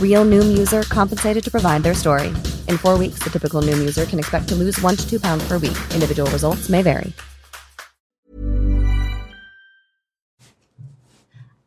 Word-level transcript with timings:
Real 0.00 0.24
Noom 0.24 0.56
user 0.56 0.82
compensated 0.84 1.42
to 1.44 1.50
provide 1.50 1.82
their 1.82 1.94
story. 1.94 2.28
In 2.68 2.78
four 2.78 2.96
weeks, 2.96 3.18
the 3.24 3.30
typical 3.30 3.60
Noom 3.60 3.78
user 3.78 4.04
can 4.06 4.20
expect 4.20 4.48
to 4.50 4.54
lose 4.54 4.80
one 4.80 4.94
to 4.96 5.08
two 5.10 5.18
pounds 5.18 5.46
per 5.48 5.58
week. 5.58 5.76
Individual 5.92 6.30
results 6.30 6.68
may 6.68 6.82
vary. 6.82 7.12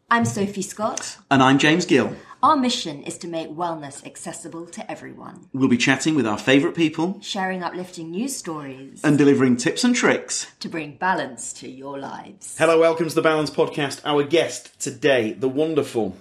I'm 0.10 0.24
Sophie 0.24 0.62
Scott. 0.62 1.18
And 1.30 1.44
I'm 1.44 1.58
James 1.60 1.86
Gill. 1.86 2.16
Our 2.42 2.56
mission 2.56 3.04
is 3.04 3.18
to 3.20 3.28
make 3.28 3.50
wellness 3.50 4.06
accessible 4.06 4.68
to 4.68 4.90
everyone, 4.92 5.50
We'll 5.54 5.68
be 5.68 5.76
chatting 5.78 6.14
with 6.16 6.28
our 6.28 6.38
favourite 6.38 6.76
people 6.76 7.18
sharing 7.22 7.64
uplifting 7.64 8.12
news 8.12 8.36
stories 8.38 9.02
and 9.04 9.18
delivering 9.18 9.58
tips 9.58 9.84
and 9.84 9.96
tricks. 9.96 10.46
to 10.60 10.70
bring 10.70 10.96
balance 10.98 11.52
to 11.54 11.68
your 11.68 11.98
lives. 12.00 12.56
Hello, 12.58 12.80
welcome 12.80 13.10
to 13.10 13.16
the 13.16 13.24
Balance 13.24 13.50
Podcast. 13.50 14.02
Our 14.06 14.24
guest 14.24 14.80
today, 14.80 15.34
the 15.34 15.50
wonderful, 15.50 16.16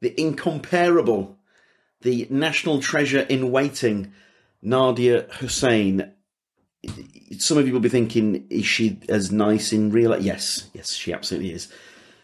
the 0.00 0.18
incomparable, 0.20 1.38
the 2.02 2.26
national 2.30 2.80
treasure 2.80 3.20
in 3.20 3.50
waiting, 3.50 4.12
Nadiya 4.64 5.30
Hussain. 5.32 6.12
Some 7.38 7.58
of 7.58 7.66
you 7.66 7.72
will 7.72 7.80
be 7.80 7.88
thinking, 7.88 8.46
is 8.50 8.66
she 8.66 9.00
as 9.08 9.32
nice 9.32 9.72
in 9.72 9.90
real 9.90 10.10
life? 10.10 10.22
Yes, 10.22 10.68
yes, 10.72 10.92
she 10.92 11.12
absolutely 11.12 11.52
is. 11.52 11.72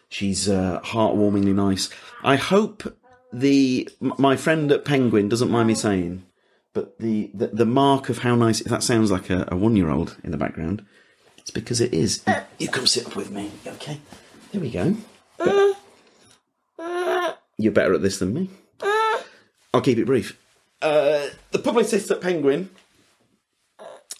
She's 0.09 0.47
uh, 0.47 0.79
heartwarmingly 0.81 1.53
nice. 1.53 1.89
I 2.23 2.37
hope 2.37 2.97
the 3.33 3.89
my 3.99 4.37
friend 4.37 4.71
at 4.71 4.85
Penguin 4.85 5.27
doesn't 5.27 5.51
mind 5.51 5.67
me 5.67 5.75
saying, 5.75 6.23
but 6.73 6.97
the, 6.99 7.31
the, 7.33 7.47
the 7.47 7.65
mark 7.65 8.09
of 8.09 8.19
how 8.19 8.35
nice, 8.35 8.61
if 8.61 8.67
that 8.67 8.83
sounds 8.83 9.11
like 9.11 9.29
a, 9.29 9.47
a 9.51 9.55
one 9.55 9.75
year 9.75 9.89
old 9.89 10.17
in 10.23 10.31
the 10.31 10.37
background, 10.37 10.85
it's 11.37 11.51
because 11.51 11.81
it 11.81 11.93
is. 11.93 12.23
You, 12.27 12.35
you 12.59 12.67
come 12.69 12.87
sit 12.87 13.07
up 13.07 13.15
with 13.15 13.31
me, 13.31 13.51
okay? 13.67 13.99
There 14.51 14.61
we 14.61 14.69
go. 14.69 14.95
You're 17.57 17.71
better 17.71 17.93
at 17.93 18.01
this 18.01 18.19
than 18.19 18.33
me. 18.33 18.49
I'll 19.73 19.81
keep 19.81 19.97
it 19.97 20.05
brief. 20.05 20.37
Uh, 20.81 21.27
the 21.51 21.59
publicists 21.59 22.11
at 22.11 22.21
Penguin 22.21 22.69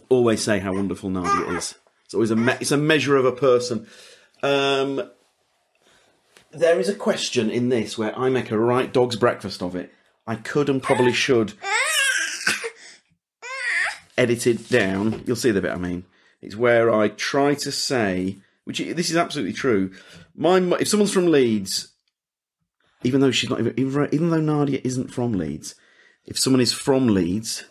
always 0.10 0.44
say 0.44 0.60
how 0.60 0.74
wonderful 0.74 1.10
Nadiya 1.10 1.58
is. 1.58 1.76
It's 2.06 2.14
always 2.14 2.32
a 2.32 2.36
me- 2.36 2.58
it's 2.60 2.72
a 2.72 2.78
measure 2.78 3.16
of 3.16 3.26
a 3.26 3.32
person. 3.32 3.88
Um, 4.44 5.10
there 6.52 6.80
is 6.80 6.90
a 6.90 6.96
question 6.96 7.50
in 7.50 7.70
this 7.70 7.98
where 7.98 8.18
I 8.18 8.30
make 8.30 8.52
a 8.52 8.58
right 8.58 8.92
dog's 8.92 9.16
breakfast 9.16 9.62
of 9.62 9.76
it. 9.76 9.94
I 10.28 10.36
could 10.36 10.70
and 10.70 10.82
probably 10.82 11.14
should 11.14 11.54
edit 14.18 14.48
it 14.48 14.70
down. 14.70 15.24
You'll 15.26 15.36
see 15.36 15.52
the 15.52 15.62
bit 15.62 15.72
I 15.72 15.78
mean. 15.78 16.06
It's 16.42 16.56
where 16.56 16.94
I 16.94 17.10
try 17.10 17.56
to 17.56 17.72
say, 17.72 18.38
which 18.64 18.80
this 18.80 19.10
is 19.10 19.18
absolutely 19.18 19.54
true. 19.54 19.92
My 20.36 20.58
if 20.80 20.88
someone's 20.88 21.12
from 21.12 21.28
Leeds, 21.28 21.90
even 23.06 23.22
though 23.22 23.32
she's 23.32 23.50
not 23.50 23.60
even, 23.60 23.74
even 24.12 24.30
though 24.30 24.42
Nadiya 24.42 24.82
isn't 24.84 25.14
from 25.14 25.34
Leeds, 25.34 25.76
if 26.26 26.38
someone 26.38 26.62
is 26.62 26.74
from 26.74 27.08
Leeds, 27.08 27.64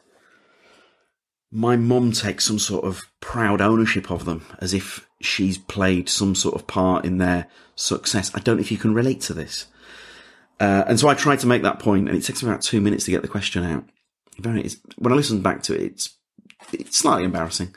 my 1.51 1.77
mum 1.77 2.13
takes 2.13 2.45
some 2.45 2.59
sort 2.59 2.85
of 2.85 3.03
proud 3.21 3.61
ownership 3.61 4.11
of 4.11 4.25
them, 4.25 4.45
as 4.61 4.73
if 4.73 5.07
she's 5.21 5.59
played 5.59 6.09
some 6.09 6.35
sort 6.35 6.55
of 6.55 6.67
part 6.67 7.05
in 7.05 7.19
their 7.19 7.47
success. 7.75 8.31
I 8.35 8.41
don't 8.41 8.57
know 8.57 8.63
if 8.63 8.73
you 8.73 8.79
can 8.79 8.95
relate 8.95 9.21
to 9.23 9.35
this. 9.35 9.67
Uh, 10.61 10.85
and 10.87 10.99
so 10.99 11.09
I 11.09 11.15
tried 11.15 11.41
to 11.41 11.47
make 11.47 11.63
that 11.63 11.81
point, 11.81 12.09
and 12.09 12.17
it 12.17 12.23
takes 12.23 12.43
me 12.43 12.49
about 12.49 12.63
two 12.63 12.81
minutes 12.81 13.05
to 13.05 13.11
get 13.11 13.23
the 13.23 13.29
question 13.29 13.65
out. 13.65 13.85
When 14.41 14.59
I 14.59 15.15
listen 15.15 15.43
back 15.43 15.63
to 15.65 15.75
it, 15.75 15.83
it's 15.83 16.17
it's 16.73 16.99
slightly 16.99 17.25
embarrassing. 17.25 17.75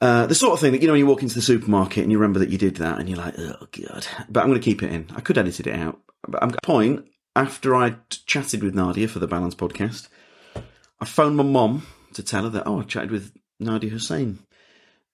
Uh, 0.00 0.26
the 0.26 0.34
sort 0.34 0.52
of 0.52 0.60
thing 0.60 0.72
that 0.72 0.80
you 0.80 0.86
know 0.86 0.94
when 0.94 0.98
you 0.98 1.06
walk 1.06 1.22
into 1.22 1.34
the 1.34 1.42
supermarket 1.42 2.02
and 2.02 2.10
you 2.10 2.18
remember 2.18 2.40
that 2.40 2.48
you 2.48 2.58
did 2.58 2.76
that, 2.76 2.98
and 2.98 3.08
you're 3.08 3.18
like, 3.18 3.38
oh 3.38 3.66
god. 3.70 4.06
But 4.28 4.40
I'm 4.40 4.48
going 4.48 4.60
to 4.60 4.64
keep 4.64 4.82
it 4.82 4.92
in. 4.92 5.06
I 5.14 5.20
could 5.20 5.38
edit 5.38 5.60
it 5.60 5.68
out. 5.68 6.00
Point 6.62 7.06
after 7.34 7.74
I 7.74 7.96
chatted 8.26 8.62
with 8.62 8.74
Nadiya 8.74 9.08
for 9.08 9.18
the 9.18 9.26
Balance 9.26 9.54
podcast. 9.54 10.08
I 11.00 11.04
phoned 11.04 11.36
my 11.36 11.42
mum 11.42 11.86
to 12.14 12.22
tell 12.22 12.44
her 12.44 12.48
that 12.50 12.66
oh 12.66 12.80
I 12.80 12.84
chatted 12.84 13.10
with 13.10 13.32
Nadiya 13.60 13.90
Hussain, 13.90 14.38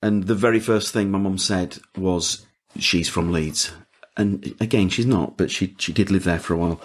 and 0.02 0.24
the 0.24 0.34
very 0.34 0.60
first 0.60 0.92
thing 0.92 1.10
my 1.10 1.18
mum 1.18 1.38
said 1.38 1.78
was 1.96 2.46
she's 2.78 3.08
from 3.08 3.32
Leeds, 3.32 3.72
and 4.16 4.54
again 4.60 4.90
she's 4.90 5.06
not, 5.06 5.36
but 5.36 5.50
she 5.50 5.74
she 5.78 5.92
did 5.92 6.10
live 6.10 6.24
there 6.24 6.38
for 6.38 6.54
a 6.54 6.58
while. 6.58 6.80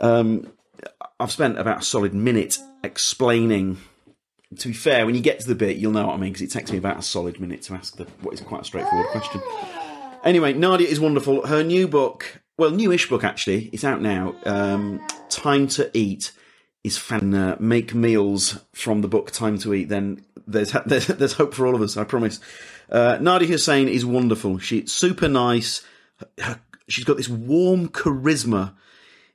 Um, 0.00 0.52
I've 1.20 1.32
spent 1.32 1.58
about 1.58 1.82
a 1.82 1.84
solid 1.84 2.14
minute 2.14 2.58
explaining. 2.82 3.78
To 4.58 4.68
be 4.68 4.74
fair, 4.74 5.04
when 5.06 5.14
you 5.14 5.20
get 5.20 5.40
to 5.40 5.48
the 5.48 5.54
bit, 5.54 5.76
you'll 5.76 5.92
know 5.92 6.06
what 6.06 6.14
I 6.14 6.16
mean 6.16 6.32
because 6.32 6.42
it 6.42 6.50
takes 6.50 6.70
me 6.70 6.78
about 6.78 6.98
a 6.98 7.02
solid 7.02 7.40
minute 7.40 7.62
to 7.62 7.74
ask 7.74 7.96
the 7.96 8.04
what 8.20 8.34
is 8.34 8.40
quite 8.40 8.62
a 8.62 8.64
straightforward 8.64 9.08
question. 9.08 9.40
Anyway, 10.24 10.54
Nadiya 10.54 10.86
is 10.86 11.00
wonderful. 11.00 11.46
Her 11.46 11.62
new 11.62 11.86
book, 11.86 12.40
well, 12.56 12.70
newish 12.70 13.08
book 13.08 13.24
actually, 13.24 13.66
it's 13.72 13.84
out 13.84 14.00
now. 14.00 14.34
Um, 14.44 15.04
Time 15.28 15.66
to 15.68 15.90
Eat 15.96 16.32
is 16.84 16.98
fan. 16.98 17.34
Uh, 17.34 17.56
make 17.58 17.94
meals 17.94 18.60
from 18.72 19.00
the 19.00 19.08
book 19.08 19.30
Time 19.30 19.58
to 19.58 19.74
Eat. 19.74 19.88
Then 19.88 20.24
there's 20.46 20.72
there's, 20.86 21.06
there's 21.06 21.32
hope 21.32 21.54
for 21.54 21.66
all 21.66 21.74
of 21.74 21.82
us. 21.82 21.96
I 21.96 22.04
promise. 22.04 22.40
Uh, 22.90 23.16
Nadiya 23.18 23.46
Hussain 23.48 23.88
is 23.88 24.04
wonderful. 24.04 24.58
She's 24.58 24.92
super 24.92 25.28
nice. 25.28 25.84
Her- 26.38 26.60
she's 26.88 27.04
got 27.04 27.16
this 27.16 27.28
warm 27.28 27.88
charisma. 27.88 28.74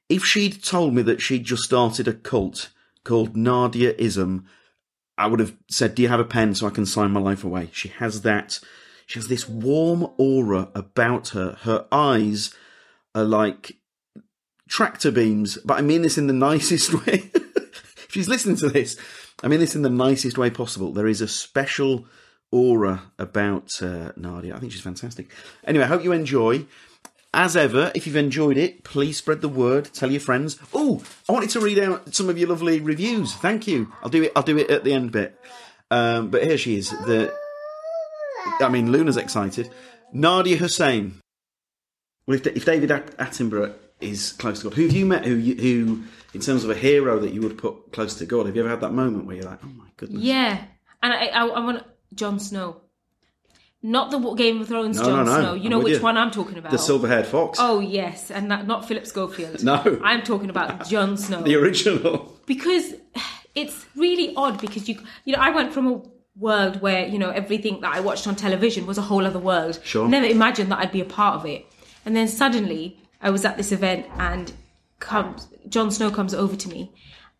If 0.07 0.23
she'd 0.25 0.63
told 0.63 0.93
me 0.93 1.01
that 1.03 1.21
she'd 1.21 1.43
just 1.43 1.63
started 1.63 2.07
a 2.07 2.13
cult 2.13 2.69
called 3.03 3.35
Nadiaism, 3.35 4.43
I 5.17 5.27
would 5.27 5.39
have 5.39 5.55
said, 5.69 5.95
"Do 5.95 6.01
you 6.01 6.07
have 6.07 6.19
a 6.19 6.25
pen 6.25 6.55
so 6.55 6.67
I 6.67 6.71
can 6.71 6.85
sign 6.85 7.11
my 7.11 7.19
life 7.19 7.43
away?" 7.43 7.69
She 7.73 7.89
has 7.89 8.21
that. 8.21 8.59
She 9.05 9.19
has 9.19 9.27
this 9.27 9.49
warm 9.49 10.07
aura 10.17 10.69
about 10.75 11.29
her. 11.29 11.57
Her 11.61 11.85
eyes 11.91 12.53
are 13.15 13.23
like 13.23 13.73
tractor 14.69 15.11
beams, 15.11 15.57
but 15.65 15.77
I 15.77 15.81
mean 15.81 16.01
this 16.01 16.17
in 16.17 16.27
the 16.27 16.33
nicest 16.49 16.93
way. 16.93 17.31
if 17.33 18.07
she's 18.09 18.29
listening 18.29 18.57
to 18.57 18.69
this, 18.69 18.97
I 19.43 19.47
mean 19.47 19.59
this 19.59 19.75
in 19.75 19.81
the 19.81 19.89
nicest 19.89 20.37
way 20.37 20.49
possible. 20.49 20.91
There 20.91 21.07
is 21.07 21.21
a 21.21 21.27
special 21.27 22.05
aura 22.51 23.11
about 23.17 23.81
uh, 23.81 24.11
Nadiya. 24.17 24.55
I 24.55 24.59
think 24.59 24.71
she's 24.71 24.81
fantastic. 24.81 25.29
Anyway, 25.65 25.85
I 25.85 25.87
hope 25.87 26.03
you 26.03 26.11
enjoy. 26.11 26.65
As 27.31 27.55
ever, 27.55 27.91
if 27.93 28.07
you've 28.07 28.15
enjoyed 28.15 28.57
it, 28.57 28.83
please 28.83 29.17
spread 29.17 29.41
the 29.41 29.49
word. 29.49 29.89
Tell 29.93 30.09
your 30.09 30.19
friends. 30.19 30.57
Oh, 30.73 31.03
I 31.27 31.31
wanted 31.31 31.51
to 31.51 31.59
read 31.59 31.77
out 31.77 32.15
some 32.15 32.27
of 32.27 32.39
your 32.39 32.49
lovely 32.49 32.79
reviews. 32.79 33.35
Thank 33.35 33.67
you. 33.67 33.93
I'll 34.01 34.09
do 34.09 34.23
it. 34.23 34.31
I'll 34.35 34.41
do 34.41 34.57
it 34.57 34.71
at 34.71 34.83
the 34.83 34.93
end 34.93 35.11
bit. 35.11 35.39
Um, 35.91 36.31
but 36.31 36.43
here 36.43 36.57
she 36.57 36.77
is. 36.77 36.89
The, 36.89 37.31
I 38.59 38.69
mean, 38.69 38.91
Luna's 38.91 39.17
excited. 39.17 39.69
Nadiya 40.13 40.57
Hussain. 40.57 41.21
Well, 42.27 42.37
if, 42.37 42.45
if 42.47 42.65
David 42.65 42.89
Attenborough 42.89 43.73
is 44.01 44.33
close 44.33 44.59
to 44.59 44.65
God, 44.65 44.73
who 44.75 44.83
have 44.83 44.93
you 44.95 45.05
met? 45.05 45.25
Who, 45.25 45.35
you, 45.35 45.55
who, 45.55 46.03
in 46.33 46.41
terms 46.41 46.63
of 46.63 46.69
a 46.69 46.75
hero 46.75 47.19
that 47.19 47.33
you 47.33 47.41
would 47.41 47.57
put 47.57 47.91
close 47.91 48.15
to 48.15 48.25
God, 48.25 48.45
have 48.45 48.55
you 48.55 48.61
ever 48.61 48.69
had 48.69 48.81
that 48.81 48.91
moment 48.93 49.25
where 49.25 49.35
you're 49.35 49.45
like, 49.45 49.59
oh 49.63 49.67
my 49.69 49.85
goodness? 49.97 50.21
Yeah, 50.21 50.61
and 51.01 51.13
I, 51.13 51.27
I, 51.27 51.47
I 51.47 51.59
want 51.59 51.83
Jon 52.13 52.39
Snow, 52.39 52.81
not 53.81 54.11
the 54.11 54.19
Game 54.35 54.61
of 54.61 54.67
Thrones 54.67 54.97
No, 54.99 55.05
Jon 55.05 55.25
no, 55.25 55.31
no. 55.31 55.39
Snow. 55.39 55.53
You 55.55 55.63
I'm 55.63 55.69
know 55.71 55.79
which 55.79 55.97
you. 55.97 56.01
one 56.01 56.17
I'm 56.17 56.31
talking 56.31 56.57
about. 56.57 56.71
The 56.71 56.77
silver-haired 56.77 57.25
fox. 57.25 57.57
Oh 57.61 57.79
yes, 57.79 58.29
and 58.29 58.51
that, 58.51 58.67
not 58.67 58.87
Philip 58.87 59.07
Schofield. 59.07 59.63
No. 59.63 59.99
I'm 60.03 60.21
talking 60.21 60.49
about 60.49 60.87
Jon 60.89 61.17
Snow 61.17 61.41
The 61.41 61.55
original. 61.55 62.37
because 62.45 62.93
it's 63.55 63.85
really 63.95 64.33
odd 64.35 64.61
because 64.61 64.87
you 64.87 64.99
you 65.25 65.33
know 65.33 65.39
I 65.41 65.49
went 65.49 65.73
from 65.73 65.87
a 65.87 66.01
world 66.35 66.79
where 66.81 67.07
you 67.07 67.17
know 67.17 67.29
everything 67.31 67.81
that 67.81 67.93
I 67.95 67.99
watched 68.01 68.27
on 68.27 68.35
television 68.35 68.85
was 68.85 68.97
a 68.97 69.01
whole 69.01 69.25
other 69.25 69.39
world. 69.39 69.79
Sure. 69.83 70.07
Never 70.07 70.25
imagined 70.27 70.71
that 70.71 70.79
I'd 70.79 70.91
be 70.91 71.01
a 71.01 71.05
part 71.05 71.35
of 71.35 71.45
it. 71.45 71.65
And 72.05 72.15
then 72.15 72.27
suddenly 72.27 72.97
I 73.21 73.29
was 73.29 73.45
at 73.45 73.57
this 73.57 73.71
event 73.71 74.07
and 74.17 74.53
comes 74.99 75.47
Jon 75.67 75.91
Snow 75.91 76.11
comes 76.11 76.33
over 76.33 76.55
to 76.55 76.69
me 76.69 76.91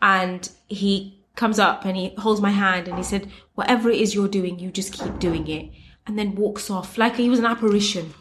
and 0.01 0.49
he 0.67 1.19
comes 1.35 1.59
up 1.59 1.85
and 1.85 1.95
he 1.97 2.13
holds 2.17 2.41
my 2.41 2.51
hand 2.51 2.87
and 2.87 2.97
he 2.97 3.03
said, 3.03 3.29
Whatever 3.55 3.89
it 3.89 3.99
is 3.99 4.13
you're 4.13 4.27
doing, 4.27 4.59
you 4.59 4.71
just 4.71 4.93
keep 4.93 5.19
doing 5.19 5.47
it. 5.47 5.71
And 6.05 6.17
then 6.17 6.35
walks 6.35 6.69
off 6.69 6.97
like 6.97 7.15
he 7.15 7.29
was 7.29 7.39
an 7.39 7.45
apparition. 7.45 8.13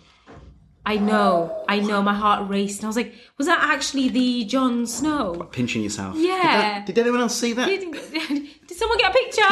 I 0.84 0.96
know, 0.96 1.64
I 1.68 1.80
know, 1.80 2.02
my 2.02 2.14
heart 2.14 2.48
raced. 2.48 2.78
And 2.78 2.86
I 2.86 2.88
was 2.88 2.96
like, 2.96 3.12
was 3.36 3.46
that 3.46 3.58
actually 3.60 4.08
the 4.08 4.44
Jon 4.44 4.86
Snow? 4.86 5.46
Pinching 5.52 5.82
yourself. 5.82 6.14
Yeah. 6.16 6.32
Did, 6.32 6.42
that- 6.42 6.86
did 6.86 6.98
anyone 6.98 7.20
else 7.20 7.36
see 7.36 7.52
that? 7.52 7.66
Did, 7.66 7.92
did 8.66 8.76
someone 8.78 8.96
get 8.96 9.10
a 9.10 9.14
picture? 9.14 9.42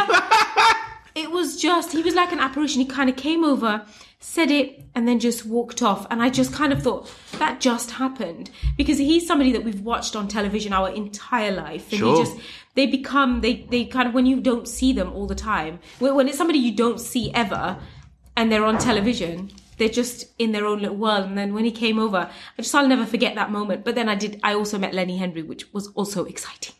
it 1.14 1.30
was 1.30 1.60
just, 1.60 1.92
he 1.92 2.02
was 2.02 2.14
like 2.14 2.32
an 2.32 2.40
apparition. 2.40 2.80
He 2.80 2.86
kind 2.86 3.10
of 3.10 3.16
came 3.16 3.44
over, 3.44 3.84
said 4.18 4.50
it, 4.50 4.82
and 4.94 5.06
then 5.06 5.20
just 5.20 5.44
walked 5.46 5.82
off. 5.82 6.06
And 6.10 6.22
I 6.22 6.30
just 6.30 6.52
kind 6.52 6.72
of 6.72 6.82
thought, 6.82 7.10
that 7.38 7.60
just 7.60 7.92
happened. 7.92 8.50
Because 8.76 8.98
he's 8.98 9.26
somebody 9.26 9.52
that 9.52 9.62
we've 9.64 9.80
watched 9.82 10.16
on 10.16 10.26
television 10.28 10.72
our 10.72 10.88
entire 10.90 11.52
life. 11.52 11.90
And 11.92 11.98
Sure. 12.00 12.16
he 12.16 12.22
just, 12.24 12.36
they 12.74 12.86
become, 12.86 13.40
they, 13.42 13.66
they 13.70 13.84
kind 13.84 14.08
of, 14.08 14.14
when 14.14 14.26
you 14.26 14.40
don't 14.40 14.66
see 14.66 14.92
them 14.92 15.12
all 15.12 15.26
the 15.26 15.34
time, 15.34 15.78
when 15.98 16.14
when 16.14 16.28
it's 16.28 16.38
somebody 16.38 16.58
you 16.58 16.74
don't 16.74 17.00
see 17.00 17.30
ever, 17.34 17.78
and 18.36 18.50
they're 18.50 18.64
on 18.64 18.78
television, 18.78 19.50
they're 19.78 19.88
just 19.88 20.26
in 20.38 20.52
their 20.52 20.64
own 20.66 20.80
little 20.80 20.96
world. 20.96 21.24
And 21.26 21.36
then 21.38 21.52
when 21.54 21.64
he 21.64 21.70
came 21.70 21.98
over, 21.98 22.30
I 22.58 22.62
just, 22.62 22.74
I'll 22.74 22.88
never 22.88 23.06
forget 23.06 23.34
that 23.34 23.50
moment. 23.50 23.84
But 23.84 23.94
then 23.94 24.08
I 24.08 24.14
did, 24.14 24.40
I 24.42 24.54
also 24.54 24.78
met 24.78 24.94
Lenny 24.94 25.18
Henry, 25.18 25.42
which 25.42 25.72
was 25.74 25.88
also 25.88 26.24
exciting. 26.24 26.74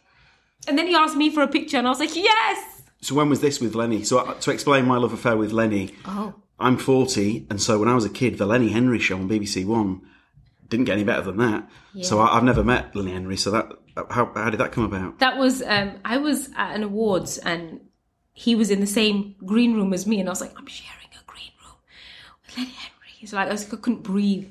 And 0.68 0.76
then 0.76 0.86
he 0.86 0.94
asked 0.94 1.16
me 1.16 1.30
for 1.30 1.42
a 1.42 1.48
picture, 1.48 1.76
and 1.76 1.86
I 1.86 1.90
was 1.90 2.00
like, 2.00 2.16
yes! 2.16 2.82
So 3.02 3.14
when 3.14 3.28
was 3.28 3.40
this 3.40 3.60
with 3.60 3.74
Lenny? 3.74 4.02
So 4.04 4.18
uh, 4.18 4.34
to 4.40 4.50
explain 4.50 4.86
my 4.86 4.96
love 4.96 5.12
affair 5.12 5.36
with 5.36 5.52
Lenny, 5.52 5.94
Oh. 6.06 6.34
I'm 6.58 6.78
40, 6.78 7.46
and 7.50 7.60
so 7.60 7.78
when 7.78 7.88
I 7.88 7.94
was 7.94 8.04
a 8.04 8.10
kid, 8.10 8.38
the 8.38 8.46
Lenny 8.46 8.70
Henry 8.70 8.98
show 8.98 9.16
on 9.16 9.28
BBC 9.28 9.66
One 9.66 10.00
didn't 10.68 10.86
get 10.86 10.94
any 10.94 11.04
better 11.04 11.22
than 11.22 11.36
that. 11.36 11.68
So 12.02 12.18
I, 12.18 12.36
I've 12.36 12.44
never 12.44 12.64
met 12.64 12.94
Lenny 12.94 13.12
Henry. 13.12 13.36
So 13.36 13.50
that 13.50 13.72
how 14.10 14.32
how 14.34 14.50
did 14.50 14.60
that 14.60 14.72
come 14.72 14.84
about? 14.84 15.18
That 15.18 15.38
was, 15.38 15.62
um, 15.62 15.98
I 16.04 16.18
was 16.18 16.50
at 16.56 16.74
an 16.74 16.82
awards, 16.82 17.38
and 17.38 17.80
he 18.32 18.54
was 18.54 18.70
in 18.70 18.80
the 18.80 18.86
same 18.86 19.34
green 19.44 19.74
room 19.74 19.92
as 19.92 20.06
me, 20.06 20.20
and 20.20 20.28
I 20.28 20.32
was 20.32 20.40
like, 20.40 20.52
I'm 20.58 20.66
sharing 20.66 21.08
a 21.12 21.24
green 21.26 21.52
room 21.62 21.76
with 22.46 22.56
Lenny 22.56 22.70
Henry. 22.70 23.08
It's 23.20 23.32
like, 23.32 23.48
I, 23.48 23.52
was, 23.52 23.72
I 23.72 23.76
couldn't 23.76 24.02
breathe. 24.02 24.48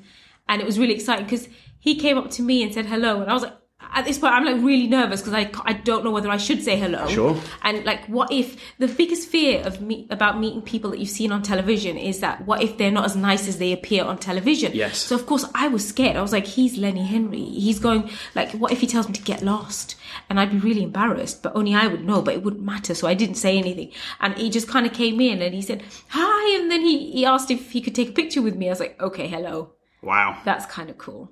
And 0.48 0.60
it 0.60 0.64
was 0.64 0.78
really 0.78 0.94
exciting 0.94 1.24
because 1.24 1.48
he 1.78 1.96
came 1.96 2.18
up 2.18 2.30
to 2.32 2.42
me 2.42 2.62
and 2.62 2.72
said 2.72 2.86
hello, 2.86 3.20
and 3.20 3.30
I 3.30 3.34
was 3.34 3.42
like, 3.42 3.56
at 3.94 4.04
this 4.04 4.18
point, 4.18 4.34
I'm 4.34 4.44
like 4.44 4.56
really 4.56 4.86
nervous 4.86 5.20
because 5.20 5.34
I, 5.34 5.50
I 5.64 5.72
don't 5.72 6.04
know 6.04 6.10
whether 6.10 6.28
I 6.28 6.36
should 6.36 6.62
say 6.62 6.76
hello. 6.78 7.06
Sure. 7.08 7.40
And 7.62 7.84
like, 7.84 8.06
what 8.06 8.32
if 8.32 8.56
the 8.78 8.88
biggest 8.88 9.28
fear 9.28 9.62
of 9.62 9.80
me 9.80 10.06
about 10.10 10.38
meeting 10.38 10.62
people 10.62 10.90
that 10.90 10.98
you've 10.98 11.08
seen 11.08 11.32
on 11.32 11.42
television 11.42 11.96
is 11.96 12.20
that 12.20 12.46
what 12.46 12.62
if 12.62 12.78
they're 12.78 12.90
not 12.90 13.04
as 13.04 13.16
nice 13.16 13.48
as 13.48 13.58
they 13.58 13.72
appear 13.72 14.04
on 14.04 14.18
television? 14.18 14.72
Yes. 14.74 14.98
So 14.98 15.14
of 15.14 15.26
course 15.26 15.44
I 15.54 15.68
was 15.68 15.86
scared. 15.86 16.16
I 16.16 16.22
was 16.22 16.32
like, 16.32 16.46
he's 16.46 16.76
Lenny 16.76 17.04
Henry. 17.04 17.44
He's 17.44 17.78
going 17.78 18.10
like, 18.34 18.52
what 18.52 18.72
if 18.72 18.80
he 18.80 18.86
tells 18.86 19.08
me 19.08 19.14
to 19.14 19.22
get 19.22 19.42
lost? 19.42 19.96
And 20.28 20.40
I'd 20.40 20.50
be 20.50 20.58
really 20.58 20.82
embarrassed, 20.82 21.42
but 21.42 21.54
only 21.54 21.74
I 21.74 21.86
would 21.86 22.04
know. 22.04 22.22
But 22.22 22.34
it 22.34 22.42
wouldn't 22.42 22.62
matter, 22.62 22.94
so 22.94 23.06
I 23.06 23.14
didn't 23.14 23.36
say 23.36 23.58
anything. 23.58 23.92
And 24.20 24.34
he 24.34 24.50
just 24.50 24.68
kind 24.68 24.86
of 24.86 24.92
came 24.92 25.20
in 25.20 25.42
and 25.42 25.54
he 25.54 25.62
said 25.62 25.82
hi, 26.08 26.60
and 26.60 26.70
then 26.70 26.80
he 26.80 27.12
he 27.12 27.24
asked 27.24 27.50
if 27.50 27.70
he 27.70 27.80
could 27.80 27.94
take 27.94 28.10
a 28.10 28.12
picture 28.12 28.42
with 28.42 28.56
me. 28.56 28.66
I 28.66 28.70
was 28.70 28.80
like, 28.80 29.00
okay, 29.00 29.28
hello. 29.28 29.72
Wow. 30.02 30.40
That's 30.44 30.66
kind 30.66 30.90
of 30.90 30.98
cool. 30.98 31.30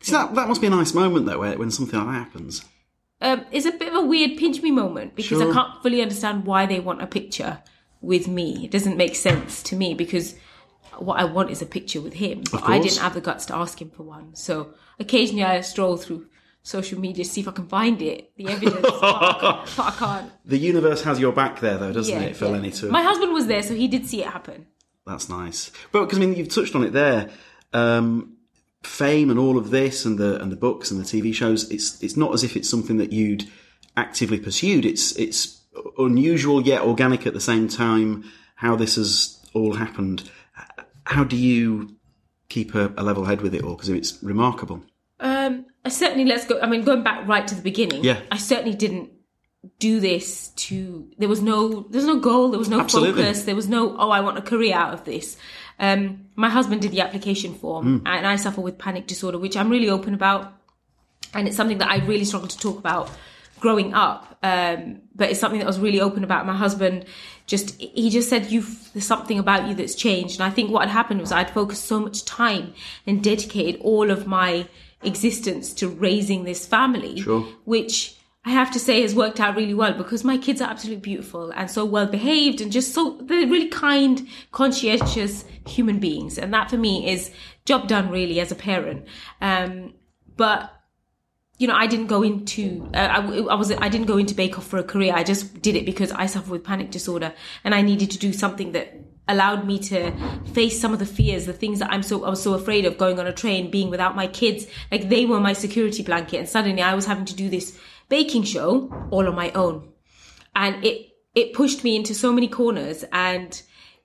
See, 0.00 0.12
that 0.12 0.34
that 0.34 0.48
must 0.48 0.60
be 0.60 0.66
a 0.66 0.70
nice 0.70 0.94
moment 0.94 1.26
though, 1.26 1.38
where, 1.38 1.58
when 1.58 1.70
something 1.70 1.98
like 1.98 2.08
that 2.08 2.12
happens. 2.14 2.64
um, 3.20 3.44
it's 3.52 3.66
a 3.66 3.72
bit 3.72 3.88
of 3.88 3.94
a 3.94 4.06
weird 4.06 4.38
pinch 4.38 4.62
me 4.62 4.70
moment 4.70 5.14
because 5.14 5.38
Sure. 5.38 5.50
I 5.50 5.54
can't 5.54 5.82
fully 5.82 6.00
understand 6.02 6.46
why 6.46 6.66
they 6.66 6.80
want 6.80 7.02
a 7.02 7.06
picture 7.06 7.62
with 8.00 8.26
me. 8.28 8.64
It 8.64 8.70
doesn't 8.70 8.96
make 8.96 9.14
sense 9.14 9.62
to 9.64 9.76
me 9.76 9.92
because 9.94 10.34
what 10.98 11.20
I 11.20 11.24
want 11.24 11.50
is 11.50 11.60
a 11.62 11.66
picture 11.66 12.00
with 12.00 12.14
him. 12.14 12.42
But 12.50 12.62
I 12.68 12.78
didn't 12.78 12.98
have 12.98 13.14
the 13.14 13.20
guts 13.20 13.46
to 13.46 13.56
ask 13.56 13.80
him 13.80 13.90
for 13.90 14.04
one. 14.04 14.34
So 14.34 14.72
occasionally 14.98 15.44
I 15.44 15.60
stroll 15.60 15.96
through 15.98 16.26
social 16.62 16.98
media 16.98 17.24
to 17.24 17.30
see 17.30 17.40
if 17.40 17.48
I 17.48 17.52
can 17.52 17.66
find 17.66 18.00
it, 18.02 18.32
the 18.36 18.48
evidence, 18.48 18.80
but, 18.82 19.02
I, 19.02 19.66
but 19.76 19.86
I 19.86 19.90
can't. 19.98 20.32
The 20.44 20.58
universe 20.58 21.02
has 21.02 21.18
your 21.18 21.32
back 21.32 21.60
there, 21.60 21.78
though, 21.78 21.92
doesn't 21.92 22.14
Yeah, 22.14 22.28
it, 22.28 22.36
for 22.36 22.46
yeah. 22.46 22.90
My 22.90 23.02
husband 23.02 23.32
was 23.32 23.46
there, 23.46 23.62
so 23.62 23.74
he 23.74 23.88
did 23.88 24.06
see 24.06 24.22
it 24.22 24.28
happen. 24.28 24.66
That's 25.06 25.28
nice. 25.28 25.70
But 25.92 26.04
because 26.04 26.18
I 26.18 26.20
mean, 26.20 26.34
you've 26.36 26.48
touched 26.48 26.74
on 26.74 26.84
it 26.84 26.92
there. 26.92 27.30
Um, 27.72 28.36
fame 28.82 29.30
and 29.30 29.38
all 29.38 29.58
of 29.58 29.70
this, 29.70 30.04
and 30.04 30.18
the 30.18 30.40
and 30.40 30.50
the 30.50 30.56
books 30.56 30.90
and 30.90 31.00
the 31.00 31.04
TV 31.04 31.34
shows. 31.34 31.70
It's 31.70 32.02
it's 32.02 32.16
not 32.16 32.34
as 32.34 32.44
if 32.44 32.56
it's 32.56 32.68
something 32.68 32.96
that 32.98 33.12
you'd 33.12 33.48
actively 33.96 34.38
pursued. 34.38 34.84
It's 34.84 35.12
it's 35.16 35.62
unusual 35.98 36.62
yet 36.62 36.82
organic 36.82 37.26
at 37.26 37.34
the 37.34 37.40
same 37.40 37.68
time. 37.68 38.24
How 38.56 38.76
this 38.76 38.96
has 38.96 39.38
all 39.54 39.74
happened. 39.74 40.30
How 41.04 41.24
do 41.24 41.36
you 41.36 41.96
keep 42.48 42.74
a, 42.74 42.92
a 42.96 43.02
level 43.02 43.24
head 43.24 43.40
with 43.40 43.54
it 43.54 43.62
all? 43.62 43.74
Because 43.74 43.88
it's 43.88 44.22
remarkable. 44.22 44.82
Um, 45.18 45.66
I 45.84 45.88
certainly 45.88 46.24
let's 46.24 46.46
go. 46.46 46.60
I 46.60 46.66
mean, 46.66 46.82
going 46.82 47.02
back 47.02 47.26
right 47.26 47.46
to 47.46 47.54
the 47.54 47.62
beginning. 47.62 48.04
Yeah. 48.04 48.20
I 48.30 48.36
certainly 48.36 48.74
didn't 48.74 49.10
do 49.78 50.00
this 50.00 50.48
to. 50.48 51.10
There 51.18 51.28
was 51.28 51.42
no. 51.42 51.86
there's 51.90 52.06
no 52.06 52.18
goal. 52.18 52.50
There 52.50 52.58
was 52.58 52.68
no 52.68 52.80
Absolutely. 52.80 53.22
focus. 53.22 53.44
There 53.44 53.56
was 53.56 53.68
no. 53.68 53.96
Oh, 53.98 54.10
I 54.10 54.20
want 54.20 54.38
a 54.38 54.42
career 54.42 54.74
out 54.74 54.94
of 54.94 55.04
this. 55.04 55.36
Um, 55.80 56.26
my 56.36 56.50
husband 56.50 56.82
did 56.82 56.92
the 56.92 57.00
application 57.00 57.54
form, 57.54 58.02
and 58.06 58.26
I 58.26 58.36
suffer 58.36 58.60
with 58.60 58.76
panic 58.78 59.06
disorder, 59.06 59.38
which 59.38 59.56
I'm 59.56 59.70
really 59.70 59.88
open 59.88 60.12
about, 60.14 60.52
and 61.34 61.48
it's 61.48 61.56
something 61.56 61.78
that 61.78 61.90
I 61.90 61.96
really 62.06 62.24
struggled 62.24 62.50
to 62.50 62.58
talk 62.58 62.78
about 62.78 63.10
growing 63.60 63.94
up. 63.94 64.38
Um, 64.42 65.00
but 65.14 65.30
it's 65.30 65.40
something 65.40 65.58
that 65.58 65.64
I 65.66 65.68
was 65.68 65.78
really 65.78 66.00
open 66.00 66.22
about. 66.24 66.46
My 66.46 66.56
husband 66.56 67.04
just 67.46 67.78
he 67.80 68.08
just 68.10 68.28
said 68.28 68.50
you 68.50 68.64
there's 68.92 69.06
something 69.06 69.38
about 69.38 69.68
you 69.68 69.74
that's 69.74 69.94
changed, 69.94 70.38
and 70.40 70.44
I 70.44 70.50
think 70.54 70.70
what 70.70 70.82
had 70.82 70.90
happened 70.90 71.20
was 71.20 71.32
I'd 71.32 71.50
focused 71.50 71.84
so 71.86 71.98
much 72.00 72.24
time 72.26 72.74
and 73.06 73.22
dedicated 73.24 73.80
all 73.80 74.10
of 74.10 74.26
my 74.26 74.66
existence 75.02 75.72
to 75.74 75.88
raising 75.88 76.44
this 76.44 76.66
family, 76.66 77.20
Sure. 77.22 77.42
which 77.64 78.16
I 78.44 78.50
have 78.50 78.70
to 78.70 78.78
say 78.78 79.02
has 79.02 79.14
worked 79.14 79.38
out 79.38 79.56
really 79.56 79.74
well 79.74 79.92
because 79.92 80.24
my 80.24 80.38
kids 80.38 80.62
are 80.62 80.70
absolutely 80.70 81.02
beautiful 81.02 81.50
and 81.50 81.70
so 81.70 81.84
well 81.84 82.06
behaved 82.06 82.62
and 82.62 82.72
just 82.72 82.94
so 82.94 83.18
they're 83.22 83.46
really 83.46 83.68
kind, 83.68 84.26
conscientious 84.50 85.44
human 85.66 85.98
beings, 85.98 86.38
and 86.38 86.52
that 86.54 86.70
for 86.70 86.78
me 86.78 87.10
is 87.10 87.30
job 87.66 87.86
done 87.86 88.08
really 88.10 88.40
as 88.40 88.50
a 88.50 88.54
parent. 88.54 89.04
Um, 89.42 89.92
but 90.36 90.72
you 91.58 91.66
know, 91.66 91.74
I 91.74 91.86
didn't 91.86 92.06
go 92.06 92.22
into, 92.22 92.90
uh, 92.94 92.96
I, 92.96 93.16
I 93.18 93.54
was, 93.54 93.70
I 93.70 93.90
didn't 93.90 94.06
go 94.06 94.16
into 94.16 94.34
Bake 94.34 94.56
Off 94.56 94.66
for 94.66 94.78
a 94.78 94.82
career. 94.82 95.12
I 95.14 95.22
just 95.22 95.60
did 95.60 95.76
it 95.76 95.84
because 95.84 96.10
I 96.10 96.24
suffer 96.24 96.50
with 96.52 96.64
panic 96.64 96.90
disorder 96.90 97.34
and 97.64 97.74
I 97.74 97.82
needed 97.82 98.10
to 98.12 98.18
do 98.18 98.32
something 98.32 98.72
that 98.72 98.94
allowed 99.28 99.66
me 99.66 99.78
to 99.78 100.10
face 100.54 100.80
some 100.80 100.94
of 100.94 100.98
the 101.00 101.04
fears, 101.04 101.44
the 101.44 101.52
things 101.52 101.80
that 101.80 101.92
I'm 101.92 102.02
so, 102.02 102.24
I 102.24 102.30
was 102.30 102.42
so 102.42 102.54
afraid 102.54 102.86
of 102.86 102.96
going 102.96 103.18
on 103.18 103.26
a 103.26 103.32
train, 103.32 103.70
being 103.70 103.90
without 103.90 104.16
my 104.16 104.26
kids. 104.26 104.66
Like 104.90 105.10
they 105.10 105.26
were 105.26 105.38
my 105.38 105.52
security 105.52 106.02
blanket. 106.02 106.38
And 106.38 106.48
suddenly 106.48 106.80
I 106.80 106.94
was 106.94 107.04
having 107.04 107.26
to 107.26 107.36
do 107.36 107.50
this 107.50 107.78
baking 108.10 108.42
show 108.42 108.92
all 109.10 109.26
on 109.26 109.34
my 109.34 109.50
own. 109.52 109.88
And 110.54 110.84
it, 110.84 111.12
it 111.34 111.54
pushed 111.54 111.82
me 111.82 111.96
into 111.96 112.14
so 112.14 112.30
many 112.32 112.48
corners 112.48 113.04
and 113.12 113.62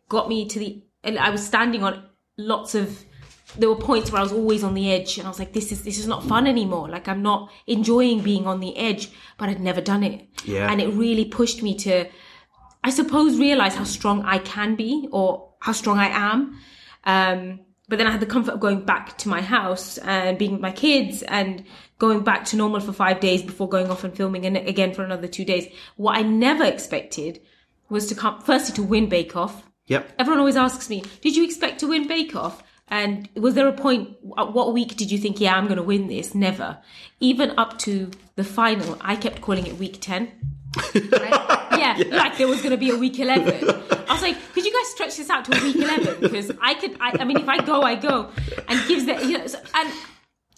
got 0.08 0.30
me 0.30 0.48
to 0.48 0.60
the, 0.60 0.82
and 1.04 1.20
I 1.20 1.32
was 1.32 1.46
standing 1.46 1.84
on 1.84 2.06
lots 2.38 2.76
of, 2.76 3.04
there 3.58 3.68
were 3.68 3.76
points 3.76 4.12
where 4.12 4.20
I 4.20 4.24
was 4.24 4.32
always 4.32 4.64
on 4.64 4.74
the 4.74 4.92
edge 4.92 5.18
and 5.18 5.28
I 5.28 5.30
was 5.30 5.40
like, 5.40 5.54
this 5.54 5.72
is, 5.72 5.84
this 5.84 5.98
is 5.98 6.08
not 6.08 6.24
fun 6.24 6.48
anymore. 6.48 6.88
Like 6.88 7.08
I'm 7.08 7.22
not 7.22 7.52
enjoying 7.68 8.22
being 8.22 8.48
on 8.48 8.60
the 8.60 8.78
edge, 8.78 9.12
but 9.38 9.50
I'd 9.50 9.60
never 9.60 9.82
done 9.82 10.04
it. 10.04 10.28
Yeah. 10.46 10.72
And 10.72 10.80
it 10.80 10.90
really 10.90 11.26
pushed 11.26 11.62
me 11.64 11.76
to, 11.80 12.06
I 12.84 12.92
suppose, 12.92 13.40
realize 13.40 13.76
how 13.76 13.84
strong 13.86 14.24
I 14.24 14.38
can 14.38 14.76
be 14.76 15.08
or 15.12 15.54
how 15.60 15.72
strong 15.72 15.98
I 15.98 16.10
am. 16.10 16.60
Um, 17.06 17.65
but 17.88 17.98
then 17.98 18.08
I 18.08 18.12
had 18.12 18.20
the 18.20 18.26
comfort 18.26 18.54
of 18.54 18.60
going 18.60 18.84
back 18.84 19.18
to 19.20 19.30
my 19.30 19.42
house 19.42 19.98
and 20.00 20.38
being 20.38 20.54
with 20.54 20.62
my 20.62 20.72
kids 20.72 21.24
and 21.24 21.64
going 22.00 22.24
back 22.24 22.46
to 22.46 22.58
normal 22.58 22.80
for 22.80 22.94
five 22.94 23.20
days 23.20 23.44
before 23.44 23.70
going 23.70 23.90
off 23.90 24.04
and 24.04 24.16
filming 24.16 24.46
and 24.46 24.58
again 24.58 24.94
for 24.94 25.04
another 25.04 25.28
two 25.28 25.46
days. 25.46 25.68
What 25.96 26.18
I 26.18 26.22
never 26.22 26.64
expected 26.64 27.42
was 27.90 28.08
to 28.08 28.16
come, 28.16 28.42
firstly, 28.42 28.76
to 28.76 28.84
win 28.84 29.08
Bake 29.08 29.36
Off. 29.36 29.64
Yep. 29.88 30.14
Everyone 30.18 30.40
always 30.40 30.56
asks 30.56 30.90
me, 30.90 31.04
did 31.22 31.36
you 31.36 31.44
expect 31.44 31.80
to 31.82 31.88
win 31.88 32.08
Bake 32.08 32.36
Off? 32.36 32.64
And 32.88 33.30
was 33.36 33.56
there 33.56 33.68
a 33.68 33.74
point, 33.74 34.16
at 34.38 34.54
what 34.54 34.74
week 34.74 34.96
did 34.96 35.12
you 35.12 35.18
think, 35.18 35.40
yeah, 35.40 35.56
I'm 35.56 35.66
going 35.66 35.78
to 35.78 35.84
win 35.84 36.08
this? 36.08 36.36
Never. 36.36 36.78
Even 37.20 37.58
up 37.58 37.80
to 37.80 38.12
the 38.36 38.44
final, 38.44 38.98
I 39.02 39.16
kept 39.16 39.42
calling 39.42 39.66
it 39.66 39.78
week 39.78 40.00
10. 40.02 40.32
Right? 40.94 41.62
yeah, 41.98 42.06
like 42.18 42.38
there 42.38 42.48
was 42.48 42.60
going 42.60 42.72
to 42.72 42.78
be 42.78 42.90
a 42.90 42.98
week 42.98 43.20
11. 43.20 43.70
I 44.08 44.14
was 44.14 44.22
like, 44.22 44.38
could 44.54 44.66
you 44.66 44.74
guys 44.74 44.92
stretch 44.92 45.18
this 45.18 45.30
out 45.30 45.46
to 45.46 45.64
week 45.64 45.76
11? 45.76 46.22
Because 46.22 46.52
I 46.62 46.74
could, 46.76 46.98
I, 47.00 47.18
I 47.20 47.26
mean, 47.26 47.38
if 47.38 47.48
I 47.48 47.64
go, 47.64 47.82
I 47.82 47.96
go. 47.96 48.30
And 48.68 48.88
gives 48.88 49.06
that, 49.06 49.26
you 49.26 49.38
know, 49.38 49.46
and, 49.74 49.94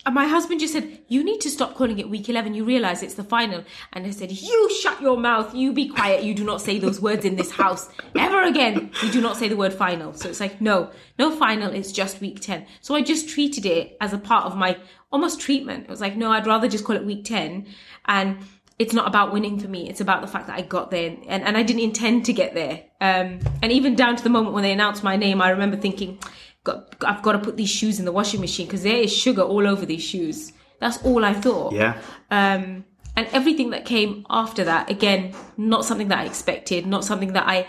and 0.06 0.15
my 0.15 0.25
husband 0.25 0.62
just 0.62 0.72
said, 0.72 1.00
you 1.10 1.22
need 1.22 1.41
to 1.41 1.50
stop 1.50 1.75
calling 1.75 2.00
it 2.00 2.10
week 2.10 2.29
11. 2.29 2.53
You 2.53 2.63
realize 2.63 3.03
it's 3.03 3.15
the 3.15 3.25
final. 3.25 3.65
And 3.91 4.06
I 4.06 4.12
said, 4.12 4.32
you 4.32 4.74
shut 4.82 5.01
your 5.01 5.17
mouth. 5.17 5.53
You 5.53 5.74
be 5.74 5.89
quiet. 5.89 6.24
You 6.24 6.34
do 6.34 6.46
not 6.46 6.62
say 6.62 6.79
those 6.79 7.01
words 7.01 7.25
in 7.25 7.36
this 7.36 7.51
house 7.51 7.89
ever 8.17 8.44
again. 8.44 8.91
You 9.03 9.12
do 9.12 9.20
not 9.20 9.36
say 9.36 9.50
the 9.50 9.58
word 9.58 9.74
final. 9.74 10.13
So 10.13 10.29
it's 10.29 10.39
like, 10.39 10.62
no, 10.62 10.91
no 11.20 11.36
final. 11.36 11.74
It's 11.74 11.91
just 11.91 12.22
week 12.22 12.39
10. 12.39 12.65
So 12.79 12.96
I 12.96 13.01
just 13.01 13.27
treated 13.27 13.65
it 13.65 13.98
as 14.00 14.13
a 14.13 14.17
part 14.17 14.46
of 14.46 14.56
my 14.56 14.77
almost 15.12 15.41
treatment. 15.41 15.84
It 15.84 15.89
was 15.89 16.00
like, 16.00 16.15
no, 16.15 16.32
I'd 16.32 16.48
rather 16.48 16.70
just 16.70 16.86
call 16.86 16.96
it 16.96 17.06
week 17.06 17.25
10. 17.25 17.67
And 18.06 18.38
it's 18.79 18.93
not 18.93 19.07
about 19.07 19.34
winning 19.34 19.60
for 19.60 19.67
me. 19.67 19.89
It's 19.89 20.01
about 20.01 20.22
the 20.22 20.27
fact 20.27 20.48
that 20.48 20.57
I 20.57 20.62
got 20.62 20.91
there 20.91 21.15
and, 21.27 21.43
and 21.43 21.57
I 21.57 21.63
didn't 21.63 21.81
intend 21.81 22.25
to 22.25 22.34
get 22.34 22.53
there. 22.53 22.84
Um, 23.01 23.39
and 23.63 23.72
even 23.72 23.96
down 23.96 24.15
to 24.15 24.24
the 24.24 24.29
moment 24.29 24.53
when 24.53 24.63
they 24.63 24.72
announced 24.72 25.03
my 25.03 25.15
name, 25.15 25.41
I 25.41 25.50
remember 25.50 25.77
thinking, 25.77 26.19
"God, 26.63 26.86
I've 27.01 27.24
got 27.24 27.34
to 27.34 27.39
put 27.39 27.57
these 27.57 27.69
shoes 27.69 28.00
in 28.00 28.05
the 28.05 28.12
washing 28.12 28.39
machine 28.39 28.67
because 28.67 28.84
there 28.84 28.98
is 28.98 29.12
sugar 29.12 29.41
all 29.41 29.67
over 29.67 29.86
these 29.86 30.03
shoes. 30.03 30.53
That's 30.79 31.03
all 31.03 31.25
I 31.25 31.34
thought. 31.34 31.74
Yeah. 31.74 32.00
Um, 32.29 32.86
and 33.15 33.27
everything 33.34 33.72
that 33.72 33.86
came 33.86 34.25
after 34.29 34.63
that, 34.65 34.91
again, 34.91 35.34
not 35.57 35.84
something 35.84 36.10
that 36.10 36.19
I 36.19 36.25
expected, 36.25 36.86
not 36.86 37.03
something 37.03 37.34
that 37.34 37.48
I 37.48 37.67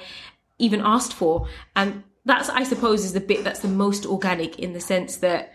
even 0.59 0.83
asked 0.85 1.15
for. 1.15 1.49
And 1.75 2.05
that's, 2.27 2.51
I 2.51 2.65
suppose, 2.65 3.03
is 3.03 3.15
the 3.15 3.21
bit 3.21 3.45
that's 3.45 3.61
the 3.61 3.69
most 3.69 4.05
organic 4.05 4.59
in 4.59 4.75
the 4.75 4.81
sense 4.81 5.17
that 5.17 5.55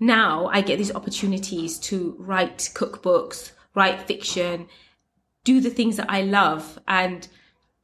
now 0.00 0.46
I 0.46 0.62
get 0.62 0.78
these 0.78 0.92
opportunities 0.92 1.78
to 1.78 2.16
write 2.18 2.70
cookbooks, 2.74 3.52
write 3.74 4.02
fiction, 4.02 4.68
do 5.44 5.60
the 5.60 5.70
things 5.70 5.96
that 5.96 6.10
I 6.10 6.22
love. 6.22 6.78
And 6.86 7.26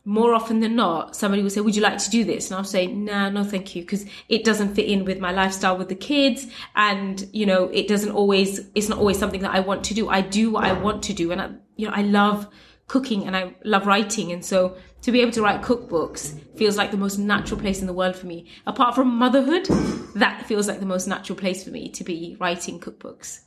more 0.05 0.35
often 0.35 0.61
than 0.61 0.77
not, 0.77 1.17
somebody 1.17 1.43
will 1.43 1.51
say, 1.51 1.61
Would 1.61 1.77
you 1.77 1.83
like 1.83 1.99
to 1.99 2.11
do 2.11 2.25
this? 2.25 2.51
And 2.51 2.59
I'll 2.59 2.65
say, 2.65 2.87
No, 2.87 3.29
no, 3.29 3.45
thank 3.45 3.75
you, 3.75 3.83
because 3.83 4.07
it 4.29 4.45
doesn't 4.45 4.75
fit 4.75 4.87
in 4.87 5.05
with 5.05 5.19
my 5.19 5.33
lifestyle 5.33 5.77
with 5.77 5.89
the 5.89 5.95
kids. 5.95 6.47
And, 6.75 7.29
you 7.33 7.47
know, 7.47 7.65
it 7.65 7.89
doesn't 7.89 8.13
always, 8.13 8.61
it's 8.75 8.89
not 8.89 8.99
always 8.99 9.19
something 9.19 9.43
that 9.43 9.55
I 9.55 9.61
want 9.61 9.85
to 9.85 9.95
do. 9.95 10.09
I 10.09 10.21
do 10.21 10.53
what 10.53 10.65
I 10.65 10.73
want 10.73 11.03
to 11.05 11.13
do. 11.13 11.33
And, 11.33 11.41
I, 11.41 11.51
you 11.77 11.87
know, 11.89 11.95
I 11.95 12.03
love 12.03 12.47
cooking 12.87 13.27
and 13.27 13.37
I 13.37 13.55
love 13.65 13.87
writing. 13.87 14.33
And 14.33 14.45
so 14.45 14.77
to 15.03 15.13
be 15.13 15.21
able 15.21 15.33
to 15.33 15.43
write 15.43 15.63
cookbooks 15.63 16.39
feels 16.57 16.77
like 16.77 16.91
the 16.91 16.97
most 16.97 17.19
natural 17.19 17.61
place 17.61 17.81
in 17.81 17.87
the 17.87 17.93
world 17.93 18.17
for 18.17 18.27
me. 18.27 18.47
Apart 18.67 18.95
from 18.95 19.09
motherhood, 19.17 19.67
that 20.15 20.47
feels 20.47 20.69
like 20.69 20.81
the 20.81 20.87
most 20.87 21.07
natural 21.07 21.37
place 21.37 21.65
for 21.65 21.71
me 21.71 21.89
to 21.91 22.05
be 22.05 22.37
writing 22.39 22.81
cookbooks. 22.81 23.41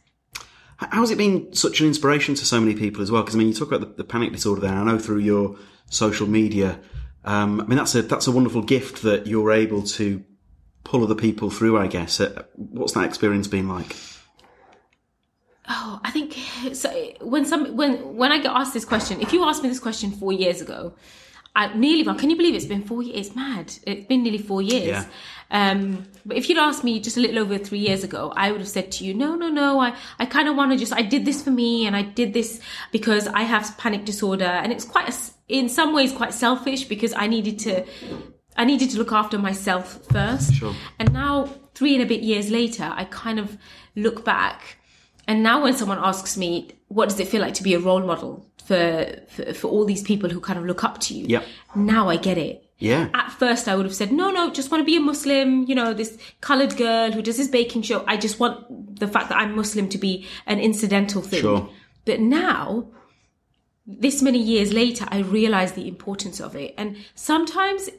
How 0.80 1.02
has 1.02 1.12
it 1.12 1.18
been 1.18 1.54
such 1.54 1.82
an 1.82 1.88
inspiration 1.88 2.36
to 2.36 2.46
so 2.46 2.60
many 2.60 2.74
people 2.74 3.02
as 3.02 3.12
well? 3.12 3.22
Because 3.22 3.36
I 3.36 3.40
mean, 3.40 3.50
you 3.50 3.54
talk 3.54 3.68
about 3.68 3.82
the, 3.82 4.04
the 4.04 4.04
panic 4.06 4.32
disorder 4.32 4.62
there. 4.62 4.74
I 4.74 4.84
know 4.84 4.98
through 4.98 5.20
your 5.20 5.58
social 5.90 6.26
media. 6.26 6.80
Um, 7.26 7.60
I 7.60 7.66
mean, 7.66 7.78
that's 7.78 7.94
a 7.96 8.02
that's 8.02 8.28
a 8.28 8.32
wonderful 8.32 8.62
gift 8.62 9.02
that 9.04 9.28
you're 9.28 9.52
able 9.52 9.84
to 9.84 10.24
pull 10.86 11.04
other 11.04 11.16
people 11.16 11.50
through. 11.50 11.78
I 11.78 11.88
guess. 11.88 12.22
Uh, 12.22 12.44
what's 12.56 12.94
that 12.94 13.04
experience 13.04 13.48
been 13.48 13.68
like? 13.68 13.96
Oh, 15.68 16.00
I 16.04 16.12
think 16.12 16.38
so. 16.74 16.90
When 17.22 17.44
some 17.44 17.76
when 17.76 18.16
when 18.16 18.32
I 18.32 18.42
get 18.42 18.56
asked 18.56 18.74
this 18.74 18.86
question, 18.86 19.20
if 19.20 19.34
you 19.34 19.44
asked 19.44 19.62
me 19.62 19.70
this 19.70 19.82
question 19.82 20.12
four 20.12 20.32
years 20.32 20.62
ago, 20.62 20.94
I 21.56 21.74
nearly. 21.74 22.04
Can 22.18 22.30
you 22.30 22.38
believe 22.38 22.56
it's 22.56 22.66
been 22.66 22.84
four 22.84 23.04
years? 23.04 23.28
It's 23.28 23.36
mad. 23.36 23.74
It's 23.84 24.06
been 24.08 24.24
nearly 24.24 24.38
four 24.38 24.62
years. 24.62 24.88
Yeah. 24.88 25.06
Um, 25.52 26.06
but 26.26 26.38
if 26.38 26.48
you'd 26.48 26.58
asked 26.58 26.84
me 26.84 27.00
just 27.00 27.18
a 27.18 27.20
little 27.20 27.40
over 27.40 27.58
three 27.58 27.80
years 27.80 28.04
ago, 28.04 28.32
I 28.36 28.52
would 28.52 28.62
have 28.62 28.70
said 28.70 28.92
to 28.94 29.04
you, 29.04 29.14
no, 29.14 29.36
no, 29.36 29.50
no, 29.50 29.80
I, 29.80 29.96
I 30.20 30.26
kind 30.26 30.48
of 30.48 30.56
want 30.56 30.72
to 30.72 30.78
just, 30.78 30.94
I 30.94 31.02
did 31.02 31.26
this 31.26 31.44
for 31.44 31.50
me 31.50 31.88
and 31.88 31.96
I 31.96 32.04
did 32.04 32.34
this 32.34 32.62
because 32.92 33.28
I 33.28 33.42
have 33.42 33.76
panic 33.78 34.06
disorder. 34.06 34.46
And 34.46 34.72
it's 34.72 34.86
quite, 34.86 35.10
a, 35.10 35.16
in 35.48 35.68
some 35.68 35.94
ways, 35.94 36.12
quite 36.12 36.34
selfish 36.34 36.84
because 36.84 37.14
I 37.14 37.28
needed 37.28 37.60
to, 37.60 37.86
I 38.58 38.66
needed 38.66 38.92
to 38.92 38.98
look 38.98 39.12
after 39.12 39.40
myself 39.40 40.06
first. 40.12 40.54
Sure. 40.54 40.76
And 41.00 41.14
now, 41.14 41.50
three 41.74 41.96
and 41.96 42.04
a 42.04 42.06
bit 42.06 42.22
years 42.22 42.52
later, 42.52 42.92
I 42.94 43.06
kind 43.06 43.40
of 43.40 43.58
look 43.96 44.24
back. 44.24 44.78
And 45.28 45.42
now 45.42 45.64
when 45.64 45.74
someone 45.74 46.00
asks 46.00 46.38
me, 46.38 46.70
what 46.90 47.10
does 47.10 47.20
it 47.20 47.28
feel 47.28 47.42
like 47.42 47.54
to 47.56 47.64
be 47.64 47.74
a 47.74 47.80
role 47.80 48.02
model 48.02 48.49
for, 48.70 49.20
for, 49.30 49.54
for 49.56 49.68
all 49.68 49.84
these 49.84 50.04
people 50.04 50.30
who 50.30 50.40
kind 50.40 50.60
of 50.60 50.66
look 50.66 50.84
up 50.84 51.00
to 51.00 51.16
you? 51.16 51.26
Yep. 51.28 51.46
Now 51.76 52.08
I 52.08 52.18
get 52.18 52.38
it. 52.38 52.64
Yeah. 52.78 53.10
At 53.16 53.32
first, 53.32 53.68
I 53.68 53.76
would 53.76 53.86
have 53.88 53.96
said, 53.96 54.12
no, 54.12 54.30
no, 54.30 54.52
just 54.52 54.70
want 54.70 54.82
to 54.82 54.86
be 54.86 54.96
a 54.96 55.00
Muslim, 55.00 55.64
you 55.64 55.74
know, 55.74 55.92
this 55.92 56.18
colored 56.40 56.78
girl 56.78 57.12
who 57.12 57.24
does 57.24 57.38
this 57.38 57.48
baking 57.48 57.82
show. 57.82 58.04
I 58.08 58.16
just 58.16 58.40
want 58.40 59.00
the 59.00 59.08
fact 59.08 59.30
that 59.30 59.40
I'm 59.40 59.56
Muslim 59.56 59.90
to 59.90 59.98
be 59.98 60.28
an 60.46 60.60
incidental 60.60 61.24
thing. 61.24 61.42
Sure. 61.42 61.68
But 62.06 62.20
now, 62.20 62.86
this 63.88 64.22
many 64.22 64.40
years 64.40 64.72
later, 64.72 65.06
I 65.10 65.22
realize 65.22 65.72
the 65.72 65.88
importance 65.88 66.40
of 66.40 66.56
it. 66.56 66.76
And 66.78 66.96
sometimes 67.16 67.90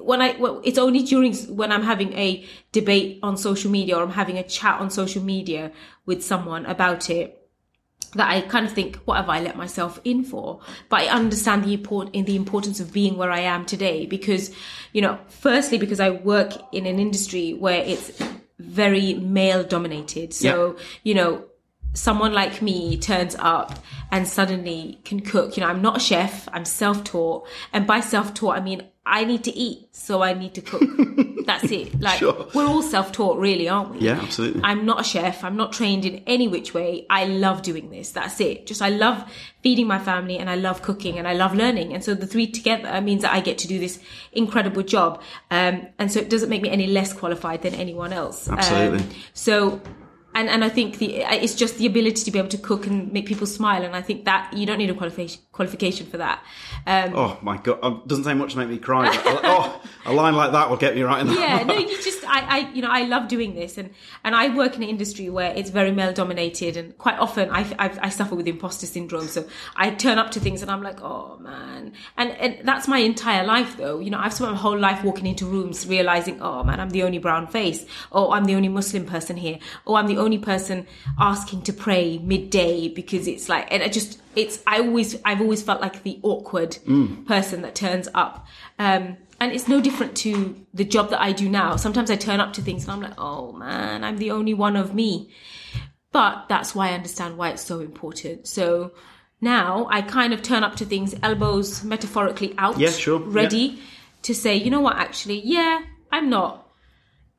when 0.00 0.22
I, 0.22 0.36
well, 0.38 0.60
it's 0.64 0.78
only 0.78 1.02
during 1.02 1.34
when 1.56 1.72
I'm 1.72 1.82
having 1.82 2.12
a 2.12 2.46
debate 2.70 3.18
on 3.24 3.36
social 3.36 3.70
media 3.70 3.96
or 3.96 4.04
I'm 4.04 4.10
having 4.10 4.38
a 4.38 4.44
chat 4.44 4.80
on 4.80 4.90
social 4.90 5.24
media 5.24 5.72
with 6.06 6.24
someone 6.24 6.66
about 6.66 7.10
it 7.10 7.39
that 8.14 8.28
I 8.28 8.40
kind 8.40 8.66
of 8.66 8.72
think, 8.72 8.96
what 9.04 9.16
have 9.16 9.28
I 9.28 9.40
let 9.40 9.56
myself 9.56 10.00
in 10.04 10.24
for? 10.24 10.60
But 10.88 11.02
I 11.02 11.06
understand 11.06 11.64
the 11.64 11.74
import 11.74 12.10
in 12.12 12.24
the 12.24 12.36
importance 12.36 12.80
of 12.80 12.92
being 12.92 13.16
where 13.16 13.30
I 13.30 13.40
am 13.40 13.64
today 13.64 14.06
because, 14.06 14.50
you 14.92 15.00
know, 15.00 15.18
firstly 15.28 15.78
because 15.78 16.00
I 16.00 16.10
work 16.10 16.52
in 16.72 16.86
an 16.86 16.98
industry 16.98 17.52
where 17.54 17.82
it's 17.84 18.10
very 18.58 19.14
male 19.14 19.62
dominated. 19.62 20.34
So, 20.34 20.76
Yeah. 20.76 20.84
you 21.04 21.14
know, 21.14 21.44
someone 21.94 22.32
like 22.32 22.62
me 22.62 22.96
turns 22.96 23.36
up 23.38 23.78
and 24.10 24.26
suddenly 24.26 25.00
can 25.04 25.20
cook. 25.20 25.56
You 25.56 25.62
know, 25.62 25.68
I'm 25.68 25.82
not 25.82 25.96
a 25.96 26.00
chef, 26.00 26.48
I'm 26.52 26.64
self 26.64 27.04
taught. 27.04 27.46
And 27.72 27.86
by 27.86 28.00
self 28.00 28.34
taught, 28.34 28.56
I 28.56 28.60
mean, 28.60 28.82
I 29.06 29.24
need 29.24 29.44
to 29.44 29.56
eat, 29.56 29.88
so 29.92 30.22
I 30.22 30.34
need 30.34 30.54
to 30.54 30.60
cook. 30.60 30.82
That's 31.46 31.70
it. 31.72 31.98
Like, 32.00 32.18
Sure. 32.18 32.46
we're 32.54 32.66
all 32.66 32.82
self 32.82 33.10
taught, 33.12 33.38
really, 33.38 33.68
aren't 33.68 33.92
we? 33.94 34.00
Yeah, 34.00 34.20
absolutely. 34.20 34.60
I'm 34.62 34.84
not 34.84 35.00
a 35.00 35.04
chef. 35.04 35.42
I'm 35.42 35.56
not 35.56 35.72
trained 35.72 36.04
in 36.04 36.22
any 36.26 36.46
which 36.48 36.74
way. 36.74 37.06
I 37.08 37.24
love 37.24 37.62
doing 37.62 37.90
this. 37.90 38.12
That's 38.12 38.40
it. 38.40 38.66
Just 38.66 38.82
I 38.82 38.90
love 38.90 39.24
feeding 39.62 39.86
my 39.86 39.98
family 39.98 40.38
and 40.38 40.48
I 40.50 40.54
love 40.54 40.82
cooking 40.82 41.18
and 41.18 41.26
I 41.26 41.32
love 41.32 41.54
learning. 41.54 41.92
And 41.94 42.04
so 42.04 42.14
the 42.14 42.26
three 42.26 42.46
together 42.46 43.00
means 43.00 43.22
that 43.22 43.32
I 43.32 43.40
get 43.40 43.58
to 43.58 43.68
do 43.68 43.78
this 43.78 43.98
incredible 44.32 44.82
job. 44.82 45.20
Um, 45.50 45.88
and 45.98 46.12
so 46.12 46.20
it 46.20 46.28
doesn't 46.30 46.50
make 46.50 46.62
me 46.62 46.68
any 46.70 46.86
less 46.86 47.12
qualified 47.12 47.62
than 47.62 47.74
anyone 47.74 48.12
else. 48.12 48.48
Absolutely. 48.48 48.98
Um, 49.00 49.08
so, 49.32 49.80
and, 50.34 50.48
and 50.48 50.64
I 50.64 50.68
think 50.68 50.98
the, 50.98 51.16
it's 51.22 51.54
just 51.54 51.78
the 51.78 51.86
ability 51.86 52.22
to 52.24 52.30
be 52.30 52.38
able 52.38 52.48
to 52.50 52.58
cook 52.58 52.86
and 52.86 53.12
make 53.12 53.26
people 53.26 53.46
smile. 53.46 53.82
And 53.82 53.94
I 53.96 54.02
think 54.02 54.24
that 54.26 54.52
you 54.52 54.66
don't 54.66 54.78
need 54.78 54.90
a 54.90 54.94
qualification, 54.94 55.40
qualification 55.52 56.06
for 56.06 56.18
that. 56.18 56.42
Um, 56.86 57.12
Oh 57.14 57.38
my 57.42 57.56
god, 57.58 57.78
it 57.82 58.08
doesn't 58.08 58.24
say 58.24 58.34
much 58.34 58.52
to 58.52 58.58
make 58.58 58.68
me 58.68 58.78
cry. 58.78 59.06
but- 59.24 59.40
oh, 59.44 59.82
a 60.06 60.12
line 60.12 60.34
like 60.34 60.52
that 60.52 60.70
will 60.70 60.76
get 60.76 60.94
me 60.94 61.02
right 61.02 61.20
in 61.20 61.26
the 61.26 61.34
yeah 61.34 61.62
no 61.62 61.76
you 61.76 62.02
just 62.02 62.24
I, 62.26 62.40
I 62.40 62.58
you 62.72 62.80
know 62.80 62.88
i 62.90 63.02
love 63.02 63.28
doing 63.28 63.54
this 63.54 63.76
and 63.76 63.90
and 64.24 64.34
i 64.34 64.54
work 64.54 64.74
in 64.76 64.82
an 64.82 64.88
industry 64.88 65.28
where 65.28 65.52
it's 65.54 65.68
very 65.68 65.92
male 65.92 66.12
dominated 66.12 66.76
and 66.78 66.96
quite 66.96 67.18
often 67.18 67.50
I, 67.50 67.60
I 67.78 67.98
i 68.02 68.08
suffer 68.08 68.34
with 68.34 68.48
imposter 68.48 68.86
syndrome 68.86 69.26
so 69.28 69.46
i 69.76 69.90
turn 69.90 70.16
up 70.18 70.30
to 70.32 70.40
things 70.40 70.62
and 70.62 70.70
i'm 70.70 70.82
like 70.82 71.02
oh 71.02 71.36
man 71.40 71.92
and 72.16 72.30
and 72.32 72.66
that's 72.66 72.88
my 72.88 72.98
entire 72.98 73.44
life 73.44 73.76
though 73.76 73.98
you 74.00 74.10
know 74.10 74.18
i've 74.18 74.32
spent 74.32 74.52
my 74.52 74.56
whole 74.56 74.78
life 74.78 75.04
walking 75.04 75.26
into 75.26 75.44
rooms 75.44 75.86
realizing 75.86 76.40
oh 76.40 76.64
man 76.64 76.80
i'm 76.80 76.90
the 76.90 77.02
only 77.02 77.18
brown 77.18 77.46
face 77.46 77.84
oh 78.12 78.32
i'm 78.32 78.46
the 78.46 78.54
only 78.54 78.68
muslim 78.68 79.04
person 79.04 79.36
here 79.36 79.58
oh 79.86 79.96
i'm 79.96 80.06
the 80.06 80.16
only 80.20 80.38
person 80.38 80.86
asking 81.18 81.62
to 81.62 81.72
pray 81.72 82.18
midday 82.18 82.88
because 82.88 83.26
it's 83.26 83.48
like 83.48 83.66
and 83.72 83.82
i 83.82 83.88
just 83.88 84.20
it's 84.36 84.62
i 84.66 84.78
always 84.78 85.16
i've 85.24 85.40
always 85.40 85.62
felt 85.62 85.80
like 85.80 86.02
the 86.02 86.18
awkward 86.22 86.78
person 87.26 87.62
that 87.62 87.74
turns 87.74 88.08
up 88.14 88.46
um 88.78 89.16
and 89.42 89.52
it's 89.52 89.66
no 89.68 89.80
different 89.80 90.16
to 90.18 90.54
the 90.74 90.84
job 90.84 91.08
that 91.10 91.20
I 91.22 91.32
do 91.32 91.48
now. 91.48 91.76
Sometimes 91.76 92.10
I 92.10 92.16
turn 92.16 92.40
up 92.40 92.52
to 92.52 92.60
things 92.60 92.82
and 92.84 92.92
I'm 92.92 93.00
like, 93.00 93.14
oh 93.16 93.52
man, 93.52 94.04
I'm 94.04 94.18
the 94.18 94.32
only 94.32 94.52
one 94.52 94.76
of 94.76 94.92
me. 94.94 95.30
But 96.12 96.46
that's 96.50 96.74
why 96.74 96.90
I 96.90 96.92
understand 96.92 97.38
why 97.38 97.48
it's 97.48 97.62
so 97.64 97.80
important. 97.80 98.46
So 98.46 98.92
now 99.40 99.86
I 99.90 100.02
kind 100.02 100.34
of 100.34 100.42
turn 100.42 100.62
up 100.62 100.76
to 100.76 100.84
things, 100.84 101.14
elbows 101.22 101.82
metaphorically 101.82 102.54
out, 102.58 102.78
Yeah, 102.78 102.90
sure. 102.90 103.18
ready 103.18 103.80
to 104.24 104.34
say, 104.34 104.56
you 104.56 104.70
know 104.70 104.82
what, 104.82 104.96
actually, 104.96 105.40
yeah, 105.42 105.80
I'm 106.12 106.28
not 106.28 106.59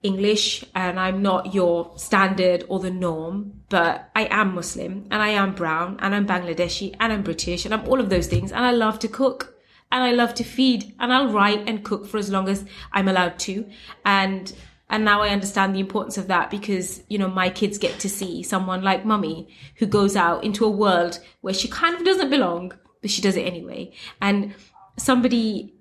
English 0.03 0.65
and 0.73 0.99
I'm 0.99 1.21
not 1.21 1.53
your 1.53 1.93
standard 1.95 2.65
or 2.67 2.79
the 2.79 2.89
norm, 2.89 3.61
but 3.69 4.09
I 4.15 4.25
am 4.31 4.55
Muslim 4.55 5.07
and 5.11 5.21
I 5.21 5.29
am 5.29 5.53
brown 5.53 5.97
and 6.01 6.15
I'm 6.15 6.25
Bangladeshi 6.25 6.95
and 6.99 7.13
I'm 7.13 7.21
British 7.21 7.65
and 7.65 7.73
I'm 7.73 7.87
all 7.87 7.99
of 7.99 8.09
those 8.09 8.27
things 8.27 8.51
and 8.51 8.65
I 8.65 8.71
love 8.71 8.97
to 8.99 9.07
cook 9.07 9.55
and 9.91 10.03
I 10.03 10.11
love 10.11 10.33
to 10.35 10.43
feed 10.43 10.95
and 10.99 11.13
I'll 11.13 11.31
write 11.31 11.67
and 11.67 11.83
cook 11.83 12.07
for 12.07 12.17
as 12.17 12.31
long 12.31 12.49
as 12.49 12.65
I'm 12.91 13.07
allowed 13.07 13.37
to. 13.39 13.69
And 14.05 14.51
and 14.89 15.05
now 15.05 15.21
I 15.21 15.29
understand 15.29 15.73
the 15.73 15.79
importance 15.79 16.17
of 16.17 16.27
that 16.27 16.49
because, 16.49 17.01
you 17.07 17.17
know, 17.17 17.29
my 17.29 17.49
kids 17.49 17.77
get 17.77 17.97
to 17.99 18.09
see 18.09 18.43
someone 18.43 18.81
like 18.81 19.05
mummy 19.05 19.47
who 19.77 19.85
goes 19.85 20.17
out 20.17 20.43
into 20.43 20.65
a 20.65 20.69
world 20.69 21.17
where 21.39 21.53
she 21.53 21.69
kind 21.69 21.95
of 21.95 22.03
doesn't 22.03 22.29
belong, 22.29 22.73
but 23.01 23.09
she 23.09 23.21
does 23.21 23.37
it 23.37 23.43
anyway. 23.43 23.93
And 24.21 24.53
somebody 24.97 25.73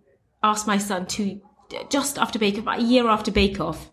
asked 0.45 0.69
my 0.69 0.79
son 0.79 1.07
to 1.07 1.41
just 1.89 2.19
after 2.19 2.39
Bake 2.39 2.59
Off, 2.59 2.79
a 2.79 2.81
year 2.81 3.09
after 3.09 3.33
Bake 3.33 3.59
Off, 3.59 3.91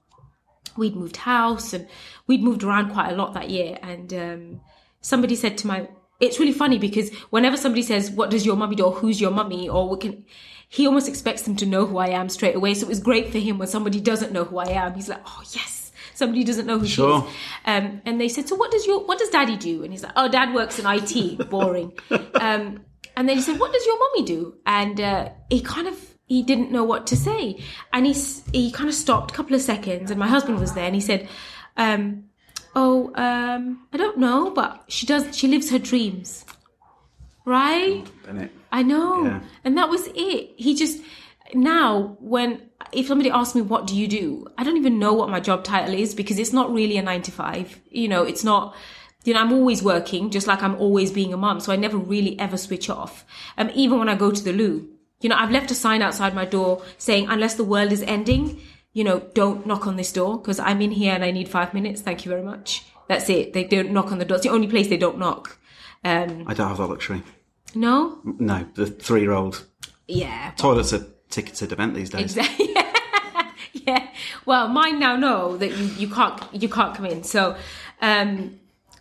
we'd 0.77 0.95
moved 0.95 1.17
house 1.17 1.73
and 1.73 1.87
we'd 2.27 2.43
moved 2.43 2.63
around 2.63 2.91
quite 2.91 3.11
a 3.11 3.15
lot 3.15 3.33
that 3.33 3.49
year. 3.49 3.77
And 3.81 4.13
um, 4.13 4.61
somebody 5.01 5.35
said 5.35 5.57
to 5.59 5.67
my, 5.67 5.87
it's 6.19 6.39
really 6.39 6.53
funny 6.53 6.77
because 6.79 7.11
whenever 7.29 7.57
somebody 7.57 7.83
says, 7.83 8.09
"What 8.09 8.29
does 8.31 8.45
your 8.45 8.55
mummy 8.55 8.75
do?" 8.75 8.85
or 8.85 8.91
"Who's 8.91 9.21
your 9.21 9.31
mummy?" 9.31 9.69
or 9.69 9.87
"What 9.87 10.01
can," 10.01 10.25
he 10.67 10.87
almost 10.87 11.07
expects 11.07 11.43
them 11.43 11.55
to 11.57 11.65
know 11.65 11.85
who 11.85 11.97
I 11.99 12.07
am 12.07 12.27
straight 12.29 12.55
away. 12.55 12.73
So 12.73 12.85
it 12.87 12.89
was 12.89 12.99
great 12.99 13.31
for 13.31 13.37
him 13.37 13.59
when 13.59 13.67
somebody 13.67 13.99
doesn't 14.01 14.31
know 14.31 14.43
who 14.43 14.57
I 14.57 14.69
am. 14.69 14.95
He's 14.95 15.09
like, 15.09 15.21
"Oh 15.25 15.43
yes." 15.51 15.91
Somebody 16.15 16.43
doesn't 16.43 16.65
know 16.65 16.79
who 16.79 16.87
Sure. 16.87 17.21
she 17.21 17.27
is, 17.27 17.33
um, 17.65 18.01
and 18.03 18.19
they 18.19 18.27
said, 18.29 18.47
"So 18.49 18.55
what 18.55 18.71
does 18.71 18.87
your 18.87 19.05
what 19.05 19.19
does 19.19 19.29
Daddy 19.29 19.55
do?" 19.57 19.83
And 19.83 19.93
he's 19.93 20.01
like, 20.01 20.13
"Oh, 20.15 20.27
Dad 20.27 20.55
works 20.55 20.79
in 20.79 20.87
IT. 20.87 21.47
Boring." 21.51 21.93
um, 22.09 22.79
and 23.15 23.29
then 23.29 23.35
he 23.35 23.41
said, 23.43 23.59
"What 23.59 23.71
does 23.71 23.85
your 23.85 23.99
mummy 23.99 24.23
do?" 24.25 24.55
And 24.65 24.99
uh, 24.99 25.29
he 25.51 25.61
kind 25.61 25.87
of 25.87 26.16
he 26.27 26.43
didn't 26.43 26.71
know 26.71 26.83
what 26.83 27.07
to 27.07 27.15
say, 27.15 27.63
and 27.91 28.05
he 28.05 28.13
he 28.53 28.71
kind 28.71 28.89
of 28.89 28.95
stopped 28.95 29.31
a 29.31 29.33
couple 29.33 29.55
of 29.55 29.61
seconds, 29.61 30.11
and 30.11 30.19
my 30.19 30.27
husband 30.27 30.59
was 30.59 30.73
there, 30.73 30.85
and 30.85 30.95
he 30.95 31.01
said, 31.01 31.27
um, 31.75 32.25
"Oh, 32.75 33.11
um, 33.15 33.87
I 33.91 33.97
don't 33.97 34.19
know, 34.19 34.51
but 34.51 34.83
she 34.87 35.05
does. 35.05 35.35
She 35.35 35.47
lives 35.47 35.71
her 35.71 35.79
dreams." 35.79 36.45
right? 37.47 38.05
Bennett. 38.25 38.51
I 38.71 38.83
know. 38.83 39.23
Yeah. 39.23 39.39
And 39.63 39.77
that 39.77 39.89
was 39.89 40.07
it. 40.13 40.53
He 40.57 40.75
just 40.75 41.01
now 41.53 42.17
when 42.19 42.61
if 42.91 43.07
somebody 43.07 43.31
asks 43.31 43.55
me 43.55 43.61
what 43.61 43.87
do 43.87 43.95
you 43.95 44.07
do, 44.07 44.47
I 44.57 44.63
don't 44.63 44.77
even 44.77 44.99
know 44.99 45.13
what 45.13 45.29
my 45.29 45.39
job 45.39 45.63
title 45.63 45.95
is 45.95 46.13
because 46.13 46.37
it's 46.37 46.53
not 46.53 46.71
really 46.71 46.97
a 46.97 47.01
9 47.01 47.21
to 47.23 47.31
5. 47.31 47.81
You 47.89 48.09
know, 48.09 48.23
it's 48.23 48.43
not 48.43 48.75
you 49.23 49.33
know, 49.33 49.41
I'm 49.41 49.51
always 49.51 49.81
working 49.81 50.29
just 50.29 50.45
like 50.45 50.61
I'm 50.61 50.75
always 50.75 51.11
being 51.11 51.33
a 51.33 51.37
mom. 51.37 51.59
so 51.61 51.71
I 51.71 51.77
never 51.77 51.97
really 51.97 52.37
ever 52.37 52.57
switch 52.57 52.89
off. 52.89 53.25
Um 53.57 53.71
even 53.73 53.97
when 53.97 54.09
I 54.09 54.15
go 54.15 54.29
to 54.29 54.43
the 54.43 54.53
loo. 54.53 54.89
You 55.21 55.29
know, 55.29 55.35
I've 55.35 55.51
left 55.51 55.71
a 55.71 55.75
sign 55.75 56.01
outside 56.01 56.35
my 56.35 56.45
door 56.45 56.83
saying 56.97 57.27
unless 57.29 57.55
the 57.55 57.63
world 57.63 57.91
is 57.91 58.03
ending, 58.03 58.61
you 58.93 59.03
know, 59.03 59.19
don't 59.33 59.65
knock 59.65 59.87
on 59.87 59.95
this 59.95 60.11
door 60.11 60.37
because 60.37 60.59
I'm 60.59 60.81
in 60.81 60.91
here 60.91 61.13
and 61.13 61.23
I 61.23 61.31
need 61.31 61.49
5 61.49 61.73
minutes. 61.73 62.01
Thank 62.01 62.23
you 62.25 62.29
very 62.29 62.43
much. 62.43 62.83
That's 63.07 63.29
it. 63.29 63.53
They 63.53 63.63
don't 63.63 63.91
knock 63.91 64.11
on 64.11 64.19
the 64.19 64.25
door. 64.25 64.35
It's 64.37 64.45
the 64.45 64.51
only 64.51 64.67
place 64.67 64.87
they 64.89 64.97
don't 64.97 65.17
knock. 65.17 65.57
Um 66.03 66.43
I 66.47 66.53
don't 66.53 66.67
have 66.67 66.77
that 66.77 66.87
luxury. 66.87 67.23
no? 67.73 68.19
No, 68.23 68.65
the 68.75 68.85
three-year-old 68.85 69.65
Yeah. 70.07 70.51
toilets 70.57 70.93
are 70.93 71.05
ticketed 71.29 71.71
event 71.71 71.95
these 71.95 72.09
days. 72.11 72.37
Exactly. 72.37 72.73
yeah. 73.87 74.07
Well, 74.45 74.67
mine 74.67 74.99
now 74.99 75.15
know 75.15 75.57
that 75.57 75.71
you, 75.75 75.85
you 75.97 76.07
can't 76.09 76.39
you 76.53 76.69
can't 76.69 76.93
come 76.95 77.05
in. 77.07 77.23
So, 77.23 77.55
um, 78.01 78.59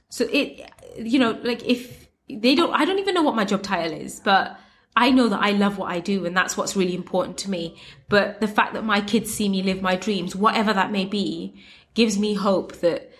so 0.08 0.26
it 0.32 0.70
you 0.98 1.18
know 1.18 1.32
like 1.42 1.62
if 1.64 2.08
they 2.28 2.54
don't, 2.54 2.72
I 2.72 2.84
don't 2.84 2.98
even 2.98 3.14
know 3.14 3.22
what 3.22 3.36
my 3.36 3.44
job 3.44 3.62
title 3.62 3.92
is, 3.96 4.20
but 4.24 4.58
I 4.96 5.10
know 5.10 5.28
that 5.28 5.42
I 5.42 5.50
love 5.50 5.76
what 5.76 5.92
I 5.92 6.00
do, 6.00 6.24
and 6.24 6.34
that's 6.34 6.56
what's 6.56 6.74
really 6.74 6.94
important 6.94 7.36
to 7.38 7.50
me. 7.50 7.76
But 8.08 8.40
the 8.40 8.48
fact 8.48 8.72
that 8.72 8.84
my 8.84 9.02
kids 9.02 9.32
see 9.32 9.48
me 9.48 9.62
live 9.62 9.82
my 9.82 9.94
dreams, 9.94 10.34
whatever 10.34 10.72
that 10.72 10.90
may 10.90 11.04
be, 11.04 11.62
gives 11.94 12.18
me 12.18 12.34
hope 12.34 12.76
that 12.76 13.12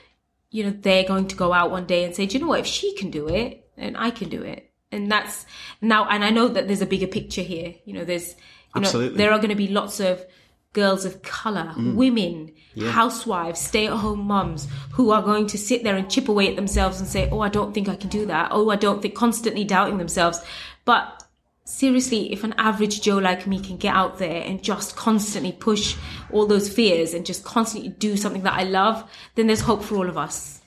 you 0.51 0.65
know 0.65 0.71
they're 0.71 1.05
going 1.05 1.29
to 1.29 1.37
go 1.37 1.53
out 1.53 1.71
one 1.71 1.87
day 1.87 2.05
and 2.05 2.17
say, 2.17 2.25
do 2.25 2.35
you 2.35 2.41
know 2.45 2.49
what? 2.49 2.61
If 2.61 2.67
she 2.67 2.95
can 2.95 3.11
do 3.11 3.29
it, 3.29 3.69
then 3.77 3.95
I 3.95 4.11
can 4.11 4.31
do 4.31 4.43
it. 4.43 4.71
And 4.91 5.13
that's 5.13 5.45
now, 5.83 6.09
and 6.09 6.25
I 6.25 6.31
know 6.31 6.49
that 6.49 6.67
there's 6.67 6.81
a 6.81 6.87
bigger 6.87 7.07
picture 7.07 7.43
here. 7.43 7.75
You 7.85 7.93
know, 7.93 8.05
there's 8.05 8.31
you 8.75 8.81
know, 8.81 8.87
Absolutely. 8.87 9.19
there 9.19 9.33
are 9.33 9.39
going 9.39 9.51
to 9.51 9.55
be 9.55 9.69
lots 9.69 10.01
of 10.01 10.25
girls 10.73 11.05
of 11.05 11.23
color, 11.23 11.73
mm. 11.77 11.95
women, 11.95 12.53
housewives, 12.91 13.61
stay 13.61 13.87
at 13.87 13.95
home 13.95 14.21
mums 14.21 14.69
who 14.93 15.11
are 15.11 15.23
going 15.23 15.47
to 15.47 15.57
sit 15.57 15.83
there 15.83 15.97
and 15.97 16.11
chip 16.11 16.29
away 16.29 16.49
at 16.49 16.57
themselves 16.57 17.01
and 17.01 17.09
say, 17.09 17.29
Oh, 17.31 17.41
I 17.41 17.49
don't 17.49 17.73
think 17.73 17.89
I 17.89 17.97
can 17.97 18.11
do 18.11 18.27
that. 18.27 18.49
Oh, 18.51 18.71
I 18.71 18.77
don't 18.77 19.01
think, 19.03 19.15
constantly 19.15 19.65
doubting 19.65 19.99
themselves. 19.99 20.41
But 20.85 21.26
seriously, 21.67 22.33
if 22.33 22.45
an 22.45 22.55
average 22.57 23.03
Joe 23.03 23.19
like 23.19 23.47
me 23.47 23.61
can 23.61 23.77
get 23.77 23.95
out 23.95 24.19
there 24.19 24.43
and 24.43 24.63
just 24.63 24.97
constantly 24.97 25.53
push 25.53 25.97
all 26.33 26.47
those 26.47 26.73
fears 26.73 27.13
and 27.13 27.27
just 27.27 27.45
constantly 27.45 27.91
do 27.91 28.17
something 28.17 28.43
that 28.43 28.55
I 28.55 28.63
love, 28.63 29.09
then 29.35 29.47
there's 29.49 29.61
hope 29.61 29.83
for 29.83 29.97
all 29.97 30.09
of 30.09 30.17
us. 30.17 30.61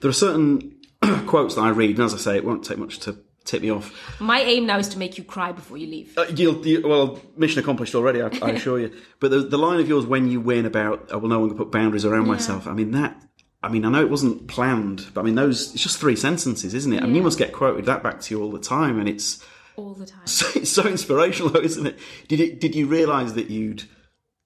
There 0.00 0.08
are 0.08 0.12
certain 0.12 0.76
quotes 1.26 1.54
that 1.54 1.62
I 1.62 1.70
read, 1.70 1.96
and 1.96 2.04
as 2.04 2.14
I 2.14 2.18
say, 2.18 2.36
it 2.36 2.44
won't 2.44 2.64
take 2.64 2.78
much 2.78 2.98
to 3.00 3.16
tip 3.44 3.62
me 3.62 3.70
off. 3.70 4.20
My 4.20 4.40
aim 4.40 4.66
now 4.66 4.78
is 4.78 4.88
to 4.88 4.98
make 4.98 5.16
you 5.16 5.24
cry 5.24 5.52
before 5.52 5.76
you 5.78 5.86
leave. 5.86 6.16
Uh, 6.18 6.26
you'll, 6.34 6.66
you, 6.66 6.86
well, 6.86 7.20
mission 7.36 7.60
accomplished 7.60 7.94
already, 7.94 8.20
I, 8.20 8.30
I 8.42 8.50
assure 8.50 8.78
you. 8.78 8.92
But 9.20 9.30
the, 9.30 9.40
the 9.40 9.58
line 9.58 9.80
of 9.80 9.88
yours 9.88 10.06
when 10.06 10.28
you 10.28 10.40
win 10.40 10.66
about, 10.66 11.12
I 11.12 11.16
will 11.16 11.28
no 11.28 11.40
longer 11.40 11.54
put 11.54 11.70
boundaries 11.70 12.04
around 12.04 12.26
myself. 12.26 12.66
I 12.66 12.72
mean, 12.72 12.92
that, 12.92 13.22
I 13.62 13.68
mean, 13.68 13.84
I 13.84 13.90
know 13.90 14.00
it 14.00 14.08
wasn't 14.08 14.48
planned, 14.48 15.06
but 15.12 15.20
I 15.20 15.24
mean, 15.24 15.34
those, 15.34 15.74
it's 15.74 15.82
just 15.82 15.98
three 15.98 16.16
sentences, 16.16 16.72
isn't 16.72 16.92
it? 16.92 17.02
I 17.02 17.06
mean, 17.06 17.16
you 17.16 17.22
must 17.22 17.38
get 17.38 17.52
quoted 17.52 17.84
that 17.84 18.02
back 18.02 18.20
to 18.22 18.34
you 18.34 18.42
all 18.42 18.50
the 18.50 18.58
time, 18.58 18.98
and 18.98 19.08
it's 19.08 19.44
All 19.80 19.94
the 19.94 20.06
time. 20.06 20.26
so, 20.26 20.46
it's 20.54 20.70
so 20.70 20.86
inspirational, 20.86 21.50
though, 21.52 21.60
isn't 21.60 21.86
it? 21.86 21.98
Did 22.28 22.40
it, 22.40 22.60
did 22.60 22.74
you 22.74 22.86
realise 22.86 23.32
that 23.32 23.50
you'd, 23.50 23.84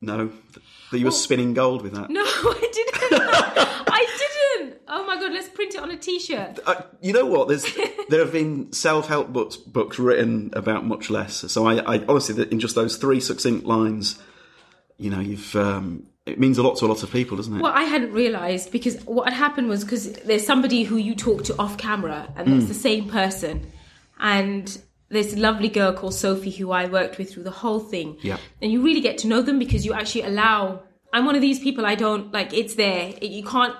no, 0.01 0.31
that 0.91 0.99
you 0.99 1.05
were 1.07 1.11
spinning 1.11 1.55
gold 1.55 1.83
with 1.83 1.93
that? 1.95 2.09
No, 2.11 2.23
I 2.23 2.71
didn't. 2.73 2.95
I 3.87 4.07
didn't. 4.59 4.81
Oh 4.89 5.05
my 5.07 5.17
god, 5.21 5.33
let's 5.33 5.49
print 5.49 5.75
it 5.75 5.81
on 5.83 5.91
a 5.91 5.97
t-shirt. 5.97 6.61
Uh, 6.67 6.83
you 7.01 7.13
know 7.13 7.27
what? 7.27 7.49
There's 7.49 7.65
there 8.09 8.21
have 8.21 8.33
been 8.33 8.73
self 8.73 9.09
help 9.09 9.33
books 9.33 9.57
books 9.57 9.99
written 9.99 10.51
about 10.55 10.85
much 10.87 11.11
less. 11.11 11.51
So 11.53 11.67
I, 11.67 11.97
I 11.97 12.05
honestly, 12.09 12.47
in 12.51 12.61
just 12.61 12.75
those 12.75 12.97
three 12.97 13.21
succinct 13.21 13.67
lines, 13.67 14.19
you 14.99 15.11
know, 15.11 15.21
you've 15.21 15.55
um, 15.57 16.07
it 16.27 16.39
means 16.39 16.59
a 16.59 16.63
lot 16.63 16.77
to 16.79 16.87
a 16.87 16.89
lot 16.89 17.03
of 17.03 17.11
people, 17.11 17.37
doesn't 17.37 17.57
it? 17.57 17.61
Well, 17.61 17.73
I 17.75 17.85
hadn't 17.85 18.13
realised 18.13 18.71
because 18.73 18.97
what 19.05 19.25
had 19.29 19.35
happened 19.35 19.69
was 19.69 19.85
because 19.85 20.13
there's 20.13 20.47
somebody 20.47 20.85
who 20.85 20.97
you 20.97 21.15
talk 21.15 21.45
to 21.45 21.59
off 21.59 21.77
camera, 21.79 22.29
and 22.37 22.49
Mm. 22.49 22.59
it's 22.59 22.69
the 22.69 22.75
same 22.75 23.09
person, 23.09 23.67
and 24.21 24.81
this 25.11 25.37
lovely 25.37 25.69
girl 25.69 25.93
called 25.93 26.15
Sophie 26.15 26.51
who 26.51 26.71
I 26.73 26.87
worked 26.87 27.19
with 27.19 27.33
through 27.33 27.45
the 27.45 27.51
whole 27.51 27.81
thing. 27.81 28.17
Yeah. 28.23 28.39
And 28.63 28.73
you 28.73 28.83
really 28.83 29.01
get 29.01 29.19
to 29.19 29.27
know 29.29 29.43
them 29.43 29.59
because 29.59 29.85
you 29.85 29.93
actually 29.93 30.23
allow. 30.23 30.83
I'm 31.13 31.25
one 31.27 31.35
of 31.37 31.41
these 31.43 31.61
people. 31.61 31.87
I 31.87 31.95
don't 31.95 32.33
like. 32.33 32.53
It's 32.53 32.75
there. 32.75 33.13
It, 33.21 33.31
you 33.31 33.45
can't. 33.45 33.75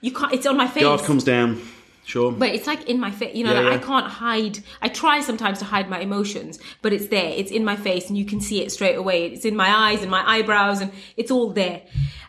You 0.00 0.12
can't. 0.12 0.32
It's 0.32 0.46
on 0.46 0.56
my 0.56 0.66
face. 0.66 0.82
Guard 0.82 1.02
comes 1.02 1.24
down. 1.24 1.60
Sure. 2.06 2.32
but 2.32 2.50
it's 2.50 2.66
like 2.66 2.86
in 2.86 3.00
my 3.00 3.10
face 3.10 3.34
you 3.34 3.44
know 3.44 3.54
Yeah, 3.54 3.60
like 3.60 3.80
yeah. 3.80 3.86
i 3.86 3.90
can't 3.90 4.06
hide 4.06 4.58
i 4.82 4.88
try 4.90 5.22
sometimes 5.22 5.60
to 5.60 5.64
hide 5.64 5.88
my 5.88 6.00
emotions 6.00 6.58
but 6.82 6.92
it's 6.92 7.06
there 7.06 7.30
it's 7.30 7.50
in 7.50 7.64
my 7.64 7.76
face 7.76 8.08
and 8.10 8.18
you 8.18 8.26
can 8.26 8.42
see 8.42 8.60
it 8.60 8.70
straight 8.70 8.96
away 8.96 9.24
it's 9.28 9.46
in 9.46 9.56
my 9.56 9.70
eyes 9.70 10.02
and 10.02 10.10
my 10.10 10.22
eyebrows 10.28 10.82
and 10.82 10.92
it's 11.16 11.30
all 11.30 11.50
there 11.54 11.80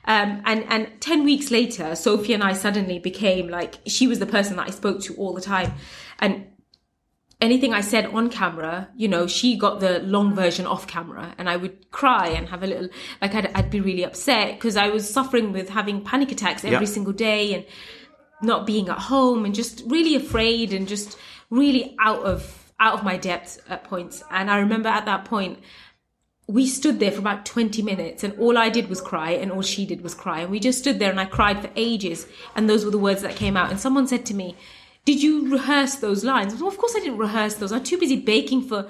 um, 0.06 0.42
and 0.46 0.64
and 0.70 0.90
10 1.02 1.26
weeks 1.26 1.52
later 1.52 1.94
sophie 1.98 2.34
and 2.34 2.42
i 2.42 2.54
suddenly 2.54 3.00
became 3.00 3.50
like 3.50 3.76
she 3.86 4.08
was 4.08 4.20
the 4.20 4.26
person 4.26 4.56
that 4.56 4.66
i 4.66 4.72
spoke 4.72 5.02
to 5.02 5.14
all 5.16 5.34
the 5.34 5.42
time 5.42 5.74
and 6.20 6.46
anything 7.42 7.74
I 7.74 7.82
said 7.82 8.06
on 8.08 8.30
camera, 8.30 8.90
you 8.96 9.08
know, 9.08 9.28
she 9.28 9.58
got 9.58 9.80
the 9.80 10.00
long 10.00 10.34
version 10.36 10.66
off 10.66 10.88
camera 10.88 11.34
and 11.38 11.50
I 11.50 11.58
would 11.58 11.92
cry 11.92 12.28
and 12.30 12.48
have 12.50 12.64
a 12.64 12.68
little, 12.68 12.90
like 13.22 13.36
I'd, 13.36 13.52
I'd 13.54 13.70
be 13.70 13.82
really 13.82 14.04
upset 14.04 14.56
because 14.56 14.78
I 14.78 14.90
was 14.90 15.10
suffering 15.10 15.52
with 15.52 15.70
having 15.70 16.02
panic 16.02 16.32
attacks 16.32 16.64
every 16.64 16.80
Yeah. 16.80 16.92
single 16.92 17.14
day 17.14 17.54
and 17.54 17.66
not 18.42 18.66
being 18.66 18.90
at 18.90 18.98
home 19.00 19.46
and 19.46 19.54
just 19.54 19.84
really 19.88 20.16
afraid 20.16 20.72
and 20.74 20.88
just 20.88 21.18
really 21.50 21.96
out 22.00 22.22
of, 22.24 22.72
out 22.80 22.94
of 22.96 23.04
my 23.04 23.18
depth 23.18 23.62
at 23.70 23.84
points. 23.84 24.24
And 24.32 24.50
I 24.50 24.60
remember 24.60 24.90
at 24.90 25.06
that 25.06 25.26
point, 25.26 25.60
we 26.48 26.68
stood 26.68 27.00
there 27.00 27.12
for 27.12 27.20
about 27.20 27.46
20 27.46 27.82
minutes 27.82 28.24
and 28.24 28.38
all 28.40 28.58
I 28.58 28.70
did 28.70 28.88
was 28.88 29.02
cry 29.02 29.32
and 29.32 29.52
all 29.52 29.62
she 29.64 29.86
did 29.86 30.02
was 30.02 30.14
cry. 30.14 30.42
And 30.42 30.52
we 30.52 30.60
just 30.60 30.80
stood 30.80 31.00
there 31.00 31.10
and 31.10 31.20
I 31.20 31.26
cried 31.26 31.60
for 31.60 31.70
ages. 31.76 32.28
And 32.56 32.70
those 32.70 32.86
were 32.86 32.92
the 32.92 33.00
words 33.00 33.24
that 33.24 33.36
came 33.36 33.58
out. 33.58 33.72
And 33.72 33.80
someone 33.80 34.08
said 34.08 34.26
to 34.28 34.34
me, 34.36 34.56
Did 35.06 35.22
you 35.22 35.52
rehearse 35.52 35.96
those 35.96 36.24
lines? 36.24 36.56
Well, 36.56 36.68
of 36.68 36.78
course 36.78 36.96
I 36.96 37.00
didn't 37.00 37.20
rehearse 37.20 37.56
those. 37.56 37.72
I'm 37.72 37.84
too 37.84 37.98
busy 37.98 38.16
baking 38.16 38.68
for 38.68 38.88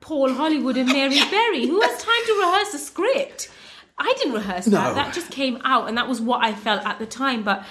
Paul 0.00 0.32
Hollywood 0.34 0.76
and 0.76 0.88
Mary 0.88 1.18
Berry. 1.30 1.66
Who 1.66 1.80
has 1.80 2.02
time 2.02 2.26
to 2.26 2.32
rehearse 2.40 2.74
a 2.74 2.78
script? 2.78 3.50
I 3.98 4.14
didn't 4.18 4.34
rehearse 4.34 4.66
that. 4.66 4.94
That 4.94 5.14
just 5.14 5.30
came 5.30 5.60
out. 5.64 5.88
And 5.88 5.98
that 5.98 6.08
was 6.08 6.20
what 6.20 6.44
I 6.44 6.54
felt 6.54 6.84
at 6.86 6.98
the 6.98 7.06
time. 7.06 7.42
But 7.42 7.64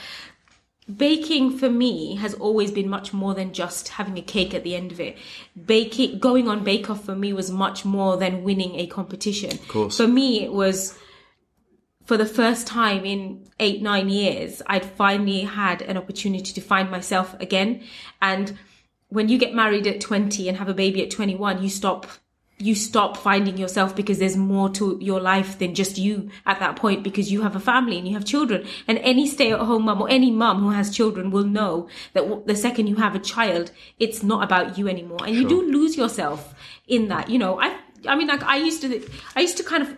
baking 0.97 1.57
for 1.57 1.69
me 1.69 2.15
has 2.15 2.33
always 2.33 2.71
been 2.71 2.89
much 2.89 3.13
more 3.13 3.33
than 3.33 3.53
just 3.53 3.89
having 3.89 4.17
a 4.17 4.21
cake 4.21 4.53
at 4.53 4.63
the 4.63 4.75
end 4.75 4.91
of 4.91 4.99
it. 4.99 5.17
Baking, 5.65 6.19
going 6.19 6.47
on 6.47 6.63
Bake 6.63 6.89
Off 6.89 7.05
for 7.05 7.15
me 7.15 7.31
was 7.31 7.51
much 7.51 7.85
more 7.85 8.17
than 8.17 8.43
winning 8.43 8.75
a 8.75 8.87
competition. 8.87 9.51
Of 9.51 9.67
course. 9.67 9.97
For 9.97 10.07
me, 10.07 10.43
it 10.43 10.51
was 10.51 10.97
for 12.05 12.17
the 12.17 12.25
first 12.25 12.67
time 12.67 13.05
in 13.05 13.47
eight, 13.59 13.81
nine 13.81 14.09
years, 14.09 14.61
I'd 14.67 14.85
finally 14.85 15.41
had 15.41 15.81
an 15.81 15.97
opportunity 15.97 16.53
to 16.53 16.61
find 16.61 16.89
myself 16.89 17.35
again. 17.39 17.83
And 18.21 18.57
when 19.09 19.29
you 19.29 19.37
get 19.37 19.53
married 19.53 19.87
at 19.87 20.01
20 20.01 20.47
and 20.47 20.57
have 20.57 20.69
a 20.69 20.73
baby 20.73 21.03
at 21.03 21.11
21, 21.11 21.61
you 21.61 21.69
stop 21.69 22.07
you 22.57 22.75
stop 22.75 23.17
finding 23.17 23.57
yourself 23.57 23.95
because 23.95 24.19
there's 24.19 24.37
more 24.37 24.69
to 24.69 24.95
your 25.01 25.19
life 25.19 25.57
than 25.57 25.73
just 25.73 25.97
you 25.97 26.29
at 26.45 26.59
that 26.59 26.75
point 26.75 27.03
because 27.03 27.31
you 27.31 27.41
have 27.41 27.55
a 27.55 27.59
family 27.59 27.97
and 27.97 28.07
you 28.07 28.13
have 28.13 28.23
children. 28.23 28.63
And 28.87 28.99
any 28.99 29.25
stay 29.25 29.51
at 29.51 29.59
home 29.61 29.85
mum 29.85 29.99
or 29.99 30.07
any 30.09 30.29
mum 30.29 30.59
who 30.61 30.69
has 30.69 30.95
children 30.95 31.31
will 31.31 31.43
know 31.43 31.89
that 32.13 32.45
the 32.45 32.55
second 32.55 32.85
you 32.85 32.97
have 32.97 33.15
a 33.15 33.19
child 33.19 33.71
it's 33.97 34.21
not 34.21 34.43
about 34.43 34.77
you 34.77 34.87
anymore. 34.87 35.25
And 35.25 35.35
you 35.35 35.47
do 35.47 35.61
lose 35.71 35.97
yourself 35.97 36.53
in 36.87 37.07
that 37.07 37.29
you 37.29 37.39
know. 37.39 37.59
I 37.59 37.75
i 38.07 38.15
mean 38.15 38.27
like 38.27 38.41
i 38.41 38.55
used 38.55 38.81
to 38.81 39.07
i 39.35 39.41
used 39.41 39.57
to 39.57 39.63
kind 39.63 39.83
of 39.83 39.95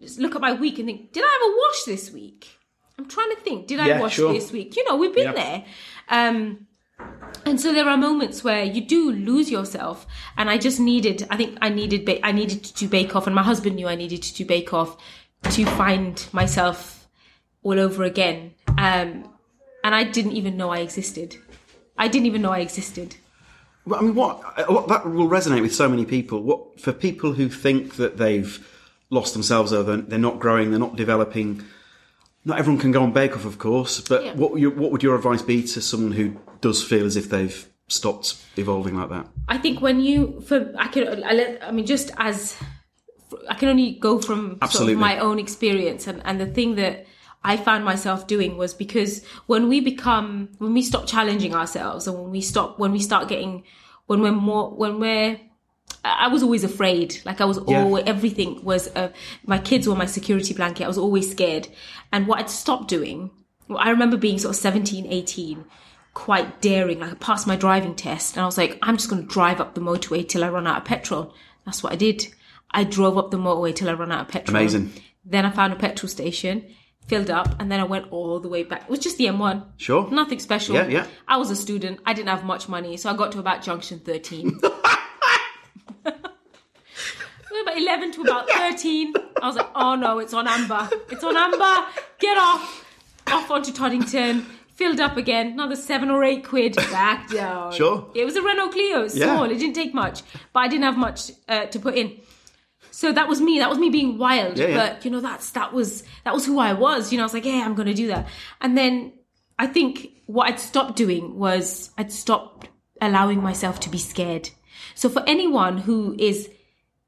just 0.00 0.18
look 0.18 0.34
at 0.34 0.40
my 0.40 0.52
week 0.52 0.78
and 0.78 0.86
think 0.86 1.12
did 1.12 1.22
i 1.24 1.26
have 1.26 1.50
a 1.50 1.56
wash 1.62 1.84
this 1.84 2.10
week 2.12 2.48
i'm 2.98 3.06
trying 3.08 3.30
to 3.30 3.36
think 3.42 3.66
did 3.66 3.80
i 3.80 3.88
Yeah, 3.88 4.00
wash 4.00 4.14
sure. 4.14 4.32
this 4.32 4.50
week 4.52 4.76
you 4.76 4.84
know 4.88 4.96
we've 4.96 5.14
been 5.14 5.32
Yeah. 5.32 5.32
there 5.32 5.64
um 6.08 6.66
and 7.46 7.60
so 7.60 7.72
there 7.72 7.88
are 7.88 7.96
moments 7.96 8.44
where 8.44 8.62
you 8.64 8.80
do 8.80 9.10
lose 9.10 9.50
yourself 9.50 10.06
and 10.36 10.48
i 10.50 10.56
just 10.58 10.78
needed 10.80 11.26
i 11.30 11.36
think 11.36 11.58
i 11.60 11.68
needed 11.68 12.04
ba- 12.04 12.24
i 12.26 12.32
needed 12.32 12.62
to 12.64 12.74
do 12.74 12.88
bake 12.88 13.14
off 13.16 13.26
and 13.26 13.34
my 13.34 13.42
husband 13.42 13.76
knew 13.76 13.88
i 13.88 13.94
needed 13.94 14.22
to 14.22 14.34
do 14.34 14.44
bake 14.44 14.72
off 14.72 14.96
to 15.50 15.64
find 15.66 16.26
myself 16.32 17.08
all 17.62 17.78
over 17.80 18.02
again 18.04 18.52
um 18.78 19.28
and 19.84 19.94
i 19.94 20.04
didn't 20.04 20.32
even 20.32 20.56
know 20.56 20.70
i 20.70 20.78
existed 20.78 21.36
i 21.98 22.08
didn't 22.08 22.26
even 22.26 22.42
know 22.42 22.50
i 22.52 22.60
existed 22.60 23.16
Well, 23.86 24.00
I 24.00 24.02
mean, 24.02 24.14
what, 24.14 24.40
what 24.70 24.88
that 24.88 25.04
will 25.04 25.28
resonate 25.28 25.60
with 25.60 25.74
so 25.74 25.88
many 25.90 26.06
people. 26.06 26.42
What 26.42 26.80
for 26.80 26.90
people 26.92 27.34
who 27.34 27.50
think 27.50 27.96
that 27.96 28.16
they've 28.16 28.52
lost 29.14 29.32
themselves 29.32 29.72
or 29.72 29.82
they're, 29.82 29.96
they're 29.98 30.18
not 30.18 30.38
growing, 30.40 30.70
they're 30.70 30.78
not 30.88 30.96
developing. 30.96 31.62
Not 32.44 32.58
everyone 32.58 32.80
can 32.80 32.92
go 32.92 33.02
on 33.02 33.12
Bake 33.12 33.34
Off, 33.36 33.46
of 33.46 33.56
course, 33.58 34.00
but 34.02 34.22
Yeah. 34.24 34.34
what 34.34 34.58
your, 34.58 34.70
what 34.72 34.90
would 34.92 35.02
your 35.02 35.14
advice 35.16 35.40
be 35.40 35.62
to 35.62 35.80
someone 35.80 36.12
who 36.12 36.36
does 36.60 36.82
feel 36.82 37.06
as 37.06 37.16
if 37.16 37.30
they've 37.30 37.66
stopped 37.88 38.36
evolving 38.56 38.96
like 38.96 39.08
that? 39.08 39.26
I 39.48 39.56
think 39.58 39.80
when 39.80 40.00
you, 40.00 40.42
for 40.46 40.72
I 40.78 40.88
can, 40.88 41.24
I, 41.24 41.32
let, 41.32 41.62
I 41.62 41.70
mean, 41.70 41.86
just 41.86 42.10
as 42.18 42.56
I 43.48 43.54
can 43.54 43.68
only 43.68 43.92
go 43.92 44.18
from 44.20 44.50
sort 44.50 44.62
Absolutely. 44.62 44.92
of 44.94 44.98
my 45.00 45.18
own 45.18 45.38
experience, 45.38 46.06
and 46.06 46.20
and 46.24 46.38
the 46.40 46.46
thing 46.46 46.76
that 46.76 47.06
I 47.42 47.56
found 47.56 47.84
myself 47.84 48.26
doing 48.26 48.56
was 48.56 48.74
because 48.74 49.24
when 49.46 49.68
we 49.68 49.80
become, 49.80 50.48
when 50.58 50.72
we 50.74 50.82
stop 50.82 51.06
challenging 51.06 51.54
ourselves, 51.54 52.06
and 52.06 52.16
when 52.18 52.30
we 52.30 52.40
stop, 52.40 52.78
when 52.78 52.92
we 52.92 53.00
start 53.00 53.28
getting 53.28 53.64
when 54.06 54.20
we're 54.20 54.32
more 54.32 54.70
when 54.70 55.00
we're 55.00 55.40
I 56.04 56.28
was 56.28 56.42
always 56.42 56.64
afraid. 56.64 57.20
Like 57.24 57.40
I 57.40 57.44
was 57.44 57.58
Yeah. 57.66 57.82
always 57.84 58.04
everything 58.06 58.64
was 58.64 58.88
uh, 58.96 59.10
my 59.46 59.58
kids 59.58 59.86
were 59.88 59.94
my 59.94 60.06
security 60.06 60.54
blanket. 60.54 60.84
I 60.84 60.88
was 60.88 60.98
always 60.98 61.30
scared. 61.30 61.68
And 62.12 62.26
what 62.26 62.38
I'd 62.40 62.50
stopped 62.50 62.88
doing, 62.88 63.30
well, 63.68 63.78
I 63.78 63.90
remember 63.90 64.16
being 64.16 64.38
sort 64.38 64.54
of 64.54 64.60
17, 64.60 65.06
18, 65.06 65.64
quite 66.14 66.60
daring. 66.60 67.00
Like 67.00 67.12
I 67.12 67.14
passed 67.14 67.46
my 67.46 67.56
driving 67.56 67.94
test 67.94 68.36
and 68.36 68.42
I 68.42 68.46
was 68.46 68.58
like, 68.58 68.78
I'm 68.82 68.96
just 68.96 69.08
going 69.10 69.22
to 69.22 69.28
drive 69.28 69.60
up 69.60 69.74
the 69.74 69.80
motorway 69.80 70.28
till 70.28 70.44
I 70.44 70.48
run 70.48 70.66
out 70.66 70.78
of 70.78 70.84
petrol. 70.84 71.34
That's 71.64 71.82
what 71.82 71.92
I 71.92 71.96
did. 71.96 72.26
I 72.70 72.84
drove 72.84 73.16
up 73.18 73.30
the 73.30 73.38
motorway 73.38 73.74
till 73.74 73.88
I 73.88 73.92
ran 73.92 74.12
out 74.12 74.22
of 74.22 74.28
petrol. 74.28 74.56
Amazing. 74.56 74.92
Then 75.24 75.46
I 75.46 75.50
found 75.50 75.72
a 75.72 75.76
petrol 75.76 76.08
station, 76.08 76.66
filled 77.06 77.30
up, 77.30 77.60
and 77.60 77.70
then 77.70 77.80
I 77.80 77.84
went 77.84 78.10
all 78.12 78.40
the 78.40 78.48
way 78.48 78.62
back. 78.64 78.82
It 78.82 78.90
was 78.90 78.98
just 78.98 79.16
the 79.16 79.26
M1. 79.26 79.64
Sure. 79.76 80.10
Nothing 80.10 80.38
special. 80.40 80.74
Yeah, 80.74 80.86
yeah. 80.88 81.06
I 81.28 81.36
was 81.38 81.50
a 81.50 81.56
student. 81.56 82.00
I 82.04 82.12
didn't 82.14 82.28
have 82.28 82.44
much 82.44 82.68
money, 82.68 82.96
so 82.96 83.10
I 83.10 83.16
got 83.16 83.32
to 83.32 83.38
about 83.38 83.62
junction 83.62 84.00
13. 84.00 84.60
about 87.64 87.78
11 87.78 88.12
to 88.12 88.22
about 88.22 88.48
13. 88.50 89.12
I 89.42 89.46
was 89.46 89.56
like, 89.56 89.68
oh 89.74 89.94
no, 89.96 90.18
it's 90.20 90.32
on 90.32 90.46
Amber. 90.48 90.88
It's 91.10 91.24
on 91.24 91.36
Amber. 91.36 91.86
Get 92.18 92.38
off. 92.38 92.84
Off 93.28 93.50
onto 93.50 93.72
Toddington. 93.72 94.46
Filled 94.74 95.00
up 95.00 95.16
again. 95.16 95.52
Another 95.52 95.76
seven 95.76 96.10
or 96.10 96.24
eight 96.24 96.44
quid. 96.44 96.74
Back 96.76 97.28
down. 97.30 97.72
Sure. 97.72 98.10
It 98.14 98.24
was 98.24 98.36
a 98.36 98.42
Renault 98.42 98.70
Clio. 98.70 99.00
It 99.00 99.02
was 99.02 99.16
Yeah. 99.16 99.34
Small. 99.36 99.44
It 99.50 99.58
didn't 99.58 99.74
take 99.74 99.94
much. 99.94 100.22
But 100.52 100.60
I 100.60 100.68
didn't 100.68 100.84
have 100.84 100.96
much 100.98 101.30
uh, 101.48 101.66
to 101.66 101.78
put 101.78 101.94
in. 101.94 102.18
So 102.90 103.12
that 103.12 103.28
was 103.28 103.40
me. 103.40 103.58
That 103.58 103.68
was 103.70 103.78
me 103.78 103.90
being 103.90 104.18
wild. 104.18 104.56
Yeah, 104.58 104.68
yeah. 104.68 104.76
But 104.76 105.04
you 105.04 105.10
know, 105.10 105.20
that's 105.20 105.50
that 105.50 105.72
was 105.72 106.04
that 106.24 106.32
was 106.34 106.46
who 106.46 106.58
I 106.60 106.72
was. 106.74 107.10
You 107.12 107.18
know, 107.18 107.24
I 107.24 107.26
was 107.26 107.34
like, 107.34 107.44
yeah, 107.44 107.62
I'm 107.64 107.74
gonna 107.74 107.94
do 107.94 108.06
that. 108.08 108.28
And 108.60 108.76
then 108.78 109.12
I 109.58 109.66
think 109.66 110.08
what 110.26 110.48
I'd 110.48 110.60
stopped 110.60 110.96
doing 110.96 111.36
was 111.38 111.90
I'd 111.98 112.12
stopped 112.12 112.68
allowing 113.00 113.42
myself 113.42 113.80
to 113.80 113.88
be 113.88 113.98
scared. 113.98 114.50
So 114.94 115.08
for 115.08 115.22
anyone 115.26 115.78
who 115.78 116.14
is 116.18 116.48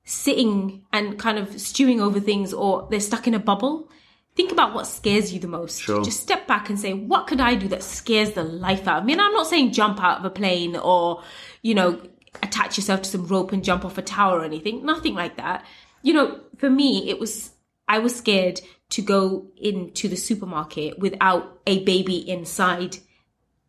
sitting 0.07 0.87
and 0.93 1.19
kind 1.19 1.37
of 1.37 1.61
stewing 1.61 2.01
over 2.01 2.21
things 2.21 2.55
or 2.55 2.87
they're 2.91 3.01
stuck 3.01 3.27
in 3.27 3.35
a 3.35 3.39
bubble, 3.39 3.91
think 4.37 4.53
about 4.53 4.73
what 4.73 4.87
scares 4.87 5.33
you 5.33 5.41
the 5.41 5.49
most. 5.49 5.83
Sure. 5.83 6.03
Just 6.03 6.21
step 6.21 6.47
back 6.47 6.71
and 6.71 6.79
say, 6.79 6.95
what 6.95 7.27
could 7.27 7.41
I 7.41 7.57
do 7.57 7.69
that 7.69 7.83
scares 7.83 8.33
the 8.33 8.45
life 8.45 8.87
out 8.87 9.01
of 9.01 9.05
me? 9.05 9.13
And 9.13 9.21
I'm 9.21 9.33
not 9.33 9.49
saying 9.49 9.73
jump 9.73 10.01
out 10.01 10.21
of 10.21 10.25
a 10.25 10.31
plane 10.31 10.77
or, 10.77 11.23
you 11.61 11.75
know, 11.75 12.01
attach 12.43 12.79
yourself 12.79 13.03
to 13.03 13.11
some 13.11 13.27
rope 13.27 13.51
and 13.51 13.65
jump 13.65 13.85
off 13.85 13.99
a 13.99 14.03
tower 14.03 14.39
or 14.39 14.45
anything. 14.45 14.87
Nothing 14.87 15.15
like 15.15 15.37
that. 15.39 15.65
You 16.03 16.15
know, 16.15 16.41
for 16.57 16.71
me, 16.71 17.11
it 17.11 17.19
was, 17.19 17.51
I 17.89 17.99
was 17.99 18.15
scared 18.15 18.61
to 18.91 19.03
go 19.03 19.49
into 19.57 20.07
the 20.07 20.17
supermarket 20.17 21.01
without 21.01 21.59
a 21.67 21.83
baby 21.83 22.17
inside 22.29 22.99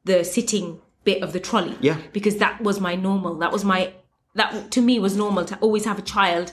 the 0.04 0.24
sitting 0.24 0.82
bit 1.04 1.24
of 1.24 1.34
the 1.34 1.40
trolley. 1.40 1.76
Yeah. 1.82 1.98
Because 2.14 2.38
that 2.38 2.62
was 2.62 2.80
my 2.80 2.94
normal. 2.94 3.40
That 3.40 3.52
was 3.52 3.66
my 3.66 3.94
that 4.38 4.72
to 4.72 4.82
me 4.82 4.98
was 5.00 5.16
normal 5.16 5.46
to 5.46 5.58
always 5.60 5.86
have 5.86 6.00
a 6.00 6.04
child 6.16 6.52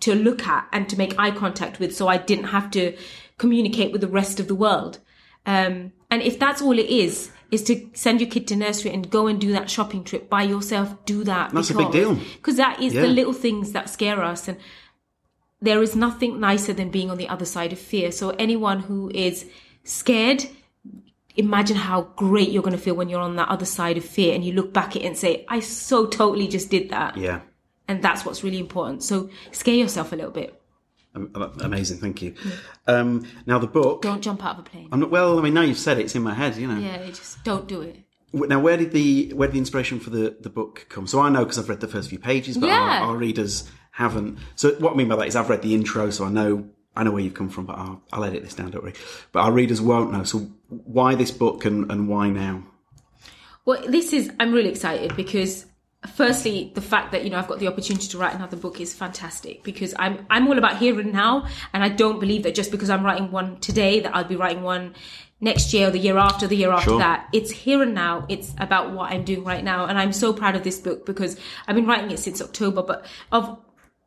to 0.00 0.14
look 0.14 0.46
at 0.46 0.66
and 0.72 0.88
to 0.90 0.98
make 0.98 1.18
eye 1.18 1.30
contact 1.30 1.78
with 1.80 1.94
so 1.96 2.08
I 2.08 2.18
didn't 2.18 2.46
have 2.56 2.70
to 2.72 2.94
communicate 3.38 3.92
with 3.92 4.00
the 4.00 4.08
rest 4.08 4.40
of 4.40 4.48
the 4.48 4.54
world. 4.54 4.98
Um 5.46 5.92
and 6.10 6.22
if 6.22 6.38
that's 6.38 6.62
all 6.62 6.78
it 6.78 6.90
is, 7.04 7.30
is 7.50 7.62
to 7.64 7.88
send 7.94 8.20
your 8.20 8.30
kid 8.30 8.46
to 8.48 8.56
nursery 8.56 8.92
and 8.92 9.10
go 9.10 9.26
and 9.26 9.40
do 9.40 9.52
that 9.52 9.70
shopping 9.70 10.04
trip 10.04 10.28
by 10.28 10.42
yourself, 10.42 11.04
do 11.04 11.24
that. 11.24 11.52
That's 11.52 11.70
a 11.70 11.74
big 11.76 11.92
deal. 11.92 12.14
Because 12.14 12.56
that 12.56 12.80
is 12.82 12.94
Yeah. 12.94 13.02
the 13.02 13.08
little 13.08 13.32
things 13.32 13.72
that 13.72 13.88
scare 13.90 14.22
us 14.22 14.48
and 14.48 14.58
there 15.60 15.82
is 15.82 15.96
nothing 15.96 16.38
nicer 16.40 16.72
than 16.72 16.90
being 16.90 17.10
on 17.10 17.16
the 17.18 17.28
other 17.28 17.44
side 17.44 17.72
of 17.72 17.78
fear. 17.78 18.12
So 18.12 18.30
anyone 18.30 18.80
who 18.80 19.10
is 19.14 19.46
scared, 19.84 20.44
imagine 21.36 21.76
how 21.76 22.02
great 22.16 22.50
you're 22.50 22.62
going 22.62 22.76
to 22.76 22.82
feel 22.82 22.94
when 22.94 23.08
you're 23.08 23.20
on 23.20 23.36
that 23.36 23.48
other 23.48 23.64
side 23.66 23.96
of 23.96 24.04
fear 24.04 24.34
and 24.34 24.44
you 24.44 24.52
look 24.52 24.72
back 24.72 24.96
at 24.96 25.02
it 25.02 25.04
and 25.06 25.16
say, 25.16 25.44
I 25.48 25.60
so 25.60 26.06
totally 26.06 26.48
just 26.48 26.70
did 26.70 26.90
that. 26.90 27.16
Yeah. 27.16 27.40
And 27.88 28.02
that's 28.02 28.24
what's 28.24 28.42
really 28.42 28.58
important. 28.58 29.02
So 29.02 29.30
scare 29.52 29.74
yourself 29.74 30.12
a 30.12 30.16
little 30.16 30.30
bit. 30.30 30.60
Amazing, 31.14 31.98
thank 31.98 32.20
you. 32.20 32.34
Um, 32.86 33.26
now 33.46 33.58
the 33.58 33.66
book. 33.66 34.02
Don't 34.02 34.20
jump 34.20 34.44
out 34.44 34.58
of 34.58 34.60
a 34.60 34.62
plane. 34.68 34.88
I'm 34.92 35.00
not, 35.00 35.10
well, 35.10 35.38
I 35.38 35.42
mean, 35.42 35.54
now 35.54 35.62
you've 35.62 35.78
said 35.78 35.98
it, 35.98 36.02
it's 36.04 36.14
in 36.14 36.22
my 36.22 36.34
head. 36.34 36.56
You 36.56 36.66
know. 36.66 36.78
yeah, 36.78 37.06
just 37.06 37.42
don't 37.42 37.66
do 37.66 37.80
it. 37.80 37.96
Now, 38.32 38.60
where 38.60 38.76
did 38.76 38.92
the 38.92 39.32
where 39.34 39.48
did 39.48 39.54
the 39.54 39.58
inspiration 39.58 39.98
for 39.98 40.10
the 40.10 40.36
the 40.40 40.50
book 40.50 40.86
come? 40.90 41.06
So 41.06 41.20
I 41.20 41.30
know 41.30 41.44
because 41.44 41.58
I've 41.58 41.70
read 41.70 41.80
the 41.80 41.88
first 41.88 42.10
few 42.10 42.18
pages, 42.18 42.58
but 42.58 42.66
Yeah. 42.66 43.00
our, 43.00 43.08
our 43.12 43.16
readers 43.16 43.70
haven't. 43.92 44.38
So 44.56 44.72
what 44.74 44.92
I 44.92 44.96
mean 44.96 45.08
by 45.08 45.16
that 45.16 45.26
is 45.28 45.36
I've 45.36 45.48
read 45.48 45.62
the 45.62 45.74
intro, 45.74 46.10
so 46.10 46.26
I 46.26 46.28
know 46.28 46.68
I 46.94 47.02
know 47.02 47.12
where 47.12 47.22
you've 47.22 47.34
come 47.34 47.48
from, 47.48 47.64
but 47.66 47.78
I'll, 47.78 48.02
I'll 48.12 48.24
edit 48.24 48.42
this 48.42 48.54
down, 48.54 48.70
don't 48.70 48.82
worry. 48.82 48.94
But 49.32 49.40
our 49.40 49.52
readers 49.52 49.80
won't 49.80 50.12
know. 50.12 50.24
So 50.24 50.50
why 50.68 51.14
this 51.14 51.30
book 51.30 51.64
and, 51.64 51.90
and 51.90 52.08
why 52.08 52.30
now? 52.30 52.64
Well, 53.64 53.82
this 53.86 54.12
is, 54.12 54.30
I'm 54.38 54.52
really 54.52 54.70
excited 54.70 55.16
because 55.16 55.66
firstly, 56.14 56.72
the 56.74 56.80
fact 56.80 57.12
that, 57.12 57.24
you 57.24 57.30
know, 57.30 57.38
I've 57.38 57.48
got 57.48 57.58
the 57.58 57.66
opportunity 57.66 58.06
to 58.08 58.18
write 58.18 58.34
another 58.34 58.56
book 58.56 58.80
is 58.80 58.94
fantastic 58.94 59.62
because 59.64 59.94
I'm, 59.98 60.26
I'm 60.30 60.46
all 60.46 60.58
about 60.58 60.78
here 60.78 60.98
and 61.00 61.12
now. 61.12 61.46
And 61.72 61.82
I 61.82 61.88
don't 61.88 62.20
believe 62.20 62.44
that 62.44 62.54
just 62.54 62.70
because 62.70 62.90
I'm 62.90 63.04
writing 63.04 63.30
one 63.30 63.58
today, 63.58 64.00
that 64.00 64.14
I'll 64.14 64.24
be 64.24 64.36
writing 64.36 64.62
one 64.62 64.94
next 65.40 65.72
year 65.74 65.88
or 65.88 65.90
the 65.90 65.98
year 65.98 66.16
after, 66.16 66.46
the 66.46 66.56
year 66.56 66.70
after 66.70 66.90
Sure. 66.90 66.98
that. 66.98 67.28
It's 67.32 67.50
here 67.50 67.82
and 67.82 67.94
now. 67.94 68.24
It's 68.28 68.54
about 68.58 68.92
what 68.92 69.12
I'm 69.12 69.24
doing 69.24 69.44
right 69.44 69.64
now. 69.64 69.86
And 69.86 69.98
I'm 69.98 70.12
so 70.12 70.32
proud 70.32 70.54
of 70.54 70.62
this 70.62 70.78
book 70.78 71.04
because 71.04 71.38
I've 71.66 71.76
been 71.76 71.86
writing 71.86 72.10
it 72.10 72.18
since 72.18 72.40
October, 72.40 72.82
but 72.82 73.04
of, 73.32 73.58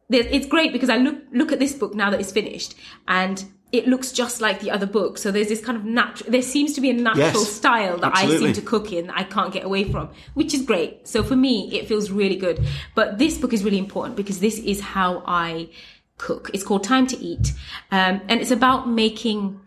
it's 0.10 0.48
great 0.48 0.72
because 0.72 0.90
I 0.90 0.98
look, 0.98 1.18
look 1.32 1.52
at 1.52 1.60
this 1.60 1.74
book 1.74 1.94
now 1.94 2.10
that 2.10 2.20
it's 2.20 2.32
finished 2.32 2.76
and 3.08 3.46
it 3.72 3.88
looks 3.88 4.12
just 4.12 4.42
like 4.42 4.60
the 4.62 4.72
other 4.72 4.88
book. 4.88 5.18
So 5.18 5.32
there's 5.32 5.48
this 5.48 5.64
kind 5.64 5.78
of 5.78 5.86
natural, 5.86 6.32
there 6.32 6.42
seems 6.42 6.74
to 6.74 6.82
be 6.82 6.90
a 6.90 6.94
natural 6.94 7.44
Yes, 7.44 7.52
style 7.52 7.98
that 8.00 8.14
I 8.16 8.28
seem 8.28 8.54
to 8.54 8.62
cook 8.62 8.92
in 8.92 9.08
that 9.08 9.18
I 9.18 9.24
can't 9.24 9.54
get 9.54 9.64
away 9.64 9.84
from, 9.84 10.10
which 10.34 10.54
is 10.54 10.64
great. 10.64 11.08
So 11.08 11.24
for 11.24 11.36
me, 11.36 11.70
it 11.72 11.88
feels 11.88 12.10
really 12.10 12.36
good. 12.36 12.66
But 12.96 13.20
this 13.20 13.38
book 13.38 13.54
is 13.54 13.64
really 13.64 13.78
important 13.78 14.16
because 14.16 14.40
this 14.40 14.58
is 14.60 14.82
how 14.82 15.24
I 15.26 15.70
cook. 16.18 16.50
It's 16.54 16.64
called 16.64 16.84
Time 16.84 17.06
to 17.08 17.18
Eat. 17.18 17.54
Um, 17.92 18.22
and 18.28 18.42
it's 18.42 18.52
about 18.52 18.90
making 18.90 19.60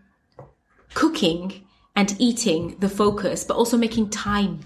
cooking 0.93 1.65
and 1.95 2.15
eating 2.19 2.75
the 2.79 2.89
focus, 2.89 3.43
but 3.43 3.55
also 3.55 3.77
making 3.77 4.09
time. 4.09 4.59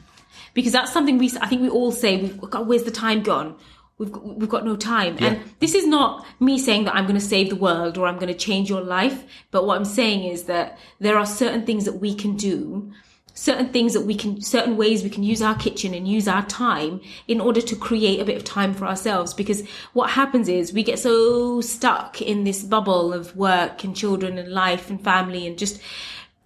Because 0.53 0.71
that's 0.71 0.91
something 0.91 1.19
we, 1.19 1.31
I 1.39 1.47
think 1.47 1.61
we 1.61 1.69
all 1.69 1.91
say, 1.91 2.29
got, 2.29 2.65
where's 2.65 2.83
the 2.83 2.91
time 2.91 3.21
gone? 3.21 3.55
We've 3.97 4.11
got, 4.11 4.25
we've 4.37 4.49
got 4.49 4.65
no 4.65 4.75
time. 4.75 5.17
And 5.19 5.41
this 5.59 5.73
is 5.73 5.87
not 5.87 6.25
me 6.39 6.59
saying 6.59 6.83
that 6.85 6.95
I'm 6.95 7.05
going 7.05 7.19
to 7.19 7.25
save 7.25 7.49
the 7.49 7.55
world 7.55 7.97
or 7.97 8.07
I'm 8.07 8.19
going 8.19 8.31
to 8.31 8.37
change 8.37 8.69
your 8.69 8.81
life. 8.81 9.23
But 9.49 9.65
what 9.65 9.77
I'm 9.77 9.85
saying 9.85 10.23
is 10.23 10.43
that 10.43 10.77
there 10.99 11.17
are 11.17 11.25
certain 11.25 11.65
things 11.65 11.85
that 11.85 11.93
we 11.93 12.13
can 12.13 12.35
do 12.35 12.91
certain 13.37 13.69
things 13.69 13.93
that 13.93 14.01
we 14.01 14.15
can, 14.15 14.41
certain 14.41 14.75
ways 14.75 15.03
we 15.03 15.11
can 15.11 15.21
use 15.21 15.43
our 15.43 15.53
kitchen 15.55 15.93
and 15.93 16.07
use 16.07 16.27
our 16.27 16.43
time 16.47 16.99
in 17.27 17.39
order 17.39 17.61
to 17.61 17.75
create 17.75 18.19
a 18.19 18.25
bit 18.25 18.35
of 18.35 18.43
time 18.43 18.73
for 18.73 18.85
ourselves. 18.85 19.31
Because 19.31 19.61
what 19.93 20.09
happens 20.09 20.49
is 20.49 20.73
we 20.73 20.81
get 20.81 20.97
so 20.97 21.61
stuck 21.61 22.19
in 22.19 22.45
this 22.45 22.63
bubble 22.63 23.13
of 23.13 23.35
work 23.35 23.83
and 23.83 23.95
children 23.95 24.39
and 24.39 24.51
life 24.51 24.89
and 24.89 25.03
family 25.03 25.45
and 25.45 25.55
just, 25.55 25.79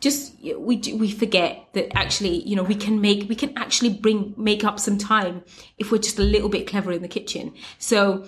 just 0.02 0.36
we 0.58 0.78
we 0.96 1.10
forget 1.10 1.68
that 1.74 1.96
actually 1.96 2.44
you 2.44 2.56
know 2.56 2.64
we 2.64 2.76
can 2.76 3.00
make 3.00 3.30
we 3.30 3.36
can 3.36 3.58
actually 3.58 3.90
bring 3.90 4.34
make 4.36 4.64
up 4.64 4.80
some 4.80 4.98
time 4.98 5.44
if 5.78 5.92
we're 5.92 5.98
just 5.98 6.20
a 6.20 6.24
little 6.24 6.50
bit 6.50 6.68
clever 6.68 6.92
in 6.92 7.02
the 7.02 7.08
kitchen 7.08 7.54
so 7.78 8.26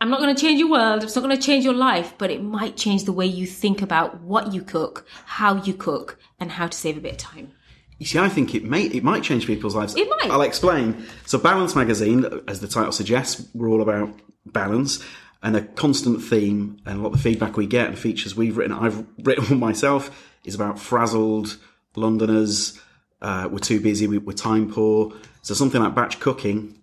i'm 0.00 0.10
not 0.10 0.20
going 0.20 0.34
to 0.34 0.40
change 0.40 0.58
your 0.58 0.70
world 0.70 1.04
it's 1.04 1.14
not 1.14 1.22
going 1.22 1.36
to 1.36 1.40
change 1.40 1.64
your 1.64 1.74
life 1.74 2.14
but 2.18 2.30
it 2.30 2.42
might 2.42 2.76
change 2.76 3.04
the 3.04 3.12
way 3.12 3.26
you 3.26 3.46
think 3.46 3.80
about 3.82 4.20
what 4.22 4.52
you 4.52 4.62
cook 4.62 5.06
how 5.26 5.62
you 5.62 5.74
cook 5.74 6.18
and 6.40 6.50
how 6.50 6.66
to 6.66 6.76
save 6.76 6.96
a 6.96 7.00
bit 7.00 7.12
of 7.12 7.18
time 7.18 7.52
You 7.98 8.06
see, 8.06 8.18
I 8.18 8.28
think 8.28 8.54
it 8.54 8.64
may 8.64 8.82
it 8.82 9.02
might 9.02 9.22
change 9.22 9.46
people's 9.46 9.74
lives. 9.74 9.96
It 9.96 10.08
might. 10.08 10.30
I'll 10.30 10.42
explain. 10.42 11.06
So, 11.24 11.38
Balance 11.38 11.74
Magazine, 11.74 12.26
as 12.46 12.60
the 12.60 12.68
title 12.68 12.92
suggests, 12.92 13.48
we're 13.54 13.70
all 13.70 13.80
about 13.80 14.10
balance, 14.44 15.02
and 15.42 15.56
a 15.56 15.62
constant 15.62 16.22
theme, 16.22 16.78
and 16.84 16.98
a 16.98 17.02
lot 17.02 17.12
of 17.12 17.12
the 17.14 17.18
feedback 17.18 17.56
we 17.56 17.66
get 17.66 17.86
and 17.86 17.98
features 17.98 18.36
we've 18.36 18.56
written, 18.56 18.72
I've 18.72 19.06
written 19.22 19.58
myself, 19.58 20.10
is 20.46 20.54
about 20.54 20.78
frazzled 20.78 21.56
Londoners. 21.94 22.80
Uh, 23.20 23.48
we're 23.50 23.58
too 23.58 23.80
busy. 23.80 24.06
We, 24.06 24.18
we're 24.18 24.32
time 24.32 24.70
poor. 24.72 25.12
So, 25.42 25.54
something 25.54 25.80
like 25.82 25.94
batch 25.94 26.20
cooking 26.20 26.78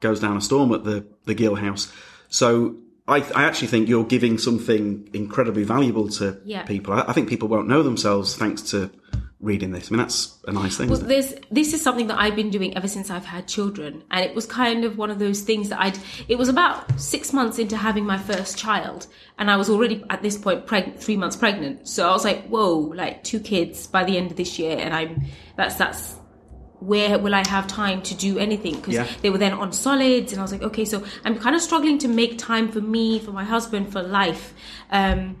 goes 0.00 0.20
down 0.20 0.36
a 0.36 0.40
storm 0.40 0.72
at 0.72 0.84
the 0.84 1.06
the 1.24 1.34
Gill 1.34 1.54
House. 1.54 1.92
So. 2.28 2.76
I, 3.06 3.18
I 3.34 3.44
actually 3.44 3.68
think 3.68 3.86
you're 3.86 4.06
giving 4.06 4.38
something 4.38 5.10
incredibly 5.12 5.62
valuable 5.62 6.08
to 6.08 6.40
Yeah. 6.46 6.62
people. 6.62 6.94
I, 6.94 7.02
I 7.08 7.12
think 7.12 7.28
people 7.28 7.48
won't 7.48 7.68
know 7.68 7.82
themselves 7.82 8.34
thanks 8.34 8.62
to 8.70 8.90
reading 9.40 9.72
this. 9.72 9.90
I 9.90 9.94
mean, 9.94 9.98
that's 9.98 10.38
a 10.46 10.52
nice 10.52 10.76
thing. 10.76 10.88
Well, 10.88 10.98
there's 11.00 11.34
this 11.50 11.74
is 11.74 11.82
something 11.82 12.06
that 12.06 12.18
I've 12.18 12.36
been 12.36 12.50
doing 12.50 12.76
ever 12.76 12.88
since 12.88 13.10
I've 13.10 13.24
had 13.26 13.46
children, 13.46 14.02
and 14.10 14.24
it 14.24 14.34
was 14.34 14.46
kind 14.46 14.84
of 14.84 14.96
one 14.96 15.10
of 15.10 15.18
those 15.18 15.42
things 15.42 15.68
that 15.68 15.80
I'd. 15.80 15.98
It 16.28 16.36
was 16.38 16.48
about 16.48 16.98
six 17.00 17.32
months 17.32 17.58
into 17.58 17.76
having 17.76 18.04
my 18.06 18.18
first 18.18 18.56
child, 18.56 19.06
and 19.38 19.50
I 19.50 19.56
was 19.56 19.68
already 19.68 20.04
at 20.10 20.22
this 20.22 20.38
point 20.38 20.66
preg- 20.66 20.98
three 20.98 21.16
months 21.16 21.36
pregnant. 21.36 21.86
So 21.88 22.08
I 22.08 22.12
was 22.12 22.24
like, 22.24 22.46
"Whoa!" 22.48 22.78
Like 22.78 23.22
two 23.24 23.40
kids 23.40 23.86
by 23.86 24.04
the 24.04 24.16
end 24.16 24.30
of 24.30 24.36
this 24.36 24.58
year, 24.58 24.76
and 24.78 24.94
I'm 24.94 25.24
that's 25.56 25.74
that's 25.76 26.16
where 26.80 27.18
will 27.18 27.34
I 27.34 27.46
have 27.48 27.66
time 27.66 28.02
to 28.02 28.14
do 28.14 28.38
anything? 28.38 28.74
Because 28.76 28.94
Yeah. 28.94 29.06
they 29.22 29.30
were 29.30 29.38
then 29.38 29.52
on 29.54 29.72
solids, 29.72 30.32
and 30.32 30.40
I 30.40 30.42
was 30.42 30.52
like, 30.52 30.62
okay, 30.62 30.84
so 30.84 31.02
I'm 31.24 31.38
kind 31.38 31.56
of 31.56 31.62
struggling 31.62 31.96
to 31.98 32.08
make 32.08 32.36
time 32.36 32.70
for 32.70 32.80
me, 32.80 33.18
for 33.20 33.30
my 33.32 33.44
husband, 33.44 33.90
for 33.90 34.02
life. 34.02 34.52
Um, 34.90 35.36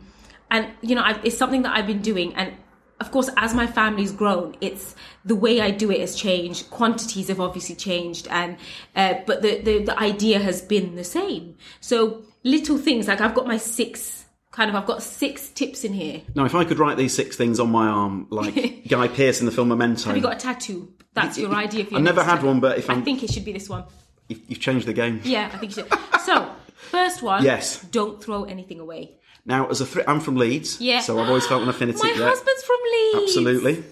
and 0.50 0.68
you 0.80 0.94
know, 0.94 1.02
I, 1.02 1.20
it's 1.22 1.36
something 1.36 1.62
that 1.62 1.76
I've 1.76 1.86
been 1.86 2.00
doing, 2.00 2.34
and 2.34 2.52
of 3.00 3.10
course, 3.10 3.28
as 3.36 3.54
my 3.54 3.66
family's 3.66 4.12
grown, 4.12 4.56
it's 4.60 4.94
the 5.24 5.34
way 5.34 5.60
I 5.60 5.70
do 5.70 5.90
it 5.90 6.00
has 6.00 6.14
changed. 6.14 6.70
Quantities 6.70 7.28
have 7.28 7.40
obviously 7.40 7.74
changed, 7.74 8.28
and 8.30 8.56
uh, 8.96 9.14
but 9.26 9.42
the, 9.42 9.60
the 9.60 9.84
the 9.84 9.98
idea 9.98 10.38
has 10.38 10.62
been 10.62 10.94
the 10.96 11.04
same. 11.04 11.56
So 11.80 12.22
little 12.44 12.78
things 12.78 13.08
like 13.08 13.20
I've 13.20 13.34
got 13.34 13.46
my 13.46 13.56
six 13.56 14.24
kind 14.52 14.70
of 14.70 14.76
I've 14.76 14.86
got 14.86 15.02
six 15.02 15.48
tips 15.48 15.82
in 15.84 15.92
here. 15.92 16.22
Now, 16.36 16.44
if 16.44 16.54
I 16.54 16.64
could 16.64 16.78
write 16.78 16.96
these 16.96 17.12
six 17.14 17.36
things 17.36 17.58
on 17.58 17.70
my 17.70 17.88
arm, 17.88 18.28
like 18.30 18.86
Guy 18.88 19.08
Pearce 19.08 19.40
in 19.40 19.46
the 19.46 19.52
film 19.52 19.68
Memento, 19.68 20.06
Have 20.06 20.16
you 20.16 20.22
got 20.22 20.36
a 20.36 20.38
tattoo? 20.38 20.92
That's 21.14 21.36
your 21.38 21.52
idea 21.54 21.84
for 21.84 21.90
your 21.90 21.98
I've 21.98 22.04
never 22.04 22.22
had 22.22 22.36
tattoo. 22.36 22.46
one, 22.46 22.60
but 22.60 22.78
if 22.78 22.88
I 22.90 22.94
I'm, 22.94 23.04
think 23.04 23.22
it 23.22 23.32
should 23.32 23.44
be 23.44 23.52
this 23.52 23.68
one. 23.68 23.84
you've, 24.28 24.40
you've 24.48 24.60
changed 24.60 24.86
the 24.86 24.92
game. 24.92 25.20
Yeah, 25.24 25.50
I 25.52 25.58
think 25.58 25.76
you 25.76 25.82
should. 25.82 25.92
So 26.24 26.50
first 26.90 27.22
one. 27.22 27.42
Yes. 27.44 27.82
Don't 27.82 28.22
throw 28.22 28.44
anything 28.44 28.78
away. 28.80 29.16
Now, 29.46 29.66
as 29.68 29.80
a 29.80 29.86
thr 29.86 30.00
I'm 30.08 30.20
from 30.20 30.36
Leeds, 30.36 30.80
Yeah. 30.80 31.00
so 31.00 31.18
I've 31.18 31.28
always 31.28 31.46
felt 31.46 31.62
an 31.62 31.68
affinity. 31.68 31.98
My 32.02 32.08
yeah, 32.10 32.28
husband's 32.28 32.62
from 32.62 32.76
Leeds. 32.92 33.18
absolutely. 33.28 33.84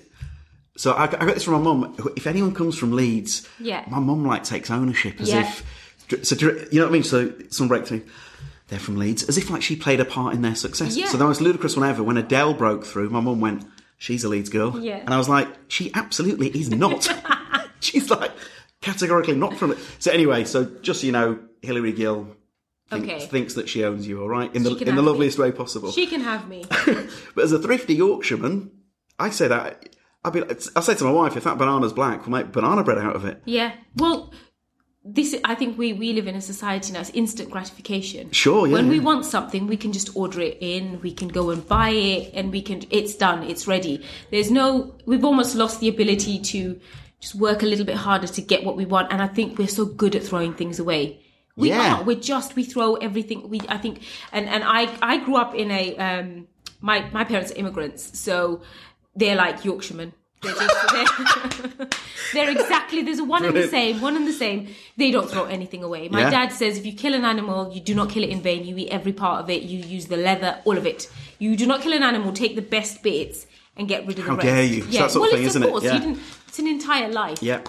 So 0.76 0.92
I, 0.92 1.04
I 1.04 1.06
got 1.08 1.34
this 1.34 1.44
from 1.44 1.54
my 1.54 1.60
mum. 1.60 1.94
If 2.16 2.26
anyone 2.26 2.54
comes 2.54 2.78
from 2.78 2.92
Leeds, 2.92 3.46
Yeah. 3.60 3.84
my 3.90 3.98
mum 3.98 4.24
like 4.26 4.44
takes 4.44 4.70
ownership 4.70 5.20
as 5.20 5.28
Yeah. 5.28 5.40
if. 5.42 6.24
So 6.26 6.34
you 6.36 6.66
you 6.72 6.78
know 6.80 6.86
what 6.86 6.90
I 6.90 6.92
mean? 6.92 7.02
So 7.04 7.32
some 7.50 7.68
breakthrough. 7.68 8.02
They're 8.68 8.78
from 8.78 8.96
Leeds, 8.96 9.24
as 9.24 9.36
if 9.36 9.50
like 9.50 9.60
she 9.62 9.76
played 9.76 10.00
a 10.00 10.04
part 10.06 10.34
in 10.34 10.40
their 10.40 10.54
success. 10.54 10.96
Yeah. 10.96 11.08
So 11.08 11.18
the 11.18 11.24
most 11.26 11.42
ludicrous 11.42 11.76
one 11.76 11.86
ever 11.86 12.02
when 12.02 12.16
Adele 12.16 12.54
broke 12.54 12.86
through. 12.86 13.10
My 13.10 13.20
mum 13.20 13.38
went, 13.40 13.64
"She's 13.98 14.24
a 14.24 14.30
Leeds 14.30 14.48
girl," 14.48 14.78
Yeah. 14.80 14.96
and 14.96 15.10
I 15.12 15.18
was 15.18 15.28
like, 15.28 15.48
"She 15.68 15.90
absolutely 15.94 16.48
is 16.48 16.70
not. 16.70 17.06
She's 17.80 18.08
like 18.10 18.30
categorically 18.80 19.34
not 19.36 19.58
from 19.58 19.72
it." 19.72 19.78
So 19.98 20.10
anyway, 20.10 20.44
so 20.44 20.64
just 20.80 21.00
so 21.02 21.06
you 21.06 21.12
know, 21.12 21.38
Hillary 21.60 21.92
Gill 21.92 22.28
thinks, 22.92 23.08
Okay. 23.08 23.26
thinks 23.26 23.54
that 23.54 23.68
she 23.68 23.84
owns 23.84 24.06
you. 24.06 24.20
All 24.22 24.28
right, 24.28 24.54
in 24.54 24.62
the 24.62 24.70
She 24.70 24.76
can 24.76 24.88
in 24.88 24.94
the 24.94 25.00
have 25.00 25.04
me. 25.04 25.10
loveliest 25.10 25.38
way 25.38 25.50
possible. 25.52 25.90
She 25.92 26.06
can 26.06 26.20
have 26.20 26.48
me. 26.48 26.64
But 27.34 27.44
as 27.44 27.52
a 27.52 27.58
thrifty 27.58 27.94
Yorkshireman, 27.94 28.70
I 29.18 29.30
say 29.30 29.48
that 29.48 29.88
I'd 30.24 30.32
be, 30.32 30.42
I 30.76 30.80
say 30.80 30.94
to 30.94 31.04
my 31.04 31.10
wife, 31.10 31.36
if 31.36 31.44
that 31.44 31.58
banana's 31.58 31.92
black, 31.92 32.26
we'll 32.26 32.38
make 32.38 32.52
banana 32.52 32.84
bread 32.84 32.98
out 32.98 33.16
of 33.16 33.24
it. 33.24 33.42
Yeah. 33.44 33.72
Well, 33.96 34.32
this 35.04 35.34
I 35.42 35.56
think 35.56 35.76
we 35.76 35.92
we 35.92 36.12
live 36.12 36.28
in 36.28 36.36
a 36.36 36.40
society 36.40 36.92
now. 36.92 37.00
It's 37.00 37.10
instant 37.10 37.50
gratification. 37.50 38.30
Sure, 38.30 38.68
yeah, 38.68 38.74
When 38.74 38.88
we 38.88 39.00
want 39.00 39.24
something, 39.24 39.66
we 39.66 39.76
can 39.76 39.92
just 39.92 40.14
order 40.14 40.40
it 40.40 40.58
in. 40.60 41.00
We 41.00 41.12
can 41.12 41.26
go 41.26 41.50
and 41.50 41.66
buy 41.66 41.90
it, 41.90 42.32
and 42.34 42.52
we 42.52 42.62
can. 42.62 42.82
It's 42.90 43.16
done. 43.16 43.42
It's 43.42 43.66
ready. 43.66 44.04
There's 44.30 44.50
no. 44.52 44.94
We've 45.04 45.24
almost 45.24 45.56
lost 45.56 45.80
the 45.80 45.88
ability 45.88 46.38
to 46.52 46.78
just 47.18 47.34
work 47.34 47.64
a 47.64 47.66
little 47.66 47.84
bit 47.84 47.96
harder 47.96 48.28
to 48.28 48.40
get 48.42 48.62
what 48.64 48.76
we 48.76 48.84
want. 48.84 49.12
And 49.12 49.20
I 49.20 49.26
think 49.26 49.58
we're 49.58 49.66
so 49.66 49.84
good 49.86 50.14
at 50.14 50.22
throwing 50.22 50.54
things 50.54 50.78
away. 50.78 51.18
We 51.56 51.68
Yeah. 51.68 51.98
are. 51.98 52.02
We're 52.04 52.20
just. 52.20 52.56
We 52.56 52.64
throw 52.64 52.94
everything. 52.96 53.48
We. 53.48 53.60
I 53.68 53.78
think. 53.78 54.02
And 54.32 54.48
and 54.48 54.62
I 54.64 54.88
I 55.02 55.18
grew 55.24 55.36
up 55.36 55.54
in 55.54 55.70
a. 55.70 55.96
um 55.96 56.46
My 56.80 56.98
my 57.12 57.24
parents 57.24 57.50
are 57.52 57.58
immigrants, 57.62 58.18
so 58.18 58.62
they're 59.14 59.36
like 59.36 59.64
Yorkshiremen. 59.64 60.12
They're, 60.42 60.54
just, 60.54 60.76
they're, 60.92 61.88
they're 62.34 62.50
exactly 62.50 63.02
there's 63.02 63.20
a 63.20 63.24
one 63.24 63.44
and 63.44 63.54
the 63.56 63.68
same, 63.68 64.00
one 64.00 64.16
and 64.16 64.26
the 64.26 64.32
same. 64.32 64.58
They 64.96 65.10
don't 65.12 65.30
throw 65.30 65.44
anything 65.44 65.82
away. 65.84 66.08
My 66.08 66.22
Yeah. 66.22 66.30
dad 66.30 66.48
says 66.52 66.76
if 66.78 66.84
you 66.84 66.94
kill 66.94 67.14
an 67.14 67.24
animal, 67.24 67.70
you 67.74 67.80
do 67.80 67.94
not 67.94 68.10
kill 68.10 68.24
it 68.24 68.30
in 68.30 68.40
vain. 68.42 68.64
You 68.66 68.76
eat 68.78 68.88
every 68.98 69.12
part 69.12 69.38
of 69.42 69.50
it. 69.50 69.62
You 69.62 69.78
use 69.96 70.06
the 70.06 70.16
leather, 70.16 70.58
all 70.64 70.76
of 70.76 70.84
it. 70.86 71.08
You 71.38 71.54
do 71.62 71.66
not 71.66 71.80
kill 71.82 71.92
an 71.92 72.02
animal. 72.02 72.32
Take 72.32 72.56
the 72.56 72.62
best 72.76 73.02
bits 73.04 73.46
and 73.76 73.86
get 73.86 74.04
rid 74.08 74.18
of 74.18 74.24
How 74.26 74.32
the 74.32 74.38
rest. 74.38 74.46
dare 74.48 74.64
you. 74.64 74.78
It's 74.84 74.88
Yeah, 74.88 75.02
that 75.02 75.10
sort 75.12 75.16
of 75.16 75.20
well, 75.22 75.30
thing, 75.38 75.46
it's 75.46 75.56
isn't 75.56 75.62
of 75.62 75.76
it? 75.76 75.82
Yeah. 75.86 75.94
You 75.94 76.00
didn't, 76.00 76.18
it's 76.48 76.58
an 76.58 76.66
entire 76.66 77.08
life. 77.22 77.40
Yeah. 77.40 77.60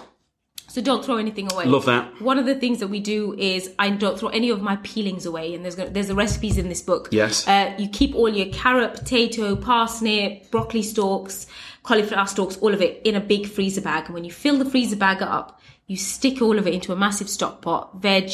So 0.74 0.82
don't 0.82 1.06
throw 1.06 1.18
anything 1.18 1.52
away. 1.52 1.66
Love 1.66 1.86
that. 1.86 2.20
One 2.20 2.40
of 2.40 2.48
the 2.48 2.56
things 2.56 2.80
that 2.80 2.88
we 2.88 3.00
do 3.00 3.36
is 3.38 3.70
I 3.78 3.92
don't 3.92 4.18
throw 4.18 4.30
any 4.30 4.50
of 4.50 4.64
my 4.64 4.78
peelings 4.78 5.24
away, 5.24 5.54
and 5.54 5.64
there's 5.64 5.76
gonna- 5.76 5.92
there's 5.92 6.08
the 6.08 6.16
recipes 6.16 6.58
in 6.58 6.68
this 6.68 6.82
book. 6.82 7.10
Yes. 7.12 7.48
Uh, 7.48 7.74
you 7.78 7.88
keep 7.88 8.16
all 8.16 8.28
your 8.28 8.48
carrot, 8.48 8.96
potato, 8.96 9.56
parsnip, 9.56 10.50
broccoli 10.50 10.82
stalks, 10.82 11.46
cauliflower 11.84 12.26
stalks, 12.26 12.58
all 12.58 12.74
of 12.74 12.82
it 12.82 13.02
in 13.04 13.14
a 13.14 13.20
big 13.20 13.46
freezer 13.48 13.82
bag. 13.82 14.06
And 14.06 14.16
when 14.16 14.24
you 14.26 14.32
fill 14.32 14.58
the 14.58 14.66
freezer 14.66 14.96
bag 14.96 15.22
up, 15.22 15.62
you 15.86 15.96
stick 15.96 16.42
all 16.42 16.58
of 16.58 16.66
it 16.66 16.74
into 16.74 16.92
a 16.92 16.96
massive 16.96 17.30
stock 17.30 17.62
pot, 17.62 18.02
veg, 18.02 18.32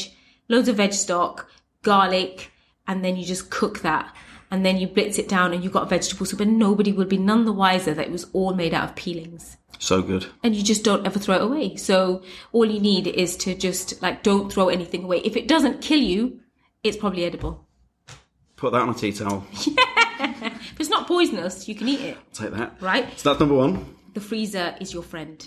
loads 0.48 0.70
of 0.70 0.78
veg 0.78 0.94
stock, 0.94 1.50
garlic, 1.84 2.54
and 2.88 3.04
then 3.04 3.18
you 3.18 3.26
just 3.26 3.50
cook 3.50 3.82
that. 3.82 4.16
And 4.52 4.66
then 4.66 4.78
you 4.78 4.88
blitz 4.88 5.20
it 5.20 5.30
down, 5.30 5.54
and 5.54 5.64
you've 5.64 5.74
got 5.74 5.84
a 5.84 5.90
vegetable 5.90 6.26
soup, 6.26 6.40
and 6.40 6.58
nobody 6.58 6.92
will 6.92 7.06
be 7.06 7.18
none 7.18 7.46
the 7.46 7.54
wiser 7.54 7.94
that 7.94 8.08
it 8.08 8.12
was 8.12 8.26
all 8.34 8.54
made 8.56 8.74
out 8.74 8.90
of 8.90 8.96
peelings 8.96 9.58
So 9.78 10.02
good. 10.02 10.26
and 10.44 10.56
you 10.56 10.64
just 10.64 10.84
don't 10.84 11.06
ever 11.06 11.20
throw 11.20 11.36
it 11.36 11.42
away. 11.44 11.76
So 11.76 12.24
all 12.52 12.66
you 12.66 12.80
need 12.80 13.06
is 13.08 13.38
to 13.38 13.54
just 13.56 14.02
like 14.02 14.24
don't 14.24 14.52
throw 14.52 14.70
anything 14.70 15.04
away. 15.04 15.20
If 15.20 15.36
it 15.38 15.48
doesn't 15.48 15.82
kill 15.82 16.00
you, 16.00 16.40
it's 16.84 16.98
probably 16.98 17.26
edible. 17.26 17.68
Put 18.56 18.72
that 18.74 18.82
on 18.82 18.90
a 18.90 18.94
tea 18.94 19.12
towel. 19.14 19.46
If 20.22 20.80
it's 20.82 20.90
not 20.90 21.08
poisonous, 21.08 21.68
you 21.68 21.76
can 21.76 21.88
eat 21.88 22.00
it, 22.02 22.18
Take 22.34 22.52
that. 22.52 22.76
right? 22.82 23.06
So 23.20 23.30
that's 23.30 23.40
number 23.40 23.56
one. 23.56 23.86
The 24.14 24.20
freezer 24.22 24.76
is 24.82 24.94
your 24.94 25.04
friend. 25.04 25.46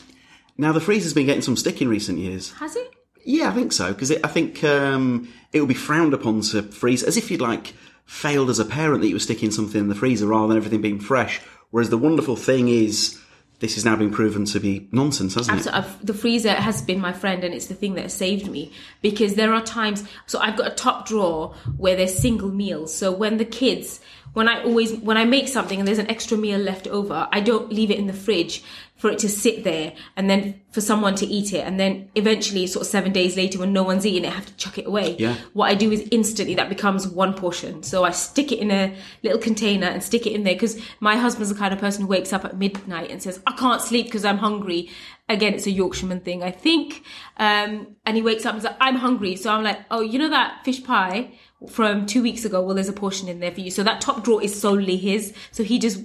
Now, 0.58 0.72
the 0.72 0.80
freezer's 0.80 1.12
been 1.14 1.26
getting 1.26 1.42
some 1.42 1.56
stick 1.56 1.80
in 1.82 1.88
recent 1.88 2.18
years. 2.18 2.52
Has 2.52 2.76
it? 2.76 2.90
Yeah, 3.24 3.48
I 3.50 3.52
think 3.52 3.72
so, 3.72 3.92
because 3.92 4.10
I 4.12 4.28
think 4.28 4.62
um, 4.64 5.28
it 5.52 5.60
would 5.60 5.68
be 5.68 5.74
frowned 5.74 6.12
upon 6.14 6.40
to 6.42 6.62
freeze, 6.62 7.02
as 7.02 7.16
if 7.16 7.30
you'd 7.30 7.40
like 7.40 7.74
failed 8.12 8.50
as 8.50 8.58
a 8.58 8.64
parent 8.64 9.00
that 9.00 9.08
you 9.08 9.14
were 9.14 9.18
sticking 9.18 9.50
something 9.50 9.80
in 9.80 9.88
the 9.88 9.94
freezer 9.94 10.26
rather 10.26 10.48
than 10.48 10.58
everything 10.58 10.82
being 10.82 11.00
fresh. 11.00 11.40
Whereas 11.70 11.88
the 11.88 11.96
wonderful 11.96 12.36
thing 12.36 12.68
is, 12.68 13.18
this 13.60 13.74
has 13.76 13.86
now 13.86 13.96
been 13.96 14.10
proven 14.10 14.44
to 14.44 14.60
be 14.60 14.86
nonsense, 14.92 15.34
hasn't 15.34 15.66
it? 15.66 15.72
I've, 15.72 16.04
the 16.04 16.12
freezer 16.12 16.52
has 16.52 16.82
been 16.82 17.00
my 17.00 17.14
friend, 17.14 17.42
and 17.42 17.54
it's 17.54 17.68
the 17.68 17.74
thing 17.74 17.94
that 17.94 18.10
saved 18.10 18.50
me 18.50 18.70
because 19.00 19.34
there 19.34 19.54
are 19.54 19.62
times. 19.62 20.04
So 20.26 20.38
I've 20.40 20.56
got 20.56 20.70
a 20.70 20.74
top 20.74 21.08
drawer 21.08 21.54
where 21.78 21.96
there's 21.96 22.16
single 22.16 22.50
meals. 22.50 22.94
So 22.94 23.10
when 23.10 23.38
the 23.38 23.46
kids, 23.46 24.00
when 24.32 24.48
I 24.48 24.62
always 24.62 24.94
when 24.94 25.16
I 25.16 25.24
make 25.24 25.48
something 25.48 25.78
and 25.78 25.86
there's 25.86 25.98
an 25.98 26.10
extra 26.10 26.38
meal 26.38 26.58
left 26.58 26.86
over, 26.86 27.28
I 27.30 27.40
don't 27.40 27.72
leave 27.72 27.90
it 27.90 27.98
in 27.98 28.06
the 28.06 28.12
fridge 28.12 28.62
for 28.96 29.10
it 29.10 29.18
to 29.18 29.28
sit 29.28 29.64
there 29.64 29.92
and 30.16 30.30
then 30.30 30.60
for 30.70 30.80
someone 30.80 31.16
to 31.16 31.26
eat 31.26 31.52
it, 31.52 31.66
and 31.66 31.78
then 31.78 32.08
eventually, 32.14 32.68
sort 32.68 32.82
of 32.82 32.90
seven 32.90 33.12
days 33.12 33.36
later, 33.36 33.58
when 33.58 33.72
no 33.72 33.82
one's 33.82 34.06
eating 34.06 34.24
it, 34.24 34.28
I 34.28 34.34
have 34.34 34.46
to 34.46 34.56
chuck 34.56 34.78
it 34.78 34.86
away. 34.86 35.16
Yeah. 35.18 35.34
What 35.52 35.68
I 35.68 35.74
do 35.74 35.90
is 35.90 36.06
instantly 36.12 36.54
that 36.54 36.68
becomes 36.68 37.06
one 37.06 37.34
portion. 37.34 37.82
So 37.82 38.04
I 38.04 38.12
stick 38.12 38.52
it 38.52 38.60
in 38.60 38.70
a 38.70 38.94
little 39.24 39.40
container 39.40 39.88
and 39.88 40.02
stick 40.02 40.24
it 40.24 40.32
in 40.32 40.44
there 40.44 40.54
because 40.54 40.80
my 41.00 41.16
husband's 41.16 41.50
the 41.50 41.58
kind 41.58 41.74
of 41.74 41.80
person 41.80 42.02
who 42.02 42.08
wakes 42.08 42.32
up 42.32 42.44
at 42.44 42.56
midnight 42.56 43.10
and 43.10 43.20
says, 43.20 43.42
I 43.44 43.52
can't 43.52 43.82
sleep 43.82 44.06
because 44.06 44.24
I'm 44.24 44.38
hungry. 44.38 44.88
Again, 45.28 45.54
it's 45.54 45.66
a 45.66 45.70
Yorkshireman 45.72 46.20
thing, 46.20 46.44
I 46.44 46.52
think. 46.52 47.02
Um, 47.38 47.96
and 48.06 48.16
he 48.16 48.22
wakes 48.22 48.46
up 48.46 48.54
and 48.54 48.62
says, 48.62 48.74
I'm 48.80 48.96
hungry. 48.96 49.34
So 49.34 49.52
I'm 49.52 49.64
like, 49.64 49.80
oh, 49.90 50.00
you 50.00 50.18
know 50.18 50.30
that 50.30 50.64
fish 50.64 50.82
pie 50.84 51.32
from 51.68 52.06
two 52.06 52.22
weeks 52.22 52.44
ago? 52.44 52.60
Well, 52.62 52.74
there's 52.74 52.88
a 52.88 52.92
portion 52.92 53.28
in 53.28 53.40
there 53.40 53.52
for 53.52 53.60
you. 53.60 53.70
So 53.70 53.82
that 53.82 54.00
top 54.00 54.24
drawer 54.24 54.42
is 54.42 54.58
solely 54.58 54.96
his. 54.96 55.34
So 55.50 55.62
he 55.62 55.78
just. 55.78 56.04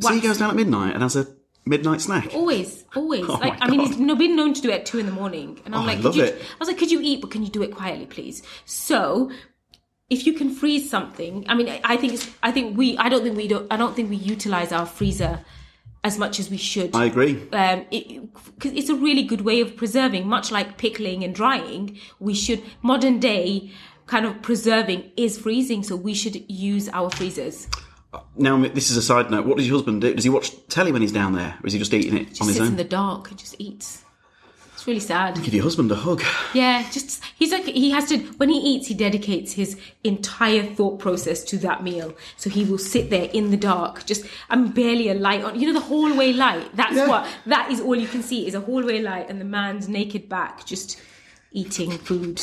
so 0.00 0.12
he 0.12 0.20
goes 0.20 0.38
down 0.38 0.50
at 0.50 0.56
midnight 0.56 0.94
and 0.94 1.02
has 1.02 1.16
a 1.16 1.26
midnight 1.66 2.00
snack. 2.00 2.34
Always, 2.34 2.84
always. 2.94 3.24
Oh 3.28 3.34
like 3.34 3.56
I 3.60 3.68
mean, 3.70 3.80
he's 3.80 3.96
been 3.96 4.36
known 4.36 4.54
to 4.54 4.60
do 4.60 4.70
it 4.70 4.74
at 4.80 4.86
two 4.86 4.98
in 4.98 5.06
the 5.06 5.12
morning, 5.12 5.60
and 5.64 5.74
I'm 5.74 5.80
Oh, 5.80 5.84
I 5.84 5.86
like, 5.88 5.96
could 5.96 6.04
love 6.04 6.16
you, 6.16 6.24
it. 6.24 6.34
I 6.40 6.56
was 6.58 6.68
like, 6.68 6.78
could 6.78 6.90
you 6.90 7.00
eat, 7.02 7.20
but 7.20 7.30
can 7.30 7.42
you 7.42 7.48
do 7.50 7.62
it 7.62 7.74
quietly, 7.74 8.06
please? 8.06 8.42
So, 8.66 9.30
if 10.10 10.26
you 10.26 10.34
can 10.34 10.50
freeze 10.50 10.90
something, 10.90 11.44
I 11.48 11.54
mean, 11.54 11.68
I- 11.68 11.80
I 11.84 11.96
think 11.96 12.12
it's, 12.14 12.28
I 12.42 12.52
think 12.52 12.76
we, 12.76 12.96
I 12.98 13.08
don't 13.08 13.22
think 13.22 13.36
we 13.36 13.48
don't, 13.48 13.66
I 13.72 13.76
don't 13.76 13.96
think 13.96 14.10
we 14.10 14.16
utilize 14.16 14.72
our 14.72 14.84
freezer 14.86 15.40
as 16.02 16.18
much 16.18 16.38
as 16.38 16.50
we 16.50 16.58
should. 16.58 16.94
I 16.94 17.06
agree. 17.06 17.40
um, 17.54 17.86
it, 17.90 18.28
cause 18.60 18.72
it's 18.74 18.90
a 18.90 18.94
really 18.94 19.22
good 19.22 19.40
way 19.40 19.60
of 19.62 19.74
preserving, 19.74 20.26
much 20.28 20.50
like 20.52 20.76
pickling 20.76 21.24
and 21.24 21.34
drying. 21.34 21.98
We 22.20 22.34
should 22.34 22.62
modern 22.82 23.18
day 23.20 23.72
kind 24.06 24.26
of 24.26 24.42
preserving 24.42 25.10
is 25.16 25.38
freezing, 25.38 25.82
so 25.82 25.96
we 25.96 26.14
should 26.14 26.48
use 26.50 26.88
our 26.90 27.10
freezers. 27.10 27.68
Uh, 28.12 28.20
now, 28.36 28.56
this 28.60 28.90
is 28.90 28.96
a 28.96 29.02
side 29.02 29.30
note. 29.30 29.46
What 29.46 29.56
does 29.56 29.66
your 29.66 29.76
husband 29.76 30.00
do? 30.02 30.14
Does 30.14 30.24
he 30.24 30.30
watch 30.30 30.50
telly 30.68 30.92
when 30.92 31.02
he's 31.02 31.12
down 31.12 31.32
there? 31.32 31.56
Or 31.62 31.66
is 31.66 31.72
he 31.72 31.78
just 31.78 31.92
eating 31.94 32.16
it 32.16 32.28
Just 32.28 32.42
on 32.42 32.48
his 32.48 32.56
sits 32.56 32.66
own? 32.66 32.72
in 32.72 32.76
the 32.76 32.84
dark 32.84 33.30
and 33.30 33.38
just 33.38 33.56
eats. 33.58 34.02
It's 34.74 34.86
really 34.88 35.00
sad. 35.00 35.40
Give 35.42 35.54
your 35.54 35.62
husband 35.62 35.90
a 35.92 35.94
hug. 35.94 36.22
Yeah, 36.52 36.82
just 36.90 37.22
he's 37.36 37.52
like 37.52 37.64
he 37.64 37.90
has 37.90 38.08
to 38.10 38.18
when 38.36 38.48
he 38.50 38.58
eats, 38.58 38.88
he 38.88 38.94
dedicates 38.94 39.52
his 39.52 39.78
entire 40.02 40.62
thought 40.64 40.98
process 40.98 41.42
to 41.44 41.58
that 41.58 41.82
meal. 41.82 42.14
So 42.36 42.50
he 42.50 42.64
will 42.64 42.78
sit 42.78 43.08
there 43.08 43.30
in 43.32 43.50
the 43.50 43.56
dark, 43.56 44.04
just 44.04 44.26
I'm 44.50 44.72
barely 44.72 45.08
a 45.08 45.14
light 45.14 45.42
on. 45.44 45.58
You 45.58 45.68
know 45.68 45.78
the 45.80 45.86
hallway 45.86 46.32
light. 46.32 46.74
That's 46.74 46.96
Yeah. 46.96 47.06
what 47.08 47.26
that 47.46 47.70
is. 47.70 47.80
All 47.80 47.94
you 47.96 48.08
can 48.08 48.22
see 48.22 48.46
is 48.46 48.54
a 48.54 48.60
hallway 48.60 49.00
light 49.00 49.30
and 49.30 49.40
the 49.40 49.44
man's 49.44 49.88
naked 49.88 50.28
back 50.28 50.66
just 50.66 51.00
eating 51.52 51.92
food. 51.92 52.42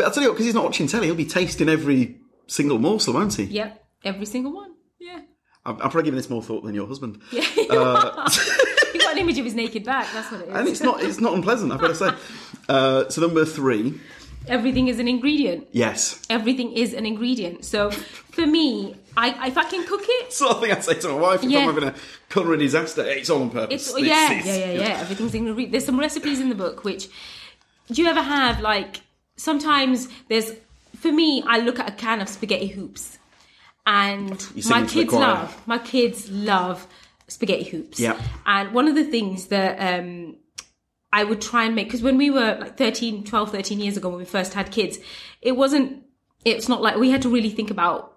But 0.00 0.06
I'll 0.06 0.12
tell 0.12 0.22
you 0.22 0.30
what, 0.30 0.34
because 0.36 0.46
he's 0.46 0.54
not 0.54 0.64
watching 0.64 0.86
telly, 0.86 1.08
he'll 1.08 1.14
be 1.14 1.26
tasting 1.26 1.68
every 1.68 2.16
single 2.46 2.78
morsel, 2.78 3.12
won't 3.12 3.34
he? 3.34 3.44
Yep, 3.44 3.84
every 4.04 4.24
single 4.24 4.54
one. 4.54 4.72
Yeah, 4.98 5.20
I'm, 5.66 5.74
I'm 5.74 5.78
probably 5.90 6.04
giving 6.04 6.16
this 6.16 6.30
more 6.30 6.42
thought 6.42 6.64
than 6.64 6.74
your 6.74 6.86
husband. 6.86 7.20
yeah. 7.32 7.42
you've 7.54 7.68
got 9.02 9.12
an 9.12 9.18
image 9.18 9.38
of 9.38 9.44
his 9.44 9.54
naked 9.54 9.84
back. 9.84 10.08
That's 10.14 10.32
what 10.32 10.40
it 10.40 10.48
is. 10.48 10.54
And 10.54 10.68
it's 10.68 10.80
not 10.80 11.02
it's 11.02 11.20
not 11.20 11.34
unpleasant, 11.34 11.70
I've 11.70 11.80
got 11.80 11.88
to 11.88 11.94
say. 11.94 12.10
Uh, 12.66 13.08
so 13.10 13.20
number 13.20 13.44
three, 13.44 14.00
Everything 14.48 14.88
is 14.88 14.98
an 14.98 15.06
ingredient. 15.06 15.68
yes. 15.72 16.22
Everything 16.30 16.72
is 16.72 16.94
an 16.94 17.04
ingredient. 17.04 17.62
So 17.66 17.90
for 17.90 18.46
me, 18.46 18.94
I 19.18 19.48
if 19.48 19.58
I 19.58 19.64
can 19.64 19.86
cook 19.86 20.00
it, 20.02 20.32
Sort 20.32 20.52
of 20.56 20.62
thing 20.62 20.72
I'd 20.72 20.82
say 20.82 20.94
to 20.94 21.08
my 21.08 21.14
wife 21.14 21.44
if 21.44 21.50
Yeah. 21.50 21.58
I'm 21.58 21.74
having 21.74 21.90
a 21.90 21.94
culinary 22.30 22.56
disaster. 22.56 23.04
It's 23.04 23.28
all 23.28 23.42
on 23.42 23.50
purpose. 23.50 23.90
It's 23.94 24.00
yeah, 24.00 24.32
is- 24.32 24.46
yeah, 24.46 24.54
yeah, 24.56 24.72
yeah. 24.72 25.00
Everything's 25.00 25.34
in 25.34 25.44
the. 25.44 25.66
There's 25.66 25.84
some 25.84 26.00
recipes 26.00 26.40
in 26.40 26.48
the 26.48 26.54
book 26.54 26.84
which. 26.84 27.08
Do 27.92 28.00
you 28.00 28.08
ever 28.08 28.22
have 28.22 28.60
like 28.60 29.00
sometimes 29.40 30.08
there's 30.28 30.52
for 30.96 31.10
me 31.10 31.42
I 31.46 31.58
look 31.58 31.78
at 31.78 31.88
a 31.88 31.92
can 31.92 32.20
of 32.20 32.28
spaghetti 32.28 32.66
hoops, 32.66 33.18
and 33.86 34.30
my 34.30 34.36
singing 34.60 34.86
to 34.86 34.94
the 34.94 35.00
kids 35.00 35.12
love 35.12 35.62
my 35.66 35.78
kids 35.78 36.30
love 36.30 36.86
spaghetti 37.28 37.64
hoops. 37.64 37.98
Yeah. 37.98 38.20
And 38.44 38.72
one 38.72 38.88
of 38.88 38.94
the 38.94 39.04
things 39.04 39.46
that 39.46 39.78
um, 39.78 40.36
I 41.12 41.24
would 41.24 41.40
try 41.40 41.64
and 41.64 41.74
make 41.74 41.86
because 41.86 42.02
when 42.02 42.18
we 42.18 42.30
were 42.30 42.58
like 42.60 42.76
13, 42.76 43.24
12, 43.24 43.50
13 43.50 43.80
years 43.80 43.96
ago 43.96 44.08
when 44.08 44.18
we 44.18 44.24
first 44.24 44.54
had 44.54 44.70
kids, 44.70 44.98
it 45.40 45.52
wasn't. 45.52 46.04
It's 46.44 46.68
not 46.68 46.80
like 46.80 46.96
we 46.96 47.10
had 47.10 47.22
to 47.22 47.28
really 47.28 47.50
think 47.50 47.70
about 47.70 48.16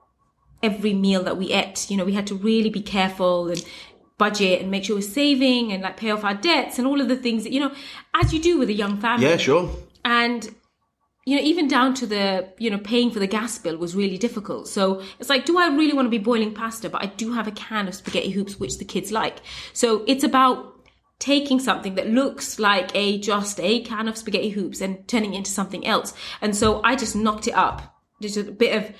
every 0.61 0.93
meal 0.93 1.23
that 1.23 1.37
we 1.37 1.51
ate. 1.51 1.89
You 1.91 1.97
know, 1.97 2.05
we 2.05 2.13
had 2.13 2.27
to 2.27 2.35
really 2.35 2.69
be 2.69 2.81
careful 2.81 3.49
and 3.49 3.63
budget 4.17 4.61
and 4.61 4.71
make 4.71 4.85
sure 4.85 4.95
we're 4.95 5.01
saving 5.01 5.73
and 5.73 5.83
like 5.83 5.97
pay 5.97 6.11
off 6.11 6.23
our 6.23 6.33
debts 6.33 6.77
and 6.79 6.87
all 6.87 7.01
of 7.01 7.09
the 7.09 7.17
things 7.17 7.43
that 7.43 7.51
you 7.51 7.59
know, 7.59 7.73
as 8.13 8.33
you 8.33 8.39
do 8.41 8.57
with 8.57 8.69
a 8.69 8.73
young 8.73 8.97
family 9.01 9.27
Yeah, 9.27 9.37
sure. 9.37 9.69
and 10.05 10.53
you 11.25 11.37
know 11.37 11.41
even 11.41 11.67
down 11.67 11.93
to 11.93 12.05
the 12.05 12.49
you 12.57 12.69
know 12.69 12.77
paying 12.77 13.11
for 13.11 13.19
the 13.19 13.27
gas 13.27 13.57
bill 13.57 13.77
was 13.77 13.95
really 13.95 14.17
difficult. 14.17 14.67
So 14.67 15.01
it's 15.19 15.29
like 15.29 15.45
do 15.45 15.57
i 15.57 15.67
really 15.67 15.93
want 15.93 16.05
to 16.05 16.09
be 16.09 16.17
boiling 16.17 16.53
pasta? 16.53 16.89
But 16.89 17.03
i 17.03 17.07
do 17.07 17.33
have 17.33 17.47
a 17.47 17.51
can 17.51 17.87
of 17.87 17.95
spaghetti 17.95 18.29
hoops 18.31 18.59
which 18.59 18.77
the 18.77 18.85
kids 18.85 19.11
like. 19.11 19.39
So 19.73 20.03
it's 20.07 20.23
about 20.23 20.73
taking 21.19 21.59
something 21.59 21.95
that 21.95 22.09
looks 22.09 22.59
like 22.59 22.91
a 22.95 23.17
just 23.19 23.59
a 23.61 23.81
can 23.81 24.07
of 24.07 24.17
spaghetti 24.17 24.49
hoops 24.49 24.81
and 24.81 25.07
turning 25.07 25.33
it 25.33 25.37
into 25.37 25.51
something 25.51 25.85
else. 25.85 26.13
And 26.41 26.55
so 26.55 26.81
i 26.83 26.95
just 26.95 27.15
knocked 27.15 27.47
it 27.47 27.53
up. 27.53 27.81
Just 28.21 28.37
a 28.37 28.43
bit 28.43 28.75
of 28.75 28.95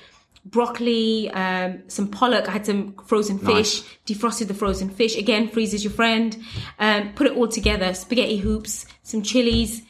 broccoli 0.46 1.30
um, 1.30 1.82
some 1.88 2.08
pollock. 2.08 2.48
I 2.48 2.52
had 2.52 2.66
some 2.66 2.94
frozen 3.06 3.38
fish. 3.38 3.82
Defrosted 4.06 4.48
the 4.48 4.54
frozen 4.54 4.90
fish. 4.90 5.16
Again 5.16 5.48
freezes 5.48 5.84
your 5.84 5.92
friend. 5.92 6.36
Um, 6.78 7.12
put 7.14 7.26
it 7.26 7.36
all 7.36 7.48
together. 7.48 7.92
Spaghetti 7.94 8.38
hoops 8.38 8.86
some 9.02 9.22
chilies 9.22 9.82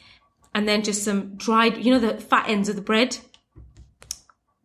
and 0.55 0.67
then 0.67 0.81
just 0.81 1.03
some 1.03 1.35
dried, 1.35 1.77
you 1.85 1.91
know, 1.91 1.99
the 1.99 2.17
fat 2.19 2.49
ends 2.49 2.69
of 2.69 2.75
the 2.75 2.81
bread. 2.81 3.17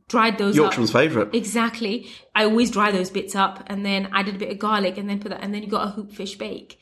Dried 0.09 0.38
those 0.38 0.57
Yorkshireman's 0.57 0.90
favourite. 0.90 1.35
Exactly. 1.35 2.09
I 2.35 2.44
always 2.44 2.70
dry 2.70 2.90
those 2.90 3.11
bits 3.11 3.37
up 3.37 3.62
and 3.66 3.85
then 3.85 4.09
added 4.12 4.35
a 4.37 4.38
bit 4.38 4.50
of 4.50 4.59
garlic 4.59 4.98
and 4.98 5.09
then 5.09 5.20
put 5.20 5.29
that, 5.31 5.40
and 5.42 5.55
then 5.55 5.62
you 5.62 5.68
got 5.68 5.87
a 5.87 5.90
hoop 5.90 6.12
fish 6.12 6.37
bake. 6.37 6.79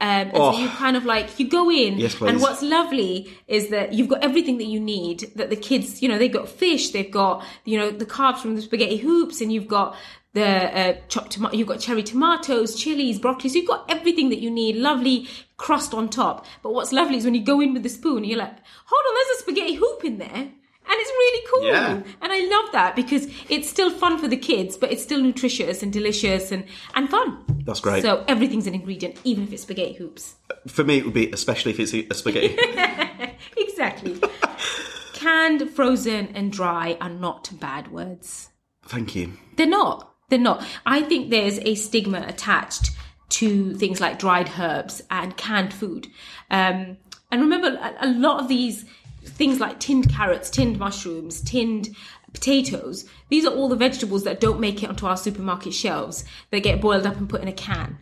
Um, 0.00 0.08
and 0.08 0.30
Oh. 0.34 0.52
so 0.52 0.58
you 0.60 0.68
kind 0.68 0.96
of 0.96 1.04
like, 1.04 1.40
you 1.40 1.48
go 1.48 1.70
in. 1.72 1.98
Yes, 1.98 2.14
please. 2.14 2.30
And 2.30 2.40
what's 2.40 2.62
lovely 2.62 3.28
is 3.48 3.70
that 3.70 3.94
you've 3.94 4.06
got 4.08 4.22
everything 4.22 4.58
that 4.58 4.66
you 4.66 4.78
need 4.78 5.32
that 5.34 5.50
the 5.50 5.56
kids, 5.56 6.02
you 6.02 6.08
know, 6.08 6.18
they've 6.18 6.32
got 6.32 6.48
fish, 6.48 6.90
they've 6.90 7.10
got, 7.10 7.44
you 7.64 7.76
know, 7.76 7.90
the 7.90 8.06
carbs 8.06 8.38
from 8.38 8.54
the 8.54 8.62
spaghetti 8.62 8.98
hoops 8.98 9.40
and 9.40 9.52
you've 9.52 9.66
got 9.66 9.96
the 10.34 10.44
uh, 10.44 10.94
chopped 11.08 11.32
tomato, 11.32 11.56
you've 11.56 11.68
got 11.68 11.80
cherry 11.80 12.02
tomatoes, 12.02 12.74
chilies, 12.74 13.18
broccoli. 13.18 13.50
So 13.50 13.58
you've 13.58 13.68
got 13.68 13.90
everything 13.90 14.28
that 14.28 14.40
you 14.40 14.50
need, 14.50 14.76
lovely 14.76 15.28
crust 15.56 15.94
on 15.94 16.08
top. 16.08 16.46
But 16.62 16.74
what's 16.74 16.92
lovely 16.92 17.16
is 17.16 17.24
when 17.24 17.34
you 17.34 17.44
go 17.44 17.60
in 17.60 17.72
with 17.72 17.82
the 17.82 17.88
spoon, 17.88 18.24
you're 18.24 18.38
like, 18.38 18.56
hold 18.86 19.02
on, 19.08 19.14
there's 19.14 19.38
a 19.38 19.42
spaghetti 19.42 19.74
hoop 19.74 20.04
in 20.04 20.18
there. 20.18 20.52
And 20.90 20.96
it's 20.96 21.10
really 21.10 21.46
cool. 21.50 21.66
Yeah. 21.66 22.02
And 22.22 22.32
I 22.32 22.46
love 22.46 22.72
that 22.72 22.96
because 22.96 23.28
it's 23.50 23.68
still 23.68 23.90
fun 23.90 24.18
for 24.18 24.26
the 24.26 24.38
kids, 24.38 24.78
but 24.78 24.90
it's 24.90 25.02
still 25.02 25.20
nutritious 25.20 25.82
and 25.82 25.92
delicious 25.92 26.50
and, 26.50 26.64
and 26.94 27.10
fun. 27.10 27.44
That's 27.66 27.80
great. 27.80 28.02
So 28.02 28.24
everything's 28.26 28.66
an 28.66 28.74
ingredient, 28.74 29.18
even 29.24 29.44
if 29.44 29.52
it's 29.52 29.64
spaghetti 29.64 29.92
hoops. 29.92 30.36
For 30.66 30.84
me, 30.84 30.98
it 30.98 31.04
would 31.04 31.12
be 31.12 31.30
especially 31.30 31.72
if 31.72 31.80
it's 31.80 31.92
a 31.92 32.14
spaghetti. 32.14 32.56
exactly. 33.58 34.18
Canned, 35.12 35.68
frozen, 35.70 36.28
and 36.28 36.50
dry 36.50 36.96
are 37.02 37.10
not 37.10 37.50
bad 37.60 37.92
words. 37.92 38.48
Thank 38.86 39.14
you. 39.14 39.34
They're 39.56 39.66
not. 39.66 40.14
They're 40.28 40.38
not. 40.38 40.64
I 40.84 41.02
think 41.02 41.30
there's 41.30 41.58
a 41.60 41.74
stigma 41.74 42.24
attached 42.26 42.90
to 43.30 43.74
things 43.74 44.00
like 44.00 44.18
dried 44.18 44.50
herbs 44.58 45.02
and 45.10 45.36
canned 45.36 45.72
food. 45.72 46.08
Um, 46.50 46.96
and 47.30 47.40
remember, 47.42 47.68
a, 47.68 48.06
a 48.06 48.10
lot 48.10 48.40
of 48.40 48.48
these 48.48 48.84
things 49.22 49.60
like 49.60 49.78
tinned 49.80 50.10
carrots, 50.10 50.50
tinned 50.50 50.78
mushrooms, 50.78 51.40
tinned 51.42 51.94
potatoes, 52.32 53.04
these 53.28 53.44
are 53.46 53.54
all 53.54 53.68
the 53.68 53.76
vegetables 53.76 54.24
that 54.24 54.40
don't 54.40 54.60
make 54.60 54.82
it 54.82 54.88
onto 54.88 55.06
our 55.06 55.16
supermarket 55.16 55.74
shelves. 55.74 56.24
They 56.50 56.60
get 56.60 56.80
boiled 56.80 57.06
up 57.06 57.16
and 57.16 57.28
put 57.28 57.42
in 57.42 57.48
a 57.48 57.52
can. 57.52 57.98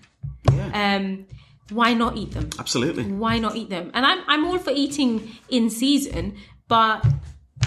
Um, 0.73 1.27
why 1.71 1.95
not 1.95 2.17
eat 2.17 2.33
them? 2.33 2.51
Absolutely. 2.59 3.05
why 3.05 3.39
not 3.39 3.57
eat 3.57 3.71
them? 3.71 3.91
And 3.95 4.07
I'm 4.07 4.23
I'm 4.29 4.47
all 4.47 4.59
for 4.59 4.71
eating 4.71 5.33
in 5.49 5.71
season, 5.71 6.37
but 6.69 7.05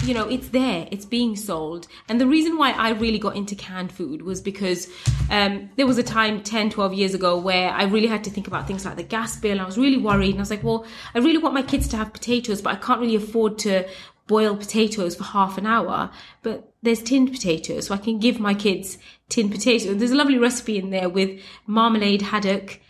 you 0.04 0.14
know, 0.14 0.26
it's 0.28 0.48
there, 0.48 0.88
it's 0.90 1.04
being 1.04 1.36
sold. 1.36 1.86
And 2.08 2.20
the 2.20 2.26
reason 2.26 2.56
why 2.56 2.72
I 2.72 2.90
really 2.90 3.18
got 3.18 3.36
into 3.36 3.54
canned 3.54 3.92
food 3.92 4.22
was 4.22 4.40
because 4.40 4.88
um, 5.30 5.70
there 5.76 5.86
was 5.86 5.98
a 5.98 6.02
time 6.02 6.42
10, 6.42 6.70
12 6.70 6.94
years 6.94 7.14
ago 7.14 7.38
where 7.38 7.70
I 7.70 7.84
really 7.84 8.06
had 8.06 8.24
to 8.24 8.30
think 8.30 8.46
about 8.46 8.66
things 8.66 8.84
like 8.84 8.96
the 8.96 9.02
gas 9.02 9.36
bill. 9.36 9.60
I 9.60 9.64
was 9.64 9.76
really 9.76 9.98
worried. 9.98 10.30
And 10.30 10.38
I 10.38 10.42
was 10.42 10.50
like, 10.50 10.64
well, 10.64 10.86
I 11.14 11.18
really 11.18 11.38
want 11.38 11.54
my 11.54 11.62
kids 11.62 11.88
to 11.88 11.96
have 11.96 12.12
potatoes, 12.12 12.62
but 12.62 12.72
I 12.72 12.76
can't 12.76 13.00
really 13.00 13.16
afford 13.16 13.58
to 13.60 13.88
boil 14.26 14.56
potatoes 14.56 15.16
for 15.16 15.24
half 15.24 15.58
an 15.58 15.66
hour. 15.66 16.10
But 16.42 16.72
there's 16.82 17.02
tinned 17.02 17.32
potatoes, 17.32 17.88
so 17.88 17.94
I 17.94 17.98
can 17.98 18.18
give 18.18 18.40
my 18.40 18.54
kids 18.54 18.96
tinned 19.28 19.50
potatoes. 19.50 19.98
There's 19.98 20.12
a 20.12 20.16
lovely 20.16 20.38
recipe 20.38 20.78
in 20.78 20.90
there 20.90 21.08
with 21.08 21.40
marmalade 21.66 22.22
haddock, 22.22 22.80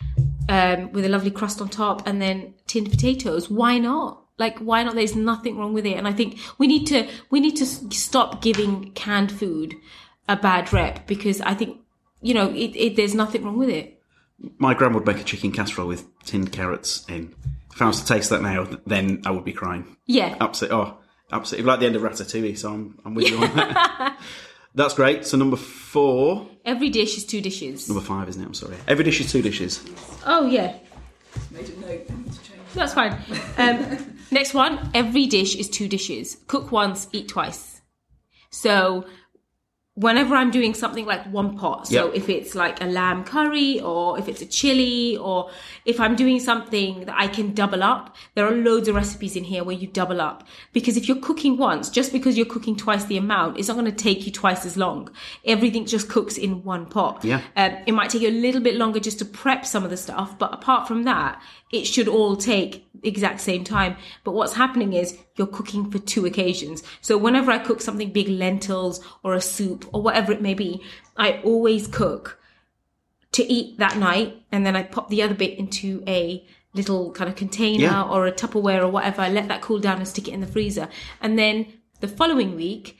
um, 0.47 0.91
with 0.91 1.03
a 1.03 1.09
lovely 1.09 1.31
crust 1.31 1.61
on 1.61 1.69
top 1.69 2.07
and 2.07 2.21
then 2.21 2.53
tinned 2.67 2.89
potatoes. 2.89 3.49
Why 3.49 3.79
not? 3.79 4.20
Like, 4.41 4.57
why 4.59 4.83
not? 4.83 4.95
There's 4.95 5.15
nothing 5.15 5.57
wrong 5.59 5.73
with 5.73 5.85
it. 5.85 5.95
And 5.99 6.07
I 6.07 6.13
think 6.13 6.39
we 6.57 6.65
need 6.67 6.85
to, 6.87 7.07
we 7.29 7.39
need 7.39 7.55
to 7.57 7.65
stop 7.65 8.41
giving 8.41 8.91
canned 8.93 9.31
food 9.31 9.75
a 10.27 10.35
bad 10.35 10.73
rep 10.73 11.05
because 11.07 11.39
I 11.41 11.53
think, 11.53 11.77
you 12.21 12.33
know, 12.33 12.49
it, 12.49 12.75
it, 12.75 12.95
there's 12.95 13.13
nothing 13.15 13.43
wrong 13.45 13.57
with 13.57 13.69
it. 13.69 14.01
My 14.57 14.73
grandma 14.73 14.95
would 14.97 15.05
make 15.05 15.19
a 15.21 15.23
chicken 15.23 15.51
casserole 15.51 15.87
with 15.87 16.03
tinned 16.23 16.51
carrots 16.51 17.05
in. 17.07 17.33
If 17.73 17.81
I 17.81 17.85
was 17.87 18.01
to 18.01 18.07
taste 18.13 18.31
that 18.31 18.41
now, 18.41 18.67
then 18.85 19.21
I 19.25 19.31
would 19.31 19.45
be 19.45 19.53
crying. 19.53 19.95
Yeah. 20.07 20.35
Absolutely. 20.41 20.77
Oh, 20.79 20.97
absolutely. 21.31 21.67
Like 21.67 21.79
the 21.79 21.85
end 21.85 21.95
of 21.95 22.01
Ratatouille, 22.01 22.57
so 22.57 22.73
I'm, 22.73 22.99
I'm 23.05 23.13
with 23.13 23.29
you 23.29 23.37
on 23.37 23.55
that. 23.55 24.19
That's 24.75 24.93
great. 24.95 25.25
So 25.25 25.37
number 25.37 25.57
four, 25.57 26.47
Every 26.65 26.89
dish 26.89 27.17
is 27.17 27.25
two 27.25 27.41
dishes. 27.41 27.87
number 27.89 28.03
five, 28.03 28.27
isn't 28.29 28.41
it? 28.41 28.45
I'm 28.45 28.53
sorry. 28.53 28.77
Every 28.87 29.03
dish 29.03 29.19
is 29.21 29.31
two 29.31 29.41
dishes. 29.41 29.83
Oh, 30.25 30.47
yeah. 30.47 30.75
That's 32.73 32.93
fine. 32.93 33.17
Um, 33.57 34.17
next 34.31 34.53
one. 34.53 34.89
Every 34.93 35.25
dish 35.27 35.55
is 35.55 35.69
two 35.69 35.87
dishes. 35.87 36.37
Cook 36.47 36.71
once, 36.71 37.07
eat 37.11 37.27
twice. 37.27 37.81
So 38.49 39.05
whenever 39.95 40.35
I'm 40.35 40.51
doing 40.51 40.73
something 40.73 41.05
like 41.05 41.25
one 41.27 41.57
pot, 41.57 41.87
so 41.87 42.05
Yep. 42.05 42.15
if 42.15 42.29
it's 42.29 42.55
like 42.55 42.81
a 42.81 42.85
lamb 42.85 43.25
curry 43.25 43.81
or 43.81 44.17
if 44.17 44.29
it's 44.29 44.41
a 44.41 44.45
chili 44.45 45.17
or 45.17 45.51
if 45.83 45.99
I'm 45.99 46.15
doing 46.15 46.39
something 46.39 47.05
that 47.05 47.15
I 47.17 47.27
can 47.27 47.53
double 47.53 47.83
up, 47.83 48.15
there 48.35 48.45
are 48.47 48.55
loads 48.55 48.87
of 48.87 48.95
recipes 48.95 49.35
in 49.35 49.43
here 49.43 49.65
where 49.65 49.75
you 49.75 49.87
double 49.87 50.21
up. 50.21 50.47
Because 50.71 50.95
if 50.95 51.09
you're 51.09 51.19
cooking 51.19 51.57
once, 51.57 51.89
just 51.89 52.13
because 52.13 52.37
you're 52.37 52.45
cooking 52.45 52.77
twice 52.77 53.03
the 53.05 53.17
amount, 53.17 53.57
it's 53.57 53.67
not 53.67 53.73
going 53.73 53.85
to 53.85 53.91
take 53.91 54.25
you 54.25 54.31
twice 54.31 54.65
as 54.65 54.77
long. 54.77 55.09
Everything 55.43 55.85
just 55.85 56.07
cooks 56.07 56.37
in 56.37 56.63
one 56.63 56.85
pot. 56.85 57.25
Yeah. 57.25 57.41
Um, 57.57 57.75
it 57.85 57.91
might 57.91 58.11
take 58.11 58.21
you 58.21 58.29
a 58.29 58.31
little 58.31 58.61
bit 58.61 58.75
longer 58.75 59.01
just 59.01 59.19
to 59.19 59.25
prep 59.25 59.65
some 59.65 59.83
of 59.83 59.89
the 59.89 59.97
stuff, 59.97 60.39
but 60.39 60.53
apart 60.53 60.87
from 60.87 61.03
that, 61.03 61.41
it 61.69 61.85
should 61.85 62.07
all 62.07 62.37
take 62.37 62.85
exact 63.03 63.41
same 63.41 63.63
time. 63.65 63.97
But 64.23 64.33
what's 64.33 64.53
happening 64.53 64.93
is 64.93 65.17
you're 65.41 65.57
cooking 65.57 65.89
for 65.89 65.97
two 65.97 66.27
occasions. 66.27 66.83
So 67.01 67.17
whenever 67.17 67.49
I 67.49 67.57
cook 67.57 67.81
something 67.81 68.11
big, 68.11 68.27
lentils 68.27 69.03
or 69.23 69.33
a 69.33 69.41
soup 69.41 69.89
or 69.91 69.99
whatever 70.03 70.31
it 70.31 70.39
may 70.39 70.53
be, 70.53 70.83
I 71.17 71.41
always 71.43 71.87
cook 71.87 72.39
to 73.31 73.43
eat 73.51 73.79
that 73.79 73.97
night, 73.97 74.43
and 74.51 74.63
then 74.65 74.75
I 74.75 74.83
pop 74.83 75.09
the 75.09 75.23
other 75.23 75.33
bit 75.33 75.57
into 75.57 76.03
a 76.05 76.45
little 76.75 77.11
kind 77.11 77.27
of 77.27 77.35
container 77.35 77.85
Yeah. 77.85 78.03
or 78.03 78.27
a 78.27 78.31
Tupperware 78.31 78.81
or 78.83 78.89
whatever. 78.89 79.23
I 79.23 79.29
let 79.29 79.47
that 79.47 79.61
cool 79.61 79.79
down 79.79 79.97
and 79.97 80.07
stick 80.07 80.27
it 80.27 80.33
in 80.33 80.41
the 80.41 80.47
freezer, 80.47 80.89
and 81.21 81.39
then 81.39 81.65
the 82.01 82.07
following 82.07 82.55
week 82.55 82.97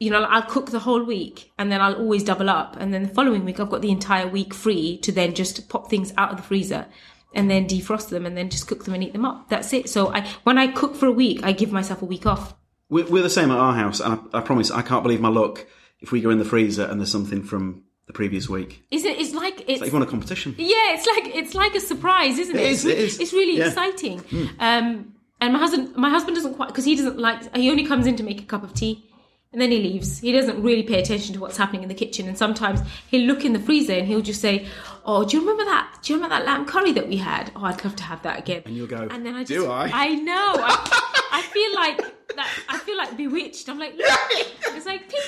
you 0.00 0.10
know, 0.10 0.22
I'll 0.22 0.42
cook 0.42 0.70
the 0.70 0.78
whole 0.78 1.02
week 1.02 1.50
and 1.58 1.72
then 1.72 1.80
I'll 1.80 1.96
always 1.96 2.22
double 2.22 2.48
up. 2.48 2.76
And 2.78 2.94
then 2.94 3.02
the 3.02 3.08
following 3.08 3.44
week, 3.44 3.58
I've 3.58 3.68
got 3.68 3.82
the 3.82 3.90
entire 3.90 4.28
week 4.28 4.54
free 4.54 4.96
to 4.98 5.10
then 5.10 5.34
just 5.34 5.68
pop 5.68 5.90
things 5.90 6.12
out 6.16 6.30
of 6.30 6.36
the 6.36 6.44
freezer 6.44 6.86
and 7.34 7.50
then 7.50 7.66
defrost 7.66 8.08
them 8.08 8.24
and 8.26 8.36
then 8.36 8.48
just 8.50 8.66
cook 8.66 8.84
them 8.84 8.94
and 8.94 9.02
eat 9.04 9.12
them 9.12 9.24
up. 9.24 9.48
That's 9.48 9.72
it. 9.72 9.88
So 9.88 10.12
I, 10.12 10.26
when 10.44 10.58
I 10.58 10.68
cook 10.68 10.94
for 10.96 11.06
a 11.06 11.12
week, 11.12 11.40
I 11.42 11.52
give 11.52 11.72
myself 11.72 12.02
a 12.02 12.06
week 12.06 12.26
off. 12.26 12.54
We're, 12.90 13.06
we're 13.06 13.22
the 13.22 13.30
same 13.30 13.50
at 13.50 13.58
our 13.58 13.74
house, 13.74 14.00
and 14.00 14.18
I, 14.32 14.38
I 14.38 14.40
promise 14.40 14.70
I 14.70 14.82
can't 14.82 15.02
believe 15.02 15.20
my 15.20 15.28
luck 15.28 15.66
if 16.00 16.10
we 16.12 16.20
go 16.20 16.30
in 16.30 16.38
the 16.38 16.44
freezer 16.44 16.84
and 16.84 16.98
there's 17.00 17.12
something 17.12 17.42
from 17.42 17.82
the 18.06 18.12
previous 18.14 18.48
week. 18.48 18.82
Is 18.90 19.04
it? 19.04 19.18
It's 19.18 19.34
like 19.34 19.60
it's. 19.60 19.68
It's 19.68 19.80
like 19.82 19.88
you 19.92 19.98
want 19.98 20.08
a 20.08 20.10
competition. 20.10 20.54
yeah, 20.56 20.94
it's 20.94 21.06
like 21.06 21.36
it's 21.36 21.54
like 21.54 21.74
a 21.74 21.80
surprise, 21.80 22.38
isn't 22.38 22.56
it? 22.56 22.62
It 22.62 22.70
is, 22.70 22.84
It's 22.86 23.16
it 23.18 23.22
is. 23.24 23.32
Really 23.34 23.58
Yeah. 23.58 23.66
exciting. 23.66 24.22
Um, 24.58 25.14
and 25.40 25.52
my 25.52 25.58
husband, 25.58 25.94
my 25.96 26.08
husband 26.08 26.34
doesn't 26.36 26.54
quite 26.54 26.68
because 26.68 26.84
he 26.86 26.96
doesn't 26.96 27.18
like. 27.18 27.54
He 27.54 27.70
only 27.70 27.84
comes 27.86 28.06
in 28.06 28.16
to 28.16 28.22
make 28.22 28.40
a 28.40 28.44
cup 28.44 28.62
of 28.64 28.72
tea, 28.72 29.04
and 29.52 29.62
then 29.62 29.70
he 29.70 29.78
leaves. 29.78 30.18
He 30.18 30.32
doesn't 30.32 30.62
really 30.62 30.82
pay 30.82 31.00
attention 31.00 31.34
to 31.34 31.40
what's 31.40 31.56
happening 31.56 31.82
in 31.82 31.88
the 31.88 31.94
kitchen. 31.94 32.28
And 32.28 32.36
sometimes 32.36 32.80
he'll 33.08 33.26
look 33.26 33.44
in 33.44 33.54
the 33.54 33.58
freezer 33.58 33.94
and 33.94 34.06
he'll 34.06 34.20
just 34.20 34.40
say, 34.40 34.66
"Oh, 35.06 35.24
do 35.24 35.36
you 35.36 35.40
remember 35.42 35.64
that? 35.64 35.98
Do 36.02 36.12
you 36.12 36.18
remember 36.18 36.36
that 36.36 36.44
lamb 36.44 36.66
curry 36.66 36.92
that 36.92 37.08
we 37.08 37.16
had? 37.16 37.50
Oh, 37.56 37.64
I'd 37.64 37.82
love 37.82 37.96
to 37.96 38.02
have 38.04 38.22
that 38.22 38.38
again." 38.38 38.62
And 38.66 38.76
you'll 38.76 38.86
go, 38.86 39.08
And 39.10 39.24
then 39.24 39.34
I 39.34 39.44
just, 39.44 39.52
"Do 39.52 39.70
I?" 39.70 39.90
I 39.92 40.14
know. 40.16 40.54
I, 40.58 41.28
I 41.32 41.42
feel 41.42 41.74
like 41.74 41.98
that. 42.36 42.48
I 42.68 42.78
feel 42.78 42.96
like 42.96 43.16
bewitched. 43.16 43.68
I'm 43.68 43.78
like, 43.78 43.96
look, 43.96 44.06
it's 44.30 44.86
like, 44.86 45.08
ping. 45.08 45.20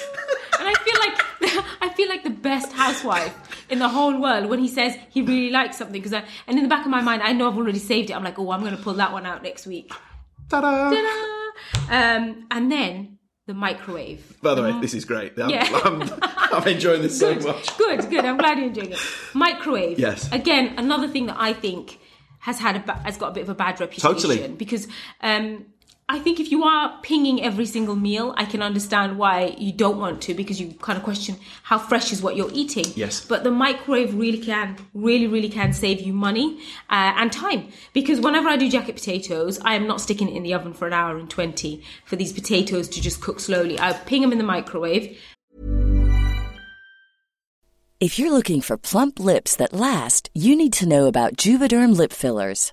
and 0.59 0.68
I 0.68 0.75
feel 0.75 0.99
like 1.01 1.64
I 1.81 1.89
feel 1.95 2.09
like 2.09 2.23
the 2.23 2.31
best 2.31 2.73
housewife 2.73 3.64
in 3.71 3.79
the 3.79 3.89
whole 3.89 4.21
world 4.21 4.47
when 4.47 4.59
he 4.59 4.68
says 4.68 4.97
he 5.09 5.23
really 5.23 5.51
likes 5.51 5.79
something. 5.79 6.01
Because 6.01 6.12
I, 6.12 6.25
and 6.47 6.59
in 6.59 6.62
the 6.62 6.68
back 6.68 6.85
of 6.85 6.91
my 6.91 7.01
mind, 7.01 7.23
I 7.23 7.33
know 7.33 7.49
I've 7.49 7.57
already 7.57 7.79
saved 7.79 8.11
it. 8.11 8.14
I'm 8.14 8.25
like, 8.25 8.39
oh, 8.39 8.51
I'm 8.51 8.61
going 8.61 8.77
to 8.77 8.83
pull 8.83 8.95
that 8.95 9.12
one 9.12 9.25
out 9.25 9.43
next 9.43 9.66
week. 9.66 9.91
Ta-da! 10.51 10.91
Ta-da! 10.91 11.37
Um, 11.95 12.47
and 12.51 12.71
then 12.71 13.18
the 13.51 13.55
microwave. 13.55 14.36
By 14.42 14.55
the 14.55 14.62
way, 14.62 14.80
this 14.80 14.94
is 14.94 15.05
great. 15.05 15.36
I'm, 15.36 15.51
Yeah. 15.51 15.66
I'm, 15.84 16.03
I'm 16.53 16.68
enjoying 16.68 17.03
this 17.03 17.18
so 17.18 17.34
much. 17.34 17.76
good, 17.76 18.09
good. 18.09 18.24
I'm 18.24 18.36
glad 18.36 18.59
you're 18.59 18.68
enjoying 18.68 18.92
it. 18.92 18.98
Microwave. 19.34 19.98
Yes. 19.98 20.30
Again, 20.30 20.74
another 20.78 21.09
thing 21.09 21.26
that 21.26 21.36
I 21.36 21.53
think 21.53 21.98
has 22.38 22.61
had 22.61 22.76
a 22.76 22.92
has 23.03 23.16
got 23.16 23.30
a 23.30 23.32
bit 23.32 23.42
of 23.42 23.48
a 23.48 23.55
bad 23.55 23.80
reputation. 23.80 24.09
Totally. 24.09 24.48
Because 24.48 24.86
um, 25.20 25.66
I 26.12 26.18
think 26.18 26.40
if 26.40 26.50
you 26.50 26.64
are 26.64 26.98
pinging 27.02 27.40
every 27.40 27.66
single 27.66 27.94
meal, 27.94 28.34
I 28.36 28.44
can 28.44 28.62
understand 28.62 29.16
why 29.16 29.54
you 29.56 29.70
don't 29.70 29.96
want 29.96 30.20
to 30.22 30.34
because 30.34 30.61
you 30.61 30.74
kind 30.82 30.96
of 30.96 31.04
question 31.04 31.36
how 31.62 31.78
fresh 31.78 32.12
is 32.12 32.20
what 32.20 32.34
you're 32.34 32.50
eating. 32.52 32.86
Yes. 32.96 33.24
But 33.24 33.44
the 33.44 33.52
microwave 33.52 34.12
really 34.12 34.38
can, 34.38 34.76
really, 34.92 35.28
really 35.28 35.48
can 35.48 35.72
save 35.72 36.00
you 36.00 36.12
money 36.12 36.58
uh, 36.90 37.14
and 37.16 37.32
time. 37.32 37.68
Because 37.92 38.18
whenever 38.18 38.48
I 38.48 38.56
do 38.56 38.68
jacket 38.68 38.96
potatoes, 38.96 39.61
I 39.61 39.74
am 39.74 39.86
not 39.86 40.00
sticking 40.00 40.28
it 40.28 40.34
in 40.34 40.42
the 40.42 40.52
oven 40.52 40.74
for 40.74 40.88
an 40.88 40.94
hour 40.94 41.16
and 41.16 41.30
20 41.30 41.80
for 42.04 42.16
these 42.16 42.32
potatoes 42.32 42.88
to 42.88 43.00
just 43.00 43.20
cook 43.20 43.38
slowly. 43.38 43.78
I 43.78 43.92
ping 43.92 44.22
them 44.22 44.32
in 44.32 44.38
the 44.38 44.42
microwave. 44.42 45.16
If 48.00 48.18
you're 48.18 48.32
looking 48.32 48.62
for 48.62 48.76
plump 48.76 49.20
lips 49.20 49.54
that 49.54 49.72
last, 49.72 50.28
you 50.34 50.56
need 50.56 50.72
to 50.72 50.88
know 50.88 51.06
about 51.06 51.36
Juvederm 51.36 51.96
lip 51.96 52.12
fillers. 52.12 52.72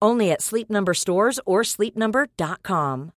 Only 0.00 0.30
at 0.30 0.42
Sleep 0.42 0.70
Number 0.70 0.94
stores 0.94 1.40
or 1.46 1.62
sleepnumber.com. 1.62 3.12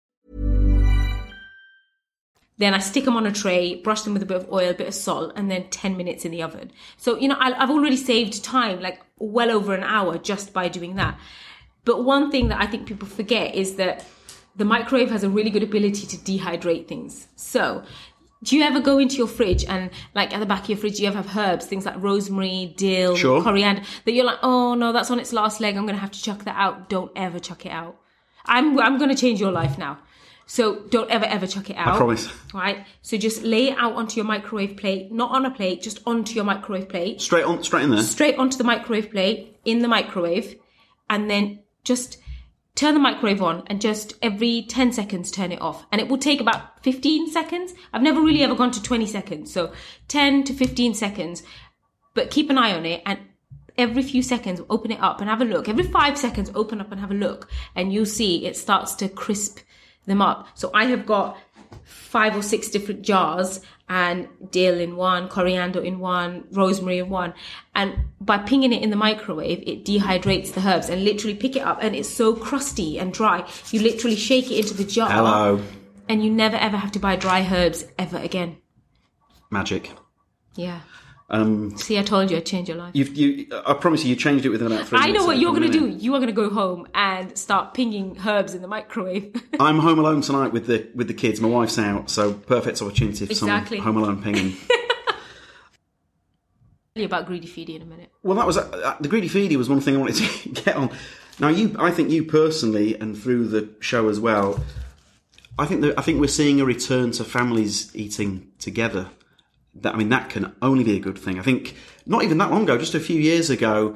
Then 2.59 2.73
I 2.73 2.79
stick 2.79 3.05
them 3.05 3.15
on 3.15 3.25
a 3.25 3.31
tray, 3.31 3.75
brush 3.75 4.01
them 4.01 4.11
with 4.13 4.21
a 4.21 4.25
bit 4.25 4.35
of 4.35 4.51
oil, 4.51 4.71
a 4.71 4.73
bit 4.73 4.87
of 4.89 4.93
salt, 4.93 5.31
and 5.37 5.49
then 5.49 5.69
10 5.69 5.95
minutes 5.95 6.25
in 6.25 6.31
the 6.31 6.43
oven. 6.43 6.71
So, 6.97 7.17
you 7.17 7.29
know, 7.29 7.37
I, 7.39 7.53
I've 7.53 7.69
already 7.69 7.95
saved 7.95 8.43
time, 8.43 8.81
like 8.81 8.99
well 9.17 9.49
over 9.49 9.73
an 9.73 9.83
hour 9.83 10.17
just 10.17 10.51
by 10.51 10.67
doing 10.67 10.95
that. 10.95 11.17
But 11.85 12.03
one 12.03 12.29
thing 12.31 12.49
that 12.49 12.61
I 12.61 12.67
think 12.67 12.85
people 12.85 13.07
forget 13.07 13.55
is 13.55 13.75
that 13.75 14.05
the 14.57 14.65
microwave 14.65 15.09
has 15.09 15.23
a 15.23 15.29
really 15.29 15.49
good 15.49 15.63
ability 15.63 16.05
to 16.07 16.17
dehydrate 16.17 16.89
things. 16.89 17.29
So, 17.37 17.83
do 18.43 18.55
you 18.57 18.63
ever 18.63 18.79
go 18.79 18.97
into 18.99 19.15
your 19.17 19.27
fridge 19.27 19.65
and, 19.65 19.89
like, 20.15 20.33
at 20.33 20.39
the 20.39 20.45
back 20.45 20.63
of 20.63 20.69
your 20.69 20.77
fridge, 20.77 20.99
you 20.99 21.07
ever 21.07 21.21
have 21.21 21.37
herbs, 21.37 21.65
things 21.65 21.85
like 21.85 22.01
rosemary, 22.01 22.73
dill, 22.77 23.15
Sure. 23.15 23.41
coriander, 23.43 23.81
that 24.05 24.11
you're 24.13 24.25
like, 24.25 24.39
oh 24.43 24.75
no, 24.75 24.93
that's 24.93 25.11
on 25.11 25.19
its 25.19 25.33
last 25.33 25.59
leg. 25.59 25.75
I'm 25.75 25.83
going 25.83 25.95
to 25.95 26.01
have 26.01 26.11
to 26.11 26.21
chuck 26.21 26.45
that 26.45 26.55
out. 26.55 26.89
Don't 26.89 27.11
ever 27.15 27.39
chuck 27.39 27.65
it 27.65 27.71
out. 27.71 27.97
I'm, 28.45 28.79
I'm 28.79 28.97
going 28.97 29.09
to 29.09 29.15
change 29.15 29.39
your 29.39 29.51
life 29.51 29.77
now. 29.77 29.99
So 30.45 30.79
don't 30.89 31.11
ever, 31.11 31.25
ever 31.25 31.45
chuck 31.45 31.69
it 31.69 31.75
out. 31.75 31.89
I 31.93 31.97
promise. 31.97 32.27
Right? 32.53 32.85
So 33.03 33.17
just 33.17 33.43
lay 33.43 33.69
it 33.69 33.77
out 33.77 33.93
onto 33.93 34.15
your 34.15 34.25
microwave 34.25 34.77
plate, 34.77 35.11
not 35.11 35.29
on 35.31 35.45
a 35.45 35.51
plate, 35.51 35.83
just 35.83 35.99
onto 36.07 36.33
your 36.33 36.43
microwave 36.45 36.89
plate. 36.89 37.21
Straight 37.21 37.43
on, 37.43 37.63
straight 37.63 37.83
in 37.83 37.91
there. 37.91 38.01
Straight 38.01 38.37
onto 38.39 38.57
the 38.57 38.63
microwave 38.63 39.11
plate, 39.11 39.59
in 39.65 39.79
the 39.79 39.87
microwave, 39.87 40.55
and 41.09 41.29
then 41.29 41.59
just 41.83 42.17
turn 42.79 42.93
the 42.93 42.99
microwave 42.99 43.41
on 43.41 43.61
and 43.67 43.81
just 43.81 44.13
every 44.21 44.61
10 44.61 44.93
seconds 44.93 45.31
turn 45.31 45.51
it 45.51 45.61
off. 45.61 45.85
And 45.91 45.99
it 45.99 46.07
will 46.07 46.17
take 46.17 46.39
about 46.39 46.81
15 46.81 47.29
seconds. 47.29 47.73
I've 47.91 48.01
never 48.01 48.21
really 48.21 48.41
ever 48.41 48.55
gone 48.55 48.71
to 48.71 48.81
20 48.81 49.05
seconds. 49.05 49.51
So 49.51 49.73
10 50.07 50.45
to 50.45 50.53
15 50.53 50.93
seconds. 50.93 51.43
But 52.13 52.31
keep 52.31 52.49
an 52.49 52.57
eye 52.57 52.73
on 52.73 52.85
it 52.85 53.01
and 53.05 53.19
every 53.77 54.01
few 54.01 54.23
seconds 54.23 54.61
open 54.69 54.91
it 54.91 55.01
up 55.01 55.19
and 55.19 55.29
have 55.29 55.41
a 55.41 55.45
look. 55.45 55.67
Every 55.67 55.83
five 55.83 56.17
seconds 56.17 56.51
open 56.55 56.79
up 56.79 56.89
and 56.89 57.01
have 57.01 57.11
a 57.11 57.15
look. 57.15 57.49
And 57.75 57.91
you'll 57.91 58.05
see 58.05 58.45
it 58.45 58.55
starts 58.55 58.95
to 58.95 59.09
crisp 59.09 59.59
them 60.05 60.21
up. 60.21 60.47
So 60.55 60.71
I 60.73 60.85
have 60.85 61.05
got 61.05 61.37
five 61.83 62.33
or 62.33 62.41
six 62.41 62.69
different 62.69 63.01
jars 63.01 63.59
and 63.89 64.27
dill 64.51 64.79
in 64.79 64.95
one, 64.95 65.27
coriander 65.27 65.83
in 65.83 65.97
one, 65.99 66.45
rosemary 66.51 66.99
in 66.99 67.09
one. 67.09 67.33
And 67.73 67.97
by 68.21 68.37
pinging 68.37 68.71
it 68.71 68.83
in 68.83 68.91
the 68.91 68.95
microwave, 68.95 69.63
it 69.65 69.83
dehydrates 69.83 70.53
the 70.53 70.61
herbs 70.61 70.89
and 70.89 71.03
literally 71.03 71.35
pick 71.35 71.55
it 71.55 71.61
up 71.61 71.79
and 71.81 71.95
it's 71.95 72.07
so 72.07 72.35
crusty 72.35 72.99
and 72.99 73.11
dry. 73.11 73.47
You 73.71 73.81
literally 73.81 74.15
shake 74.15 74.51
it 74.51 74.59
into 74.59 74.75
the 74.75 74.83
jar. 74.83 75.09
Hello. 75.09 75.61
And 76.07 76.23
you 76.23 76.29
never 76.29 76.55
ever 76.55 76.77
have 76.77 76.91
to 76.93 76.99
buy 76.99 77.15
dry 77.15 77.47
herbs 77.51 77.85
ever 77.97 78.17
again. 78.17 78.57
Magic. 79.49 79.91
Yeah. 80.55 80.81
Um, 81.31 81.77
See, 81.77 81.99
I 81.99 82.01
told 82.01 82.31
you 82.31 82.37
I'd 82.37 82.45
change 82.45 82.69
your 82.69 82.77
life. 82.77 82.95
you've, 82.95 83.15
you, 83.15 83.47
I 83.65 83.73
promise 83.75 84.03
you, 84.03 84.09
you 84.09 84.15
changed 84.15 84.45
it 84.45 84.49
within 84.49 84.71
about 84.71 84.87
three 84.87 84.97
I 84.99 85.11
know 85.11 85.25
what 85.25 85.37
you're 85.37 85.51
going 85.53 85.71
to 85.71 85.79
do. 85.79 85.87
You 85.87 86.15
are 86.15 86.17
going 86.17 86.27
to 86.27 86.33
go 86.33 86.49
home 86.49 86.87
and 86.95 87.37
start 87.37 87.75
pinging 87.75 88.17
herbs 88.25 88.55
in 88.55 88.63
the 88.63 88.67
microwave. 88.67 89.35
I'm 89.59 89.77
home 89.79 89.99
alone 89.99 90.21
tonight 90.21 90.51
with 90.51 90.65
the 90.65 90.87
with 90.95 91.07
the 91.07 91.13
kids. 91.13 91.39
My 91.39 91.47
wife's 91.47 91.77
out, 91.77 92.09
so 92.09 92.33
perfect 92.33 92.81
opportunity 92.81 93.25
for 93.27 93.31
Exactly. 93.31 93.77
some 93.77 93.85
home 93.85 93.97
alone 93.97 94.23
pinging. 94.23 94.57
Tell 96.95 97.01
you 97.01 97.05
about 97.05 97.27
greedy 97.27 97.47
feeding 97.47 97.75
in 97.77 97.81
a 97.83 97.85
minute. 97.85 98.11
Well, 98.23 98.35
that 98.37 98.47
was 98.47 98.57
uh, 98.57 98.95
the 98.99 99.07
greedy 99.07 99.29
feedy 99.29 99.55
was 99.55 99.69
one 99.69 99.81
thing 99.81 99.95
I 99.95 99.99
wanted 99.99 100.15
to 100.15 100.49
get 100.63 100.75
on. 100.75 100.89
Now, 101.39 101.49
you, 101.49 101.75
I 101.79 101.91
think 101.91 102.09
you 102.09 102.25
personally, 102.25 102.99
and 102.99 103.17
through 103.17 103.47
the 103.49 103.69
show 103.79 104.09
as 104.09 104.19
well, 104.19 104.59
I 105.59 105.65
think 105.65 105.81
that 105.81 105.97
I 105.97 106.01
think 106.01 106.19
we're 106.19 106.27
seeing 106.27 106.59
a 106.59 106.65
return 106.65 107.11
to 107.11 107.23
families 107.23 107.95
eating 107.95 108.47
together. 108.57 109.09
That 109.81 109.95
I 109.95 109.97
mean, 109.97 110.09
that 110.09 110.29
can 110.29 110.55
only 110.61 110.83
be 110.83 110.95
a 110.95 110.99
good 110.99 111.17
thing. 111.17 111.39
I 111.39 111.43
think 111.43 111.75
not 112.05 112.23
even 112.23 112.37
that 112.39 112.51
long 112.51 112.63
ago, 112.63 112.77
just 112.77 112.95
a 112.95 112.99
few 112.99 113.19
years 113.19 113.49
ago, 113.49 113.95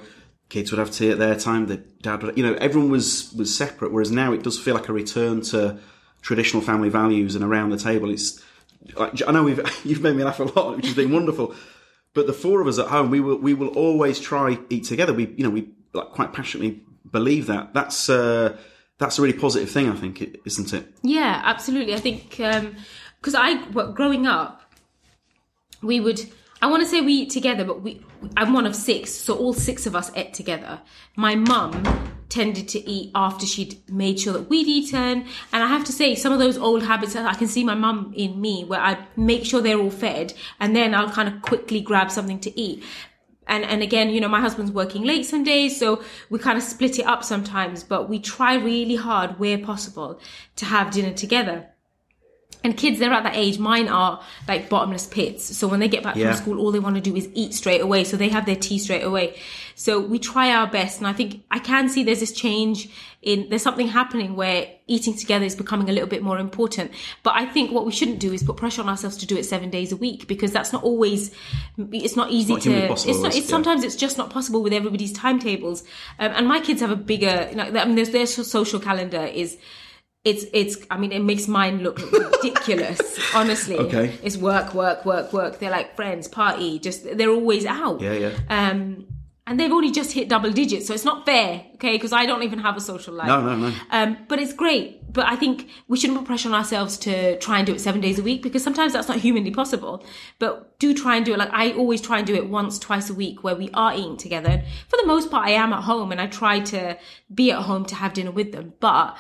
kids 0.50 0.72
would 0.72 0.80
have 0.80 0.92
tea 0.92 1.10
at 1.10 1.18
their 1.18 1.36
time. 1.36 1.68
The 1.68 1.78
dad, 1.78 2.24
would, 2.24 2.38
you 2.38 2.44
know, 2.44 2.54
everyone 2.56 2.92
was 2.92 3.34
was 3.34 3.56
separate. 3.56 3.92
Whereas 3.92 4.12
now 4.12 4.34
it 4.34 4.44
does 4.44 4.60
feel 4.60 4.76
like 4.76 4.90
a 4.90 4.94
return 4.94 5.42
to 5.42 5.80
traditional 6.22 6.62
family 6.62 6.90
values 6.90 7.36
and 7.36 7.44
around 7.44 7.70
the 7.70 7.78
table. 7.78 8.10
It's 8.10 8.42
I 8.98 9.32
know 9.32 9.44
we've 9.44 9.60
you've 9.86 10.02
made 10.02 10.16
me 10.16 10.24
laugh 10.24 10.40
a 10.40 10.44
lot, 10.44 10.78
which 10.78 10.86
has 10.86 10.96
been 10.96 11.12
wonderful. 11.12 11.56
But 12.14 12.28
the 12.28 12.34
four 12.34 12.62
of 12.62 12.68
us 12.68 12.78
at 12.78 12.88
home, 12.88 13.10
we 13.10 13.20
will 13.20 13.38
we 13.38 13.54
will 13.54 13.70
always 13.70 14.20
try 14.20 14.60
eat 14.70 14.86
together. 14.86 15.14
We 15.14 15.34
you 15.36 15.44
know 15.44 15.50
we 15.50 15.70
like 15.94 16.12
quite 16.12 16.34
passionately 16.34 16.82
believe 17.10 17.48
that. 17.48 17.74
That's 17.74 18.10
uh, 18.10 18.58
that's 18.98 19.18
a 19.18 19.22
really 19.22 19.38
positive 19.38 19.70
thing, 19.70 19.90
I 19.90 19.96
think, 19.96 20.22
is 20.22 20.60
isn't 20.60 20.74
it? 20.74 20.88
Yeah, 21.02 21.42
absolutely. 21.44 21.94
I 21.94 22.00
think 22.00 22.30
because 22.30 23.36
I 23.36 23.66
growing 23.94 24.28
up, 24.28 24.63
we 25.84 26.00
would. 26.00 26.22
I 26.62 26.68
want 26.68 26.82
to 26.82 26.88
say 26.88 27.02
we 27.02 27.14
eat 27.14 27.30
together, 27.30 27.66
but 27.66 27.82
we 27.82 28.02
I'm 28.38 28.54
one 28.54 28.66
of 28.66 28.76
six, 28.76 29.12
so 29.12 29.36
all 29.38 29.54
six 29.54 29.86
of 29.86 29.96
us 29.96 30.12
ate 30.16 30.34
together. 30.34 30.82
My 31.16 31.36
mum 31.36 31.84
tended 32.30 32.68
to 32.70 32.90
eat 32.90 33.12
after 33.14 33.46
she'd 33.46 33.78
made 33.90 34.20
sure 34.20 34.34
that 34.34 34.50
we'd 34.50 34.68
eaten, 34.68 35.00
and 35.52 35.64
I 35.64 35.68
have 35.68 35.84
to 35.86 35.92
say 35.92 36.16
some 36.16 36.34
of 36.34 36.40
those 36.40 36.58
old 36.58 36.84
habits 36.84 37.16
I 37.16 37.34
can 37.36 37.48
see 37.48 37.64
my 37.64 37.76
mum 37.76 38.14
in 38.16 38.40
me, 38.40 38.64
where 38.64 38.80
I 38.80 39.06
make 39.16 39.46
sure 39.46 39.62
they're 39.62 39.80
all 39.80 39.92
fed, 39.92 40.34
and 40.60 40.76
then 40.76 40.96
I'll 40.96 41.10
kind 41.10 41.28
of 41.28 41.42
quickly 41.42 41.82
grab 41.82 42.10
something 42.10 42.40
to 42.40 42.60
eat. 42.60 42.84
And 43.46 43.66
and 43.66 43.84
again, 43.84 44.10
you 44.10 44.22
know, 44.22 44.30
my 44.30 44.40
husband's 44.40 44.72
working 44.72 45.04
late 45.04 45.26
some 45.26 45.44
days, 45.44 45.78
so 45.78 46.02
we 46.30 46.40
kind 46.40 46.58
of 46.58 46.64
split 46.64 46.98
it 46.98 47.06
up 47.06 47.24
sometimes, 47.24 47.84
but 47.84 48.08
we 48.08 48.20
try 48.20 48.56
really 48.56 48.96
hard 48.96 49.38
where 49.38 49.58
possible 49.58 50.20
to 50.56 50.66
have 50.66 50.92
dinner 50.92 51.14
together. 51.14 51.73
And 52.64 52.78
kids, 52.78 52.98
they're 53.00 53.12
at 53.12 53.24
that 53.24 53.36
age. 53.36 53.60
Mine 53.60 53.90
are 53.90 54.22
like 54.48 54.70
bottomless 54.70 55.06
pits. 55.06 55.58
So 55.58 55.68
when 55.68 55.82
they 55.82 55.90
get 55.90 56.02
back 56.02 56.16
Yeah. 56.16 56.34
from 56.34 56.42
school, 56.42 56.60
all 56.60 56.72
they 56.72 56.80
want 56.80 56.96
to 56.96 57.02
do 57.02 57.14
is 57.16 57.28
eat 57.34 57.54
straight 57.54 57.82
away. 57.82 58.06
So 58.06 58.16
they 58.16 58.30
have 58.30 58.46
their 58.46 58.56
tea 58.56 58.80
straight 58.80 59.04
away. 59.04 59.36
So 59.76 60.00
we 60.00 60.18
try 60.18 60.52
our 60.52 60.68
best. 60.68 61.00
And 61.00 61.08
I 61.08 61.14
think 61.14 61.44
I 61.52 61.60
can 61.60 61.90
see 61.90 62.04
there's 62.04 62.22
this 62.22 62.32
change 62.32 62.88
in, 63.22 63.50
there's 63.50 63.62
something 63.64 63.88
happening 63.88 64.36
where 64.36 64.68
eating 64.88 65.14
together 65.14 65.44
is 65.44 65.56
becoming 65.56 65.90
a 65.90 65.92
little 65.92 66.08
bit 66.08 66.24
more 66.24 66.40
important. 66.40 66.92
But 67.22 67.34
I 67.36 67.46
think 67.46 67.72
what 67.72 67.86
we 67.86 67.92
shouldn't 67.92 68.20
do 68.20 68.32
is 68.32 68.44
put 68.44 68.56
pressure 68.56 68.82
on 68.82 68.88
ourselves 68.88 69.18
to 69.18 69.26
do 69.26 69.36
it 69.36 69.44
seven 69.44 69.70
days 69.70 69.92
a 69.92 69.98
week 69.98 70.28
because 70.28 70.52
that's 70.54 70.72
not 70.72 70.84
always, 70.84 71.36
it's 71.78 72.16
not 72.16 72.32
easy 72.32 72.54
not 72.54 72.62
to, 72.62 72.88
possible, 72.88 73.12
it's 73.12 73.22
not, 73.22 73.36
it's 73.36 73.46
yeah. 73.46 73.50
sometimes 73.50 73.84
it's 73.84 73.96
just 73.96 74.18
not 74.18 74.30
possible 74.30 74.64
with 74.64 74.72
everybody's 74.72 75.12
timetables. 75.12 75.84
Um, 76.20 76.32
and 76.34 76.48
my 76.48 76.62
kids 76.62 76.80
have 76.80 76.92
a 76.92 76.96
bigger, 76.96 77.48
you 77.50 77.56
know, 77.58 77.64
I 77.64 77.86
mean, 77.86 77.96
there's 77.96 78.12
their 78.12 78.26
social 78.26 78.80
calendar 78.80 79.26
is, 79.26 79.58
it's 80.24 80.46
it's 80.54 80.78
I 80.90 80.98
mean 80.98 81.12
it 81.12 81.22
makes 81.22 81.48
mine 81.48 81.84
look 81.84 82.00
ridiculous 82.12 83.20
honestly. 83.36 83.78
Okay. 83.78 84.18
it's 84.24 84.38
work 84.38 84.74
work 84.74 85.06
work 85.06 85.34
work. 85.34 85.60
They're 85.60 85.72
like 85.72 85.96
friends 85.96 86.28
party 86.28 86.80
just 86.80 87.18
they're 87.18 87.30
always 87.30 87.66
out. 87.66 88.00
Yeah, 88.02 88.14
yeah. 88.14 88.32
um 88.50 89.06
and 89.46 89.60
they've 89.60 89.72
only 89.72 89.92
just 89.92 90.14
hit 90.14 90.30
double 90.30 90.52
digits 90.52 90.88
so 90.88 90.94
it's 90.94 91.04
not 91.04 91.26
fair 91.26 91.66
okay? 91.76 91.92
Because 91.92 92.14
I 92.14 92.26
don't 92.26 92.44
even 92.44 92.60
have 92.60 92.78
a 92.78 92.82
social 92.82 93.14
life. 93.14 93.28
No, 93.28 93.42
no, 93.42 93.56
no. 93.58 93.74
um 93.92 94.18
but 94.30 94.40
it's 94.40 94.54
great. 94.54 95.02
But 95.12 95.28
I 95.28 95.36
think 95.36 95.70
we 95.88 95.98
shouldn't 95.98 96.18
put 96.18 96.26
pressure 96.26 96.50
on 96.50 96.56
ourselves 96.56 96.98
to 97.00 97.38
try 97.38 97.60
and 97.60 97.68
do 97.68 97.74
it 97.76 97.82
seven 97.82 98.02
days 98.02 98.18
a 98.18 98.24
week 98.24 98.42
because 98.42 98.64
sometimes 98.64 98.94
that's 98.94 99.08
not 99.08 99.18
humanly 99.18 99.52
possible. 99.52 100.04
But 100.40 100.80
do 100.80 100.94
try 100.94 101.18
and 101.18 101.26
do 101.26 101.34
it. 101.34 101.38
Like 101.38 101.52
I 101.52 101.74
always 101.74 102.02
try 102.02 102.18
and 102.18 102.26
do 102.26 102.34
it 102.34 102.50
once 102.50 102.80
twice 102.80 103.10
a 103.10 103.14
week 103.14 103.44
where 103.44 103.56
we 103.56 103.70
are 103.74 103.94
eating 103.94 104.18
together. 104.18 104.50
And 104.50 104.64
for 104.88 104.98
the 104.98 105.06
most 105.06 105.30
part 105.30 105.46
I 105.46 105.52
am 105.52 105.74
at 105.74 105.84
home 105.84 106.12
and 106.14 106.20
I 106.22 106.28
try 106.28 106.62
to 106.62 106.98
be 107.34 107.52
at 107.52 107.60
home 107.64 107.86
to 107.86 107.96
have 107.96 108.14
dinner 108.14 108.32
with 108.32 108.54
them. 108.54 108.74
But 108.80 109.18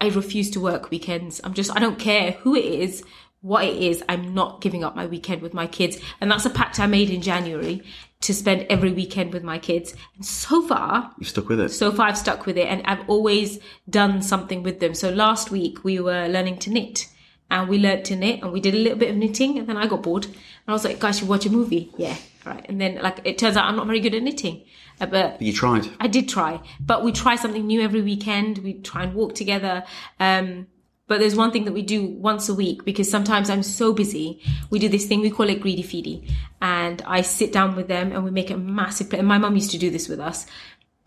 I 0.00 0.08
refuse 0.08 0.50
to 0.50 0.60
work 0.60 0.90
weekends. 0.90 1.40
I'm 1.42 1.54
just, 1.54 1.74
I 1.74 1.80
don't 1.80 1.98
care 1.98 2.32
who 2.32 2.54
it 2.54 2.64
is, 2.64 3.02
what 3.40 3.64
it 3.64 3.76
is. 3.76 4.02
I'm 4.08 4.34
not 4.34 4.60
giving 4.60 4.84
up 4.84 4.94
my 4.94 5.06
weekend 5.06 5.42
with 5.42 5.54
my 5.54 5.66
kids. 5.66 5.98
And 6.20 6.30
that's 6.30 6.44
a 6.44 6.50
pact 6.50 6.78
I 6.78 6.86
made 6.86 7.10
in 7.10 7.22
January 7.22 7.82
to 8.22 8.34
spend 8.34 8.66
every 8.68 8.92
weekend 8.92 9.32
with 9.32 9.42
my 9.42 9.58
kids. 9.58 9.94
And 10.16 10.24
so 10.24 10.66
far, 10.66 11.12
you've 11.18 11.28
stuck 11.28 11.48
with 11.48 11.60
it. 11.60 11.70
so 11.70 11.92
far 11.92 12.08
I've 12.08 12.18
stuck 12.18 12.44
with 12.46 12.58
it 12.58 12.66
and 12.66 12.82
I've 12.86 13.08
always 13.08 13.58
done 13.88 14.22
something 14.22 14.62
with 14.62 14.80
them. 14.80 14.94
So 14.94 15.10
last 15.10 15.50
week 15.50 15.84
we 15.84 16.00
were 16.00 16.28
learning 16.28 16.58
to 16.60 16.70
knit 16.70 17.08
and 17.50 17.68
we 17.68 17.78
learned 17.78 18.04
to 18.06 18.16
knit 18.16 18.42
and 18.42 18.52
we 18.52 18.60
did 18.60 18.74
a 18.74 18.78
little 18.78 18.98
bit 18.98 19.10
of 19.10 19.16
knitting 19.16 19.58
and 19.58 19.66
then 19.66 19.76
I 19.76 19.86
got 19.86 20.02
bored 20.02 20.26
and 20.26 20.34
I 20.68 20.72
was 20.72 20.84
like, 20.84 20.98
guys, 20.98 21.18
should 21.18 21.28
watch 21.28 21.46
a 21.46 21.50
movie? 21.50 21.92
Yeah. 21.96 22.16
Right. 22.46 22.64
And 22.68 22.80
then 22.80 23.00
like, 23.02 23.18
it 23.24 23.38
turns 23.38 23.56
out 23.56 23.64
I'm 23.66 23.76
not 23.76 23.86
very 23.86 24.00
good 24.00 24.14
at 24.14 24.22
knitting, 24.22 24.62
Uh, 25.00 25.06
but 25.06 25.38
But 25.38 25.42
you 25.42 25.52
tried. 25.52 25.88
I 26.00 26.06
did 26.06 26.28
try, 26.28 26.60
but 26.80 27.02
we 27.04 27.10
try 27.12 27.34
something 27.36 27.66
new 27.66 27.80
every 27.82 28.00
weekend. 28.02 28.58
We 28.58 28.74
try 28.74 29.02
and 29.04 29.14
walk 29.14 29.34
together. 29.34 29.84
Um, 30.20 30.68
but 31.08 31.20
there's 31.20 31.36
one 31.36 31.50
thing 31.52 31.64
that 31.66 31.72
we 31.72 31.82
do 31.82 32.04
once 32.04 32.48
a 32.48 32.54
week 32.54 32.84
because 32.84 33.08
sometimes 33.10 33.48
I'm 33.50 33.62
so 33.62 33.92
busy. 33.92 34.40
We 34.70 34.78
do 34.78 34.88
this 34.88 35.06
thing, 35.06 35.20
we 35.20 35.30
call 35.30 35.48
it 35.48 35.60
greedy 35.60 35.82
feedy. 35.84 36.28
And 36.60 37.02
I 37.06 37.20
sit 37.22 37.52
down 37.52 37.76
with 37.76 37.88
them 37.88 38.10
and 38.12 38.24
we 38.24 38.30
make 38.30 38.50
a 38.50 38.56
massive 38.56 39.08
plate. 39.10 39.18
And 39.20 39.28
my 39.28 39.38
mum 39.38 39.54
used 39.54 39.70
to 39.72 39.78
do 39.78 39.90
this 39.90 40.08
with 40.08 40.18
us. 40.20 40.46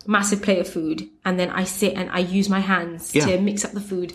Massive 0.07 0.41
plate 0.41 0.59
of 0.59 0.69
food. 0.69 1.09
And 1.25 1.37
then 1.39 1.49
I 1.49 1.63
sit 1.65 1.95
and 1.95 2.09
I 2.11 2.19
use 2.19 2.47
my 2.49 2.59
hands 2.61 3.13
Yeah. 3.13 3.25
to 3.25 3.41
mix 3.41 3.65
up 3.65 3.71
the 3.73 3.81
food. 3.81 4.13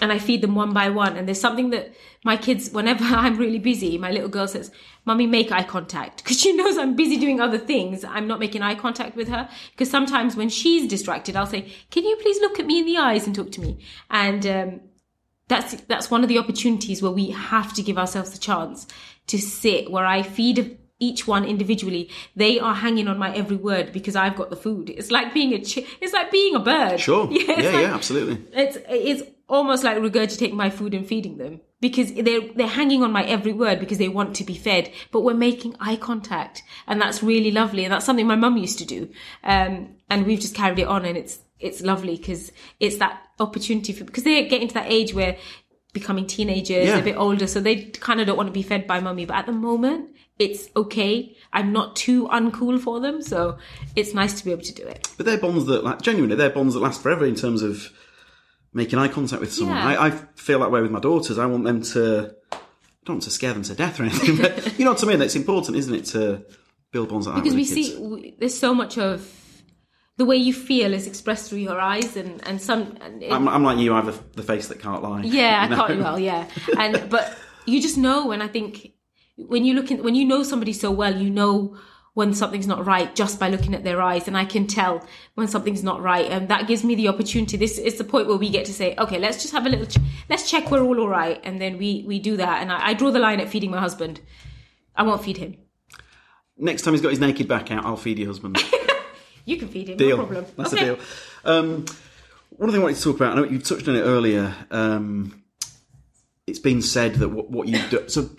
And 0.00 0.10
I 0.10 0.18
feed 0.18 0.40
them 0.40 0.54
one 0.54 0.72
by 0.72 0.88
one. 0.88 1.16
And 1.16 1.28
there's 1.28 1.40
something 1.40 1.70
that 1.70 1.92
my 2.24 2.36
kids, 2.36 2.70
whenever 2.70 3.04
I'm 3.24 3.36
really 3.36 3.58
busy, 3.58 3.98
my 3.98 4.10
little 4.10 4.28
girl 4.28 4.48
says, 4.48 4.70
Mummy, 5.04 5.26
make 5.26 5.52
eye 5.52 5.64
contact. 5.64 6.18
Because 6.24 6.40
she 6.40 6.52
knows 6.56 6.78
I'm 6.78 6.96
busy 6.96 7.16
doing 7.18 7.40
other 7.40 7.58
things. 7.58 8.04
I'm 8.04 8.26
not 8.26 8.40
making 8.40 8.62
eye 8.62 8.74
contact 8.74 9.16
with 9.16 9.28
her. 9.28 9.48
Because 9.72 9.90
sometimes 9.90 10.34
when 10.34 10.48
she's 10.48 10.88
distracted, 10.88 11.36
I'll 11.36 11.46
say, 11.46 11.70
Can 11.90 12.04
you 12.04 12.16
please 12.16 12.40
look 12.40 12.58
at 12.58 12.66
me 12.66 12.78
in 12.80 12.86
the 12.86 12.96
eyes 12.98 13.26
and 13.26 13.34
talk 13.34 13.52
to 13.52 13.60
me? 13.60 13.78
And 14.10 14.46
um, 14.46 14.80
that's 15.48 15.74
that's 15.82 16.10
one 16.10 16.22
of 16.22 16.28
the 16.28 16.38
opportunities 16.38 17.02
where 17.02 17.12
we 17.12 17.30
have 17.30 17.72
to 17.74 17.82
give 17.82 17.98
ourselves 17.98 18.30
the 18.30 18.38
chance 18.38 18.86
to 19.26 19.38
sit 19.38 19.90
where 19.90 20.06
I 20.06 20.22
feed 20.22 20.78
each 21.00 21.26
one 21.26 21.44
individually. 21.44 22.08
They 22.36 22.60
are 22.60 22.74
hanging 22.74 23.08
on 23.08 23.18
my 23.18 23.34
every 23.34 23.56
word 23.56 23.92
because 23.92 24.14
I've 24.16 24.36
got 24.36 24.50
the 24.50 24.56
food. 24.56 24.88
It's 24.88 25.10
like 25.10 25.34
being 25.34 25.52
a 25.52 25.56
it's 25.56 26.12
like 26.14 26.30
being 26.30 26.54
a 26.54 26.60
bird. 26.60 27.00
Sure. 27.00 27.28
it's 27.30 27.48
Yeah, 27.48 27.54
like- 27.70 27.74
yeah, 27.74 27.94
absolutely. 27.94 28.42
It's 28.52 28.78
it's 28.88 29.22
almost 29.52 29.84
like 29.84 29.98
regurgitating 29.98 30.54
my 30.54 30.70
food 30.70 30.94
and 30.94 31.06
feeding 31.06 31.36
them 31.36 31.60
because 31.80 32.12
they're 32.14 32.40
they're 32.56 32.66
hanging 32.66 33.02
on 33.02 33.12
my 33.12 33.22
every 33.24 33.52
word 33.52 33.78
because 33.78 33.98
they 33.98 34.08
want 34.08 34.34
to 34.36 34.44
be 34.44 34.54
fed. 34.56 34.90
But 35.12 35.20
we're 35.20 35.34
making 35.34 35.76
eye 35.78 35.96
contact, 35.96 36.62
and 36.86 37.00
that's 37.00 37.22
really 37.22 37.52
lovely. 37.52 37.84
And 37.84 37.92
that's 37.92 38.06
something 38.06 38.26
my 38.26 38.34
mum 38.34 38.56
used 38.56 38.78
to 38.78 38.84
do. 38.86 39.10
Um, 39.44 39.96
and 40.10 40.26
we've 40.26 40.40
just 40.40 40.54
carried 40.54 40.78
it 40.78 40.88
on, 40.88 41.04
and 41.04 41.16
it's 41.16 41.38
it's 41.60 41.82
lovely 41.82 42.16
because 42.16 42.50
it's 42.80 42.96
that 42.96 43.20
opportunity 43.38 43.92
for 43.92 44.04
because 44.04 44.24
they're 44.24 44.48
getting 44.48 44.68
to 44.68 44.74
that 44.74 44.90
age 44.90 45.14
where 45.14 45.36
becoming 45.92 46.26
teenagers, 46.26 46.86
Yeah. 46.88 46.98
a 46.98 47.02
bit 47.04 47.16
older, 47.16 47.46
so 47.46 47.60
they 47.60 47.84
kind 47.84 48.18
of 48.20 48.26
don't 48.26 48.36
want 48.38 48.48
to 48.48 48.52
be 48.52 48.62
fed 48.62 48.86
by 48.86 48.98
mummy. 49.00 49.26
But 49.26 49.36
at 49.36 49.46
the 49.46 49.52
moment, 49.52 50.08
it's 50.38 50.70
okay. 50.74 51.36
I'm 51.52 51.70
not 51.72 51.94
too 51.96 52.26
uncool 52.28 52.80
for 52.80 52.98
them, 53.00 53.20
so 53.20 53.58
it's 53.94 54.14
nice 54.14 54.38
to 54.38 54.44
be 54.44 54.52
able 54.52 54.62
to 54.62 54.72
do 54.74 54.84
it. 54.84 55.10
But 55.18 55.26
they're 55.26 55.36
bonds 55.36 55.66
that, 55.66 55.84
like, 55.84 56.00
genuinely, 56.00 56.36
they're 56.36 56.48
bonds 56.48 56.72
that 56.72 56.80
last 56.80 57.02
forever 57.02 57.26
in 57.26 57.34
terms 57.34 57.60
of 57.60 57.92
making 58.72 58.98
eye 58.98 59.08
contact 59.08 59.40
with 59.40 59.52
someone. 59.52 59.76
Yeah. 59.76 59.88
I, 59.88 60.06
I 60.06 60.10
feel 60.34 60.60
that 60.60 60.70
way 60.70 60.80
with 60.82 60.90
my 60.90 61.00
daughters. 61.00 61.38
I 61.38 61.46
want 61.46 61.64
them 61.64 61.82
to, 61.82 62.34
I 62.52 62.56
don't 63.04 63.16
want 63.16 63.22
to 63.24 63.30
scare 63.30 63.52
them 63.52 63.62
to 63.64 63.74
death 63.74 64.00
or 64.00 64.04
anything, 64.04 64.36
but 64.36 64.78
you 64.78 64.84
know 64.84 64.92
what 64.92 65.02
I 65.04 65.06
mean? 65.06 65.20
It's 65.22 65.36
important, 65.36 65.76
isn't 65.76 65.94
it, 65.94 66.04
to 66.06 66.44
build 66.92 67.08
bonds 67.10 67.26
like 67.26 67.36
that 67.36 67.42
because 67.42 67.54
we 67.54 67.62
with 67.62 67.70
the 67.70 67.74
kids. 67.76 67.88
see 67.88 68.02
w- 68.02 68.32
there's 68.38 68.58
so 68.58 68.74
much 68.74 68.98
of 68.98 69.30
the 70.18 70.24
way 70.26 70.36
you 70.36 70.52
feel 70.52 70.92
is 70.92 71.06
expressed 71.06 71.48
through 71.48 71.58
your 71.60 71.80
eyes 71.80 72.16
and 72.18 72.46
and 72.46 72.60
some 72.60 72.98
and 73.00 73.22
it- 73.22 73.32
I'm, 73.32 73.48
I'm 73.48 73.64
like 73.64 73.78
you, 73.78 73.92
I 73.94 74.02
have 74.02 74.06
the, 74.06 74.36
the 74.36 74.42
face 74.42 74.68
that 74.68 74.78
can't 74.78 75.02
lie. 75.02 75.22
yeah 75.22 75.66
you 75.66 75.72
i 75.74 75.76
know? 75.76 75.86
can't 75.86 76.00
well 76.00 76.18
yeah 76.18 76.48
and 76.78 77.08
but 77.08 77.34
you 77.64 77.80
just 77.80 77.96
know 77.96 78.30
and 78.30 78.42
i 78.42 78.46
think 78.46 78.92
when 79.36 79.64
you 79.64 79.72
look 79.72 79.90
in 79.90 80.02
when 80.02 80.14
you 80.14 80.26
know 80.26 80.42
somebody 80.42 80.74
so 80.74 80.90
well 80.90 81.16
you 81.16 81.30
know 81.30 81.78
when 82.14 82.34
something's 82.34 82.66
not 82.66 82.84
right 82.84 83.14
just 83.14 83.40
by 83.40 83.48
looking 83.48 83.74
at 83.74 83.84
their 83.84 84.02
eyes 84.02 84.26
and 84.28 84.36
i 84.36 84.44
can 84.44 84.66
tell 84.66 85.06
when 85.34 85.48
something's 85.48 85.82
not 85.82 86.02
right 86.02 86.30
and 86.30 86.48
that 86.48 86.66
gives 86.66 86.84
me 86.84 86.94
the 86.94 87.08
opportunity 87.08 87.56
this 87.56 87.78
is 87.78 87.96
the 87.96 88.04
point 88.04 88.26
where 88.26 88.36
we 88.36 88.50
get 88.50 88.64
to 88.64 88.72
say 88.72 88.94
okay 88.98 89.18
let's 89.18 89.40
just 89.40 89.52
have 89.52 89.66
a 89.66 89.68
little 89.68 89.86
ch- 89.86 89.98
let's 90.28 90.50
check 90.50 90.70
we're 90.70 90.82
all 90.82 91.00
all 91.00 91.08
right 91.08 91.40
and 91.44 91.60
then 91.60 91.78
we 91.78 92.04
we 92.06 92.18
do 92.18 92.36
that 92.36 92.60
and 92.62 92.70
I, 92.72 92.88
I 92.88 92.94
draw 92.94 93.10
the 93.10 93.18
line 93.18 93.40
at 93.40 93.48
feeding 93.48 93.70
my 93.70 93.80
husband 93.80 94.20
i 94.94 95.02
won't 95.02 95.24
feed 95.24 95.38
him 95.38 95.56
Next 96.58 96.82
time 96.82 96.94
he's 96.94 97.00
got 97.00 97.08
his 97.10 97.18
naked 97.18 97.48
back 97.48 97.70
out, 97.72 97.84
I'll 97.84 97.96
feed 97.96 98.18
your 98.18 98.28
husband. 98.28 98.56
you 99.44 99.56
can 99.56 99.68
feed 99.68 99.88
him 99.88 99.96
deal. 99.96 100.16
no 100.18 100.26
problem 100.26 100.46
That's 100.56 100.72
okay. 100.74 100.90
a 100.90 100.94
deal. 100.96 101.04
Um, 101.44 101.86
one 102.50 102.70
thing 102.70 102.80
I 102.80 102.84
wanted 102.84 102.98
to 102.98 103.02
talk 103.02 103.16
about, 103.16 103.32
I 103.32 103.36
know 103.36 103.44
you 103.44 103.58
touched 103.58 103.88
on 103.88 103.96
it 103.96 104.02
earlier. 104.02 104.54
Um, 104.70 105.42
it's 106.46 106.58
been 106.58 106.82
said 106.82 107.14
that 107.16 107.30
what, 107.30 107.50
what 107.50 107.68
you 107.68 107.80
do. 107.88 108.08
So, 108.08 108.30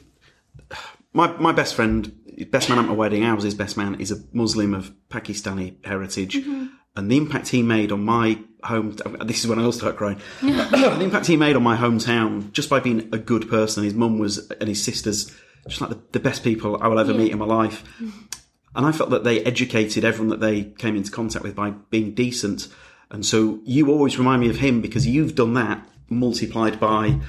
my 1.11 1.35
my 1.37 1.51
best 1.51 1.75
friend, 1.75 2.17
best 2.51 2.69
man 2.69 2.79
at 2.79 2.85
my 2.85 2.93
wedding, 2.93 3.23
ours 3.23 3.43
his 3.43 3.55
best 3.55 3.77
man, 3.77 3.95
is 3.99 4.11
a 4.11 4.17
Muslim 4.31 4.73
of 4.73 4.93
Pakistani 5.09 5.75
heritage, 5.85 6.35
Mm-hmm. 6.35 6.65
and 6.95 7.09
the 7.11 7.17
impact 7.17 7.47
he 7.49 7.61
made 7.63 7.91
on 7.91 8.03
my 8.03 8.39
home. 8.63 8.95
This 9.25 9.39
is 9.43 9.47
when 9.47 9.59
I 9.59 9.63
will 9.63 9.71
start 9.71 9.97
crying. 9.97 10.19
the 10.41 10.99
impact 11.01 11.27
he 11.27 11.37
made 11.37 11.55
on 11.55 11.63
my 11.63 11.75
hometown 11.77 12.51
just 12.51 12.69
by 12.69 12.79
being 12.79 13.09
a 13.11 13.17
good 13.17 13.49
person. 13.49 13.83
His 13.83 13.93
mum 13.93 14.19
was 14.19 14.49
and 14.59 14.69
his 14.69 14.83
sisters 14.83 15.35
just 15.67 15.81
like 15.81 15.89
the, 15.91 15.99
the 16.11 16.19
best 16.19 16.43
people 16.43 16.77
I 16.81 16.87
will 16.87 16.99
ever 16.99 17.13
meet 17.13 17.31
in 17.31 17.37
my 17.39 17.45
life. 17.45 17.83
And 18.75 18.85
I 18.85 18.91
felt 18.91 19.11
that 19.11 19.23
they 19.23 19.41
educated 19.43 20.03
everyone 20.03 20.29
that 20.29 20.39
they 20.39 20.63
came 20.63 20.95
into 20.95 21.11
contact 21.11 21.43
with 21.43 21.55
by 21.55 21.71
being 21.89 22.13
decent. 22.13 22.67
And 23.11 23.25
so 23.25 23.59
you 23.63 23.89
always 23.89 24.17
remind 24.17 24.41
me 24.41 24.49
of 24.49 24.57
him 24.57 24.81
because 24.81 25.05
you've 25.07 25.35
done 25.35 25.53
that 25.53 25.87
multiplied 26.09 26.79
by, 26.79 27.19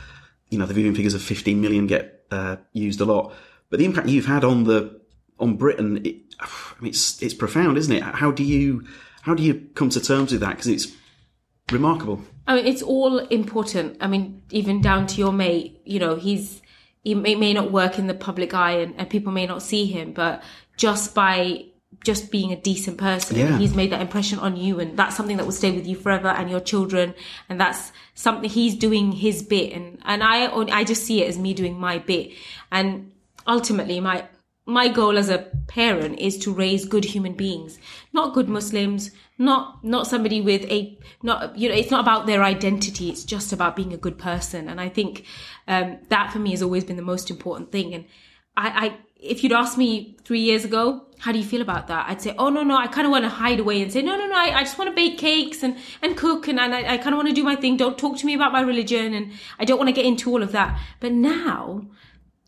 you 0.50 0.58
know, 0.58 0.66
the 0.66 0.74
viewing 0.74 0.94
figures 0.94 1.14
of 1.14 1.22
15 1.22 1.60
million 1.60 1.86
get 1.86 2.24
uh, 2.30 2.56
used 2.72 3.00
a 3.00 3.04
lot. 3.04 3.32
But 3.70 3.78
the 3.78 3.84
impact 3.84 4.08
you've 4.08 4.26
had 4.26 4.44
on 4.44 4.64
the 4.64 5.00
on 5.38 5.56
Britain, 5.56 6.04
it, 6.04 6.16
I 6.40 6.48
mean, 6.80 6.90
it's 6.90 7.20
it's 7.22 7.34
profound, 7.34 7.76
isn't 7.78 7.92
it? 7.92 8.02
How 8.02 8.30
do 8.30 8.44
you 8.44 8.84
how 9.22 9.34
do 9.34 9.42
you 9.42 9.68
come 9.74 9.90
to 9.90 10.00
terms 10.00 10.32
with 10.32 10.40
that? 10.42 10.50
Because 10.50 10.66
it's 10.68 10.92
remarkable. 11.72 12.20
I 12.46 12.56
mean, 12.56 12.66
it's 12.66 12.82
all 12.82 13.18
important. 13.18 13.96
I 14.00 14.06
mean, 14.06 14.42
even 14.50 14.80
down 14.82 15.06
to 15.08 15.16
your 15.18 15.32
mate, 15.32 15.80
you 15.86 15.98
know, 15.98 16.14
he's, 16.14 16.60
he 17.02 17.14
may, 17.14 17.34
may 17.36 17.54
not 17.54 17.72
work 17.72 17.98
in 17.98 18.06
the 18.06 18.12
public 18.12 18.52
eye 18.52 18.72
and, 18.72 18.94
and 18.98 19.08
people 19.08 19.32
may 19.32 19.46
not 19.46 19.62
see 19.62 19.86
him, 19.86 20.12
but 20.12 20.42
just 20.76 21.14
by 21.14 21.64
just 22.04 22.30
being 22.30 22.52
a 22.52 22.56
decent 22.60 22.98
person, 22.98 23.38
Yeah. 23.38 23.56
he's 23.56 23.74
made 23.74 23.92
that 23.92 24.02
impression 24.02 24.38
on 24.40 24.56
you. 24.56 24.78
And 24.78 24.94
that's 24.98 25.16
something 25.16 25.38
that 25.38 25.46
will 25.46 25.52
stay 25.52 25.70
with 25.70 25.86
you 25.86 25.96
forever 25.96 26.28
and 26.28 26.50
your 26.50 26.60
children. 26.60 27.14
And 27.48 27.58
that's 27.58 27.92
something 28.14 28.50
he's 28.50 28.76
doing 28.76 29.12
his 29.12 29.42
bit. 29.42 29.72
And, 29.72 30.00
and 30.04 30.22
I, 30.22 30.48
I 30.48 30.84
just 30.84 31.04
see 31.04 31.22
it 31.22 31.28
as 31.28 31.38
me 31.38 31.54
doing 31.54 31.80
my 31.80 31.98
bit. 31.98 32.32
And 32.70 33.10
ultimately, 33.46 34.00
my, 34.00 34.26
my 34.66 34.88
goal 34.88 35.18
as 35.18 35.28
a 35.28 35.50
parent 35.66 36.18
is 36.18 36.38
to 36.38 36.52
raise 36.52 36.84
good 36.84 37.04
human 37.04 37.34
beings, 37.34 37.78
not 38.12 38.34
good 38.34 38.48
Muslims, 38.48 39.10
not 39.36 39.82
not 39.84 40.06
somebody 40.06 40.40
with 40.40 40.62
a 40.70 40.96
not 41.22 41.58
you 41.58 41.68
know 41.68 41.74
it's 41.74 41.90
not 41.90 42.00
about 42.00 42.26
their 42.26 42.42
identity. 42.44 43.10
It's 43.10 43.24
just 43.24 43.52
about 43.52 43.74
being 43.76 43.92
a 43.92 43.96
good 43.96 44.16
person, 44.16 44.68
and 44.68 44.80
I 44.80 44.88
think 44.88 45.24
um, 45.66 45.98
that 46.08 46.32
for 46.32 46.38
me 46.38 46.52
has 46.52 46.62
always 46.62 46.84
been 46.84 46.96
the 46.96 47.02
most 47.02 47.30
important 47.30 47.72
thing. 47.72 47.94
And 47.94 48.04
I, 48.56 48.86
I 48.86 48.96
if 49.24 49.42
you'd 49.42 49.52
asked 49.52 49.78
me 49.78 50.16
three 50.24 50.40
years 50.40 50.64
ago, 50.64 51.06
how 51.18 51.32
do 51.32 51.38
you 51.38 51.44
feel 51.44 51.62
about 51.62 51.88
that? 51.88 52.08
I'd 52.08 52.20
say, 52.20 52.34
oh 52.38 52.50
no, 52.50 52.62
no, 52.62 52.76
I 52.76 52.86
kind 52.86 53.06
of 53.06 53.10
want 53.10 53.24
to 53.24 53.30
hide 53.30 53.58
away 53.58 53.80
and 53.82 53.90
say, 53.90 54.02
no, 54.02 54.16
no, 54.16 54.26
no, 54.26 54.34
I, 54.34 54.58
I 54.58 54.62
just 54.62 54.78
want 54.78 54.90
to 54.90 54.94
bake 54.94 55.16
cakes 55.18 55.62
and, 55.62 55.78
and 56.02 56.16
cook 56.16 56.46
and, 56.48 56.60
and 56.60 56.74
I, 56.74 56.94
I 56.94 56.98
kind 56.98 57.14
of 57.14 57.16
want 57.16 57.28
to 57.28 57.34
do 57.34 57.42
my 57.42 57.56
thing. 57.56 57.78
Don't 57.78 57.96
talk 57.96 58.18
to 58.18 58.26
me 58.26 58.34
about 58.34 58.52
my 58.52 58.60
religion 58.60 59.14
and 59.14 59.32
I 59.58 59.64
don't 59.64 59.78
want 59.78 59.88
to 59.88 59.94
get 59.94 60.04
into 60.04 60.30
all 60.30 60.42
of 60.42 60.52
that. 60.52 60.78
But 61.00 61.12
now 61.12 61.86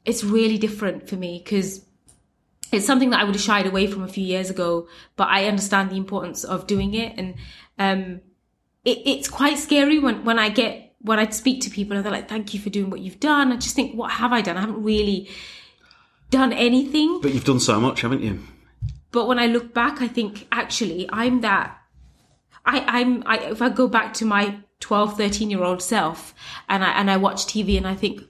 it's 0.07 0.22
really 0.22 0.57
different 0.57 1.09
for 1.09 1.16
me 1.16 1.42
because 1.44 1.84
it's 2.72 2.86
something 2.86 3.11
that 3.11 3.20
I 3.20 3.24
would 3.24 3.34
have 3.34 3.42
shied 3.42 3.66
away 3.66 3.86
from 3.88 4.02
a 4.02 4.09
few 4.09 4.24
years 4.24 4.50
ago, 4.50 4.88
but 5.16 5.28
I 5.28 5.46
understand 5.46 5.90
the 5.90 5.96
importance 5.96 6.44
of 6.44 6.66
doing 6.66 6.94
it. 6.94 7.18
And, 7.18 7.34
um, 7.78 8.20
it, 8.84 9.02
it's 9.04 9.28
quite 9.28 9.59
scary 9.59 9.98
when, 9.98 10.24
when 10.24 10.38
I 10.38 10.48
get, 10.48 10.94
when 11.00 11.18
I 11.18 11.28
speak 11.30 11.61
to 11.62 11.70
people 11.70 11.96
and 11.96 12.04
they're 12.04 12.12
like, 12.12 12.28
thank 12.28 12.54
you 12.54 12.61
for 12.61 12.70
doing 12.70 12.88
what 12.88 13.00
you've 13.00 13.20
done. 13.20 13.52
I 13.52 13.57
just 13.57 13.74
think, 13.74 13.94
what 13.94 14.12
have 14.12 14.32
I 14.32 14.40
done? 14.40 14.57
I 14.57 14.61
haven't 14.61 14.82
really 14.82 15.28
done 16.30 16.52
anything. 16.52 17.20
But 17.20 17.34
you've 17.34 17.44
done 17.44 17.61
so 17.61 17.80
much, 17.80 18.00
haven't 18.00 18.22
you? 18.22 18.40
But 19.11 19.26
when 19.26 19.38
I 19.38 19.46
look 19.46 19.74
back, 19.74 20.00
I 20.00 20.09
think 20.09 20.46
actually 20.52 21.09
I'm 21.12 21.40
that, 21.40 21.78
I, 22.64 23.00
I'm, 23.00 23.22
I, 23.26 23.38
if 23.38 23.62
I 23.62 23.68
go 23.68 23.88
back 23.88 24.14
to 24.14 24.24
my 24.24 24.59
12, 24.80 25.16
13 25.16 25.50
year 25.50 25.62
old 25.62 25.82
self 25.82 26.34
and 26.68 26.84
I, 26.84 26.90
and 26.92 27.11
I 27.11 27.16
watch 27.16 27.46
TV 27.46 27.76
and 27.76 27.86
I 27.86 27.94
think, 27.94 28.22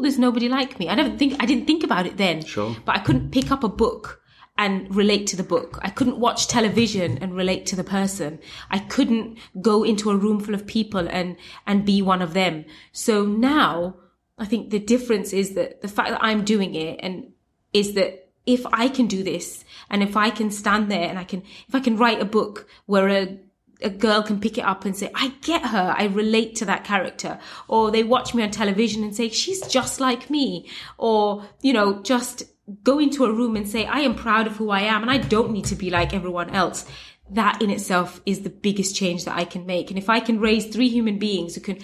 oh, 0.00 0.02
there's 0.02 0.18
nobody 0.18 0.48
like 0.48 0.78
me. 0.78 0.88
I 0.88 0.94
never 0.94 1.14
think, 1.16 1.36
I 1.40 1.46
didn't 1.46 1.66
think 1.66 1.84
about 1.84 2.06
it 2.06 2.16
then. 2.16 2.42
Sure. 2.44 2.74
But 2.86 2.96
I 2.96 3.00
couldn't 3.00 3.30
pick 3.30 3.50
up 3.50 3.62
a 3.62 3.68
book 3.68 4.22
and 4.56 4.94
relate 4.94 5.26
to 5.28 5.36
the 5.36 5.42
book. 5.42 5.78
I 5.82 5.90
couldn't 5.90 6.18
watch 6.18 6.48
television 6.48 7.18
and 7.18 7.36
relate 7.36 7.66
to 7.66 7.76
the 7.76 7.84
person. 7.84 8.38
I 8.70 8.78
couldn't 8.78 9.38
go 9.60 9.84
into 9.84 10.10
a 10.10 10.16
room 10.16 10.40
full 10.40 10.54
of 10.54 10.66
people 10.66 11.06
and, 11.08 11.36
and 11.66 11.84
be 11.84 12.00
one 12.00 12.22
of 12.22 12.32
them. 12.32 12.64
So 12.92 13.26
now 13.26 13.96
I 14.38 14.46
think 14.46 14.70
the 14.70 14.78
difference 14.78 15.34
is 15.34 15.54
that 15.54 15.82
the 15.82 15.88
fact 15.88 16.10
that 16.10 16.24
I'm 16.24 16.44
doing 16.44 16.74
it 16.74 16.98
and 17.02 17.32
is 17.72 17.92
that 17.94 18.28
if 18.46 18.64
I 18.72 18.88
can 18.88 19.06
do 19.06 19.22
this 19.22 19.64
and 19.90 20.02
if 20.02 20.16
I 20.16 20.30
can 20.30 20.50
stand 20.50 20.90
there 20.90 21.08
and 21.08 21.18
I 21.18 21.24
can, 21.24 21.42
if 21.68 21.74
I 21.74 21.80
can 21.80 21.98
write 21.98 22.20
a 22.20 22.24
book 22.24 22.66
where 22.86 23.08
a 23.08 23.38
a 23.82 23.90
girl 23.90 24.22
can 24.22 24.40
pick 24.40 24.58
it 24.58 24.64
up 24.64 24.84
and 24.84 24.96
say, 24.96 25.10
I 25.14 25.34
get 25.42 25.66
her. 25.66 25.94
I 25.96 26.04
relate 26.04 26.56
to 26.56 26.64
that 26.66 26.84
character. 26.84 27.38
Or 27.68 27.90
they 27.90 28.02
watch 28.02 28.34
me 28.34 28.42
on 28.42 28.50
television 28.50 29.02
and 29.02 29.14
say, 29.14 29.28
she's 29.28 29.60
just 29.66 30.00
like 30.00 30.30
me. 30.30 30.68
Or, 30.98 31.44
you 31.62 31.72
know, 31.72 32.02
just 32.02 32.44
go 32.82 32.98
into 32.98 33.24
a 33.24 33.32
room 33.32 33.56
and 33.56 33.68
say, 33.68 33.86
I 33.86 34.00
am 34.00 34.14
proud 34.14 34.46
of 34.46 34.56
who 34.56 34.70
I 34.70 34.82
am 34.82 35.02
and 35.02 35.10
I 35.10 35.18
don't 35.18 35.52
need 35.52 35.64
to 35.66 35.74
be 35.74 35.90
like 35.90 36.14
everyone 36.14 36.50
else. 36.50 36.86
That 37.30 37.62
in 37.62 37.70
itself 37.70 38.20
is 38.26 38.40
the 38.40 38.50
biggest 38.50 38.96
change 38.96 39.24
that 39.24 39.36
I 39.36 39.44
can 39.44 39.66
make. 39.66 39.90
And 39.90 39.98
if 39.98 40.08
I 40.08 40.20
can 40.20 40.40
raise 40.40 40.66
three 40.66 40.88
human 40.88 41.18
beings 41.18 41.54
who 41.54 41.60
can 41.60 41.78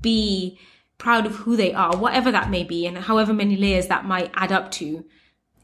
be 0.00 0.58
proud 0.98 1.26
of 1.26 1.36
who 1.36 1.56
they 1.56 1.72
are, 1.72 1.96
whatever 1.96 2.32
that 2.32 2.50
may 2.50 2.64
be, 2.64 2.86
and 2.86 2.98
however 2.98 3.32
many 3.32 3.56
layers 3.56 3.86
that 3.86 4.04
might 4.04 4.32
add 4.34 4.50
up 4.50 4.70
to, 4.72 5.04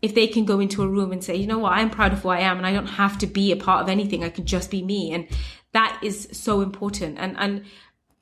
if 0.04 0.14
they 0.14 0.26
can 0.26 0.44
go 0.44 0.60
into 0.60 0.82
a 0.82 0.86
room 0.86 1.12
and 1.12 1.24
say, 1.24 1.34
you 1.34 1.46
know 1.46 1.58
what, 1.58 1.72
I'm 1.72 1.88
proud 1.88 2.12
of 2.12 2.20
who 2.20 2.28
I 2.28 2.40
am 2.40 2.58
and 2.58 2.66
I 2.66 2.72
don't 2.72 2.86
have 2.86 3.16
to 3.18 3.26
be 3.26 3.52
a 3.52 3.56
part 3.56 3.82
of 3.82 3.88
anything. 3.88 4.22
I 4.22 4.28
can 4.28 4.44
just 4.44 4.70
be 4.70 4.82
me. 4.82 5.14
And 5.14 5.26
that 5.72 5.98
is 6.02 6.28
so 6.30 6.60
important. 6.60 7.16
And, 7.18 7.34
and 7.38 7.64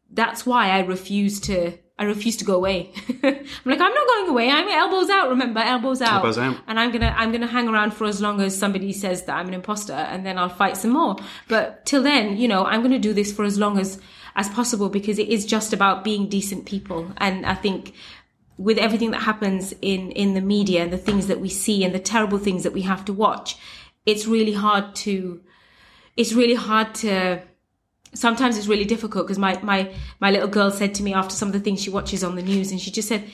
that's 0.09 0.47
why 0.47 0.71
I 0.71 0.83
refuse 0.83 1.41
to, 1.41 1.73
I 1.99 2.05
refuse 2.05 2.37
to 2.37 2.45
go 2.45 2.55
away. 2.55 2.93
I'm 3.25 3.45
like, 3.65 3.81
I'm 3.81 3.95
not 3.95 4.07
going 4.07 4.29
away. 4.29 4.49
I'm 4.49 4.69
elbows 4.69 5.11
out. 5.11 5.31
Remember, 5.31 5.59
elbows 5.59 6.01
out. 6.01 6.19
Elbows 6.19 6.39
out. 6.39 6.57
And 6.69 6.79
I'm 6.79 6.93
gonna, 6.93 7.13
I'm 7.19 7.33
gonna 7.33 7.49
hang 7.49 7.69
around 7.69 7.95
for 7.95 8.05
as 8.05 8.21
long 8.21 8.41
as 8.41 8.57
somebody 8.57 8.93
says 8.93 9.25
that 9.25 9.37
I'm 9.37 9.49
an 9.49 9.55
imposter, 9.55 9.93
and 9.93 10.25
then 10.25 10.39
I'll 10.39 10.49
fight 10.49 10.77
some 10.77 10.93
more. 10.93 11.17
But 11.49 11.85
till 11.85 12.03
then, 12.03 12.37
you 12.37 12.47
know, 12.47 12.65
I'm 12.65 12.83
gonna 12.83 12.99
do 12.99 13.13
this 13.13 13.33
for 13.33 13.45
as 13.45 13.59
long 13.59 13.79
as 13.79 14.01
as 14.35 14.49
possible 14.49 14.89
because 14.89 15.19
it 15.19 15.29
is 15.29 15.45
just 15.45 15.73
about 15.73 16.05
being 16.05 16.29
decent 16.29 16.65
people. 16.65 17.13
And 17.19 17.45
I 17.45 17.55
think 17.55 17.95
with 18.63 18.79
everything 18.79 19.11
that 19.11 19.23
happens 19.23 19.73
in 19.83 20.11
in 20.13 20.35
the 20.35 20.41
media 20.41 20.83
and 20.83 20.93
the 20.93 20.99
things 20.99 21.27
that 21.27 21.41
we 21.41 21.49
see 21.49 21.85
and 21.85 21.95
the 21.95 21.99
terrible 21.99 22.39
things 22.39 22.63
that 22.63 22.73
we 22.73 22.83
have 22.83 23.05
to 23.05 23.13
watch, 23.13 23.57
it's 24.07 24.27
really 24.27 24.53
hard 24.53 24.95
to, 24.95 25.41
it's 26.17 26.33
really 26.33 26.55
hard 26.55 26.95
to 26.95 27.43
sometimes 28.15 28.59
it's 28.59 28.67
really 28.67 28.85
difficult 28.85 29.27
because 29.27 29.39
my, 29.39 29.59
my, 29.63 29.93
my 30.21 30.31
little 30.31 30.49
girl 30.49 30.71
said 30.71 30.95
to 30.95 31.03
me 31.03 31.15
after 31.15 31.35
some 31.35 31.49
of 31.49 31.55
the 31.55 31.61
things 31.61 31.83
she 31.83 31.91
watches 31.91 32.23
on 32.23 32.37
the 32.37 32.43
news 32.43 32.71
and 32.71 32.81
she 32.81 32.91
just 32.91 33.09
said, 33.09 33.31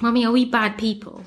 Mommy, 0.00 0.24
are 0.24 0.32
we 0.32 0.44
bad 0.44 0.78
people? 0.78 1.24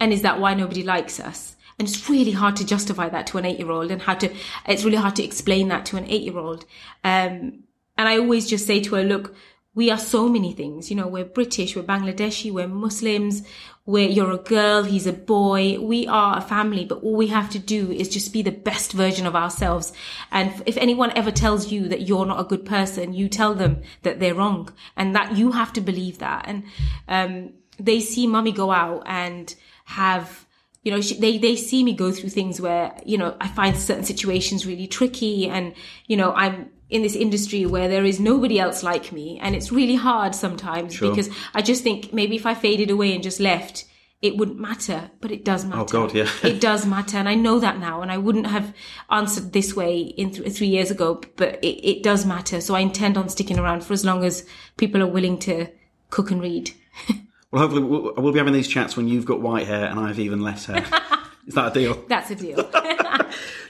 And 0.00 0.12
is 0.12 0.22
that 0.22 0.40
why 0.40 0.54
nobody 0.54 0.82
likes 0.82 1.20
us? 1.20 1.56
And 1.78 1.88
it's 1.88 2.08
really 2.08 2.30
hard 2.30 2.56
to 2.56 2.66
justify 2.66 3.08
that 3.08 3.26
to 3.28 3.38
an 3.38 3.44
eight 3.44 3.58
year 3.58 3.70
old 3.70 3.90
and 3.90 4.00
how 4.00 4.14
to, 4.14 4.32
it's 4.68 4.84
really 4.84 4.96
hard 4.96 5.16
to 5.16 5.24
explain 5.24 5.68
that 5.68 5.84
to 5.86 5.96
an 5.96 6.06
eight 6.06 6.22
year 6.22 6.38
old. 6.38 6.64
Um, 7.02 7.64
and 7.96 8.08
I 8.08 8.18
always 8.18 8.48
just 8.48 8.66
say 8.66 8.80
to 8.80 8.94
her, 8.94 9.04
look, 9.04 9.34
we 9.74 9.90
are 9.90 9.98
so 9.98 10.28
many 10.28 10.52
things. 10.52 10.90
You 10.90 10.96
know, 10.96 11.08
we're 11.08 11.24
British, 11.24 11.74
we're 11.74 11.82
Bangladeshi, 11.82 12.52
we're 12.52 12.68
Muslims, 12.68 13.42
we're, 13.86 14.08
you're 14.08 14.30
a 14.30 14.38
girl, 14.38 14.84
he's 14.84 15.06
a 15.06 15.12
boy. 15.12 15.78
We 15.80 16.06
are 16.06 16.38
a 16.38 16.40
family, 16.40 16.84
but 16.84 17.02
all 17.02 17.16
we 17.16 17.26
have 17.26 17.50
to 17.50 17.58
do 17.58 17.90
is 17.90 18.08
just 18.08 18.32
be 18.32 18.42
the 18.42 18.50
best 18.50 18.92
version 18.92 19.26
of 19.26 19.34
ourselves. 19.34 19.92
And 20.30 20.62
if 20.64 20.76
anyone 20.76 21.10
ever 21.16 21.30
tells 21.30 21.72
you 21.72 21.88
that 21.88 22.02
you're 22.02 22.26
not 22.26 22.40
a 22.40 22.44
good 22.44 22.64
person, 22.64 23.12
you 23.12 23.28
tell 23.28 23.54
them 23.54 23.82
that 24.02 24.20
they're 24.20 24.34
wrong 24.34 24.72
and 24.96 25.14
that 25.14 25.36
you 25.36 25.52
have 25.52 25.72
to 25.74 25.80
believe 25.80 26.18
that. 26.18 26.44
And, 26.46 26.64
um, 27.08 27.52
they 27.78 27.98
see 27.98 28.26
mummy 28.28 28.52
go 28.52 28.70
out 28.70 29.02
and 29.06 29.52
have, 29.86 30.46
you 30.84 30.92
know, 30.92 31.00
she, 31.00 31.18
they, 31.18 31.38
they 31.38 31.56
see 31.56 31.82
me 31.82 31.92
go 31.92 32.12
through 32.12 32.30
things 32.30 32.60
where, 32.60 32.94
you 33.04 33.18
know, 33.18 33.36
I 33.40 33.48
find 33.48 33.76
certain 33.76 34.04
situations 34.04 34.64
really 34.64 34.86
tricky 34.86 35.48
and, 35.48 35.74
you 36.06 36.16
know, 36.16 36.32
I'm, 36.32 36.70
in 36.94 37.02
this 37.02 37.16
industry 37.16 37.66
where 37.66 37.88
there 37.88 38.04
is 38.04 38.20
nobody 38.20 38.60
else 38.60 38.84
like 38.84 39.10
me. 39.10 39.38
And 39.42 39.56
it's 39.56 39.72
really 39.72 39.96
hard 39.96 40.32
sometimes 40.32 40.94
Sure. 40.94 41.10
because 41.10 41.28
I 41.52 41.60
just 41.60 41.82
think 41.82 42.12
maybe 42.12 42.36
if 42.36 42.46
I 42.46 42.54
faded 42.54 42.88
away 42.88 43.12
and 43.12 43.20
just 43.22 43.40
left, 43.40 43.84
it 44.22 44.36
wouldn't 44.36 44.60
matter, 44.60 45.10
but 45.20 45.32
it 45.32 45.44
does 45.44 45.64
oh, 45.64 45.68
matter. 45.68 45.80
Oh, 45.80 45.84
God, 45.84 46.14
yeah. 46.14 46.28
it 46.44 46.60
does 46.60 46.86
matter. 46.86 47.18
And 47.18 47.28
I 47.28 47.34
know 47.34 47.58
that 47.58 47.80
now. 47.80 48.00
And 48.00 48.12
I 48.12 48.18
wouldn't 48.18 48.46
have 48.46 48.72
answered 49.10 49.52
this 49.52 49.74
way 49.74 50.02
in 50.02 50.30
th- 50.30 50.52
three 50.56 50.68
years 50.68 50.92
ago, 50.92 51.20
but 51.36 51.58
it, 51.64 51.84
it 51.84 52.02
does 52.04 52.24
matter. 52.24 52.60
So 52.60 52.76
I 52.76 52.80
intend 52.80 53.18
on 53.18 53.28
sticking 53.28 53.58
around 53.58 53.84
for 53.84 53.92
as 53.92 54.04
long 54.04 54.24
as 54.24 54.46
people 54.76 55.02
are 55.02 55.08
willing 55.08 55.38
to 55.40 55.66
cook 56.10 56.30
and 56.30 56.40
read. 56.40 56.70
Well, 57.50 57.62
hopefully 57.62 57.84
we'll, 57.84 58.14
we'll 58.16 58.32
be 58.32 58.38
having 58.38 58.52
these 58.52 58.66
chats 58.66 58.96
when 58.96 59.06
you've 59.06 59.26
got 59.26 59.40
white 59.40 59.68
hair 59.68 59.84
and 59.84 60.00
I 60.00 60.08
have 60.08 60.18
even 60.18 60.40
less 60.40 60.66
hair. 60.66 60.84
Is 61.46 61.54
that 61.54 61.70
a 61.70 61.70
deal? 61.70 62.04
That's 62.08 62.28
a 62.32 62.34
deal. 62.34 62.68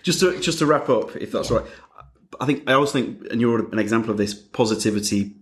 just 0.03 0.20
to 0.20 0.41
just 0.41 0.61
to 0.61 0.64
wrap 0.64 0.89
up, 0.89 1.14
if 1.16 1.33
that's 1.33 1.51
all 1.51 1.59
right. 1.59 1.66
I 2.41 2.47
think 2.47 2.68
I 2.68 2.72
always 2.74 2.93
think, 2.93 3.26
and 3.30 3.41
you're 3.41 3.70
an 3.72 3.78
example 3.78 4.11
of 4.11 4.16
this. 4.16 4.35
Positivity 4.35 5.35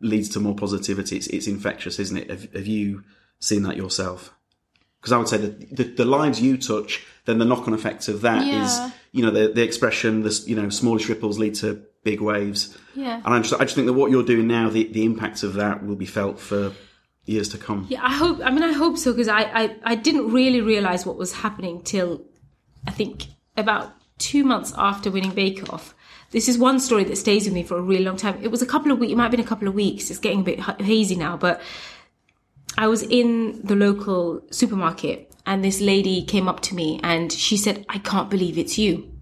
leads 0.00 0.28
to 0.30 0.40
more 0.40 0.54
positivity. 0.54 1.16
It's, 1.16 1.26
it's 1.28 1.46
infectious, 1.46 1.98
isn't 1.98 2.16
it? 2.16 2.30
Have, 2.30 2.52
have 2.52 2.66
you 2.66 3.04
seen 3.40 3.62
that 3.62 3.76
yourself? 3.76 4.34
Because 5.00 5.12
I 5.12 5.18
would 5.18 5.28
say 5.28 5.36
that 5.38 5.76
the, 5.76 5.84
the 5.84 6.04
lives 6.04 6.40
you 6.40 6.56
touch, 6.56 7.04
then 7.26 7.38
the 7.38 7.44
knock-on 7.44 7.74
effect 7.74 8.08
of 8.08 8.22
that 8.22 8.42
is, 8.42 8.48
Yeah. 8.78 8.90
you 9.12 9.22
know, 9.22 9.30
the, 9.30 9.48
the 9.52 9.62
expression, 9.62 10.22
the 10.22 10.42
you 10.46 10.56
know, 10.56 10.68
smallish 10.70 11.08
ripples 11.08 11.38
lead 11.38 11.54
to 11.56 11.82
big 12.04 12.20
waves. 12.20 12.76
Yeah. 12.94 13.20
And 13.24 13.34
I 13.34 13.38
just, 13.40 13.54
I 13.54 13.64
just 13.64 13.74
think 13.74 13.86
that 13.86 13.92
what 13.92 14.10
you're 14.10 14.22
doing 14.24 14.46
now, 14.46 14.70
the, 14.70 14.84
the 14.84 15.04
impact 15.04 15.42
of 15.42 15.54
that 15.54 15.84
will 15.84 15.96
be 15.96 16.06
felt 16.06 16.38
for 16.40 16.72
years 17.26 17.48
to 17.50 17.58
come. 17.58 17.86
Yeah, 17.88 18.00
I 18.02 18.12
hope. 18.12 18.40
I 18.44 18.50
mean, 18.50 18.62
I 18.62 18.72
hope 18.72 18.98
so 18.98 19.12
because 19.12 19.28
I, 19.28 19.42
I 19.42 19.76
I 19.84 19.94
didn't 19.94 20.30
really 20.30 20.60
realize 20.60 21.06
what 21.06 21.16
was 21.16 21.32
happening 21.32 21.82
till 21.82 22.22
I 22.86 22.90
think 22.90 23.24
about 23.56 23.94
two 24.18 24.44
months 24.44 24.72
after 24.76 25.10
winning 25.10 25.32
Bake 25.32 25.72
Off. 25.72 25.94
This 26.34 26.48
is 26.48 26.58
one 26.58 26.80
story 26.80 27.04
that 27.04 27.16
stays 27.16 27.44
with 27.44 27.54
me 27.54 27.62
for 27.62 27.78
a 27.78 27.80
really 27.80 28.04
long 28.04 28.16
time. 28.16 28.40
It 28.42 28.50
was 28.50 28.60
a 28.60 28.66
couple 28.66 28.90
of 28.90 28.98
weeks. 28.98 29.12
It 29.12 29.16
might 29.16 29.22
have 29.22 29.30
been 29.30 29.38
a 29.38 29.44
couple 29.44 29.68
of 29.68 29.74
weeks. 29.74 30.10
It's 30.10 30.18
getting 30.18 30.40
a 30.40 30.42
bit 30.42 30.58
hazy 30.58 31.14
now, 31.14 31.36
but 31.36 31.60
I 32.76 32.88
was 32.88 33.04
in 33.04 33.60
the 33.62 33.76
local 33.76 34.42
supermarket 34.50 35.32
and 35.46 35.62
this 35.62 35.80
lady 35.80 36.24
came 36.24 36.48
up 36.48 36.58
to 36.62 36.74
me 36.74 36.98
and 37.04 37.32
she 37.32 37.56
said, 37.56 37.86
"I 37.88 37.98
can't 37.98 38.28
believe 38.30 38.58
it's 38.58 38.76
you." 38.76 39.12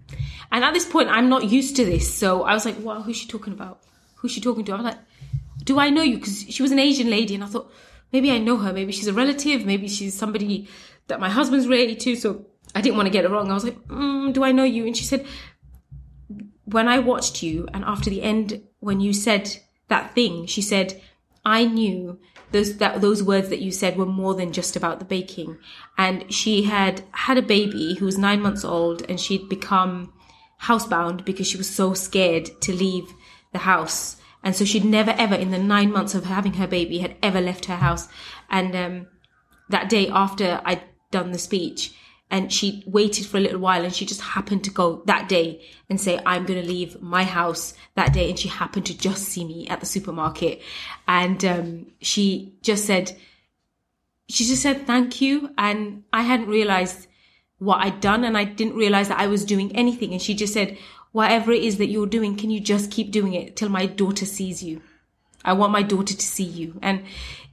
And 0.51 0.63
at 0.63 0.73
this 0.73 0.85
point, 0.85 1.07
I'm 1.09 1.29
not 1.29 1.51
used 1.51 1.75
to 1.75 1.85
this, 1.85 2.11
so 2.11 2.41
I 2.49 2.55
was 2.55 2.65
like, 2.65 2.77
"What? 2.77 3.03
Who's 3.03 3.17
she 3.17 3.27
talking 3.27 3.53
about? 3.53 3.81
Who's 4.15 4.31
she 4.31 4.41
talking 4.41 4.65
to?" 4.65 4.73
I 4.73 4.77
was 4.77 4.85
like, 4.85 5.01
"Do 5.63 5.77
I 5.77 5.91
know 5.91 6.01
you?" 6.01 6.17
Because 6.17 6.45
she 6.49 6.63
was 6.63 6.71
an 6.71 6.79
Asian 6.79 7.11
lady, 7.11 7.35
and 7.35 7.43
I 7.43 7.47
thought 7.47 7.71
maybe 8.11 8.31
I 8.31 8.39
know 8.39 8.57
her. 8.57 8.73
Maybe 8.73 8.91
she's 8.91 9.07
a 9.07 9.13
relative. 9.13 9.67
Maybe 9.67 9.87
she's 9.87 10.17
somebody 10.17 10.67
that 11.09 11.19
my 11.19 11.29
husband's 11.29 11.67
related 11.67 11.99
to. 12.05 12.15
So 12.15 12.47
I 12.73 12.81
didn't 12.81 12.97
want 12.97 13.05
to 13.05 13.11
get 13.13 13.23
it 13.23 13.29
wrong. 13.29 13.51
I 13.51 13.53
was 13.53 13.65
like, 13.65 13.79
mm, 13.87 14.33
"Do 14.33 14.43
I 14.43 14.51
know 14.51 14.63
you?" 14.63 14.87
And 14.87 14.97
she 14.97 15.05
said, 15.05 15.27
"When 16.65 16.87
I 16.87 16.99
watched 16.99 17.43
you, 17.43 17.67
and 17.73 17.83
after 17.83 18.09
the 18.09 18.21
end, 18.21 18.63
when 18.79 18.99
you 18.99 19.13
said 19.13 19.57
that 19.87 20.13
thing, 20.15 20.45
she 20.45 20.61
said." 20.61 21.01
I 21.45 21.65
knew 21.65 22.19
those 22.51 22.77
that 22.77 23.01
those 23.01 23.21
words 23.21 23.49
that 23.49 23.61
you 23.61 23.71
said 23.71 23.97
were 23.97 24.05
more 24.05 24.33
than 24.33 24.53
just 24.53 24.75
about 24.75 24.99
the 24.99 25.05
baking. 25.05 25.57
And 25.97 26.31
she 26.33 26.63
had 26.63 27.03
had 27.11 27.37
a 27.37 27.41
baby 27.41 27.95
who 27.95 28.05
was 28.05 28.17
nine 28.17 28.41
months 28.41 28.63
old, 28.63 29.01
and 29.09 29.19
she'd 29.19 29.49
become 29.49 30.13
housebound 30.61 31.25
because 31.25 31.47
she 31.47 31.57
was 31.57 31.69
so 31.69 31.93
scared 31.93 32.49
to 32.61 32.73
leave 32.73 33.13
the 33.51 33.59
house. 33.59 34.17
And 34.43 34.55
so 34.55 34.65
she'd 34.65 34.85
never 34.85 35.11
ever, 35.17 35.35
in 35.35 35.51
the 35.51 35.59
nine 35.59 35.91
months 35.91 36.15
of 36.15 36.25
having 36.25 36.53
her 36.53 36.67
baby, 36.67 36.99
had 36.99 37.15
ever 37.21 37.41
left 37.41 37.65
her 37.65 37.77
house. 37.77 38.07
And 38.49 38.75
um, 38.75 39.07
that 39.69 39.89
day 39.89 40.07
after 40.07 40.61
I'd 40.63 40.83
done 41.11 41.31
the 41.31 41.37
speech 41.37 41.93
and 42.33 42.51
she 42.51 42.83
waited 42.87 43.27
for 43.27 43.37
a 43.37 43.39
little 43.39 43.59
while 43.59 43.85
and 43.85 43.93
she 43.93 44.07
just 44.07 44.19
happened 44.19 44.63
to 44.63 44.71
go 44.71 45.03
that 45.05 45.29
day 45.29 45.61
and 45.87 46.01
say 46.01 46.19
i'm 46.25 46.45
going 46.45 46.59
to 46.59 46.67
leave 46.67 46.99
my 46.99 47.23
house 47.23 47.75
that 47.95 48.11
day. 48.11 48.27
And 48.29 48.39
she 48.39 48.49
happened 48.49 48.87
to 48.87 48.97
just 48.97 49.25
see 49.25 49.45
me 49.45 49.67
at 49.67 49.79
the 49.79 49.85
supermarket. 49.85 50.59
And 51.07 51.45
um, 51.45 51.91
she 52.01 52.55
just 52.63 52.85
said 52.85 53.15
she 54.27 54.45
just 54.45 54.63
said 54.63 54.87
thank 54.87 55.21
you. 55.21 55.51
And 55.57 56.03
i 56.11 56.23
hadn't 56.23 56.47
realized 56.47 57.07
what 57.59 57.81
i'd 57.81 58.01
done 58.01 58.23
and 58.23 58.35
i 58.37 58.43
didn't 58.43 58.75
realize 58.75 59.07
that 59.09 59.19
i 59.19 59.27
was 59.27 59.45
doing 59.45 59.75
anything. 59.75 60.11
And 60.11 60.21
she 60.21 60.33
just 60.33 60.53
said 60.53 60.77
whatever 61.11 61.51
it 61.51 61.63
is 61.63 61.77
that 61.77 61.91
you're 61.91 62.07
doing 62.07 62.35
can 62.35 62.49
you 62.49 62.59
just 62.59 62.89
keep 62.89 63.11
doing 63.11 63.33
it 63.35 63.55
till 63.55 63.69
my 63.69 63.85
daughter 63.85 64.25
sees 64.25 64.63
you? 64.63 64.81
I 65.45 65.53
want 65.53 65.71
my 65.71 65.83
daughter 65.83 66.15
to 66.15 66.25
see 66.25 66.45
you. 66.45 66.79
And 66.81 67.03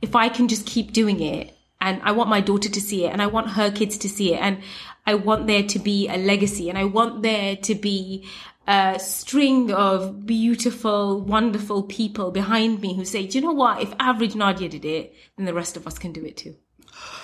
if 0.00 0.16
i 0.16 0.30
can 0.30 0.48
just 0.48 0.64
keep 0.64 0.94
doing 0.94 1.20
it 1.20 1.54
and 1.80 2.00
I 2.02 2.12
want 2.12 2.28
my 2.30 2.40
daughter 2.40 2.68
to 2.68 2.80
see 2.80 3.04
it 3.06 3.12
and 3.12 3.22
I 3.22 3.26
want 3.26 3.50
her 3.50 3.70
kids 3.70 3.96
to 3.98 4.08
see 4.08 4.34
it 4.34 4.38
and 4.40 4.58
I 5.06 5.14
want 5.14 5.46
there 5.46 5.62
to 5.62 5.78
be 5.78 6.08
a 6.08 6.16
legacy 6.16 6.68
and 6.68 6.76
I 6.78 6.84
want 6.84 7.22
there 7.22 7.56
to 7.56 7.74
be 7.74 8.26
a 8.66 8.98
string 9.00 9.72
of 9.72 10.26
beautiful, 10.26 11.20
wonderful 11.22 11.82
people 11.84 12.30
behind 12.30 12.80
me 12.80 12.94
who 12.94 13.04
say, 13.04 13.26
do 13.26 13.38
you 13.38 13.42
know 13.44 13.52
what? 13.52 13.80
If 13.82 13.92
average 13.98 14.34
Nadiya 14.34 14.70
did 14.70 14.84
it, 14.84 15.14
then 15.36 15.46
the 15.46 15.54
rest 15.54 15.76
of 15.76 15.86
us 15.86 15.98
can 15.98 16.12
do 16.12 16.24
it 16.24 16.36
too. 16.36 16.54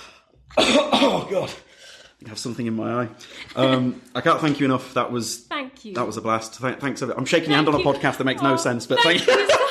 oh 0.58 1.28
God, 1.30 1.52
I 2.24 2.28
have 2.30 2.38
something 2.38 2.66
in 2.66 2.74
my 2.74 3.02
eye. 3.02 3.08
Um, 3.54 4.00
I 4.14 4.22
can't 4.22 4.40
thank 4.40 4.58
you 4.58 4.64
enough. 4.64 4.94
That 4.94 5.12
was 5.12 5.40
Thank 5.46 5.84
you. 5.84 5.94
that 5.94 6.06
was 6.06 6.16
a 6.16 6.22
blast. 6.22 6.60
Th- 6.60 6.78
thanks. 6.78 7.02
I'm 7.02 7.26
shaking 7.26 7.50
your 7.50 7.56
hand 7.56 7.68
Thank 7.68 7.86
on 7.86 7.94
a 7.94 7.98
podcast 7.98 8.16
that 8.16 8.24
makes 8.24 8.42
no 8.42 8.54
Oh, 8.54 8.56
sense, 8.56 8.86
but 8.86 8.98
thank 9.00 9.20
thank, 9.20 9.38
you. 9.38 9.58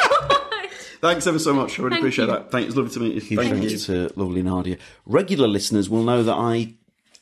thanks 1.02 1.28
ever 1.28 1.40
so 1.40 1.54
much. 1.54 1.80
I 1.80 1.84
really 1.84 1.96
Thank 1.96 2.02
appreciate 2.02 2.26
you. 2.26 2.32
that. 2.32 2.52
Thank, 2.52 2.64
you. 2.64 2.68
it's 2.68 2.78
lovely 2.78 2.94
to 2.94 3.00
meet 3.00 3.16
you. 3.16 3.22
Huge 3.22 3.40
Thank 3.40 3.54
thanks 3.54 3.90
you. 3.90 4.08
to 4.08 4.20
lovely 4.20 4.44
Nadiya. 4.44 4.80
Regular 5.06 5.48
listeners 5.48 5.90
will 5.90 6.04
know 6.04 6.24
that 6.24 6.34
I 6.34 6.76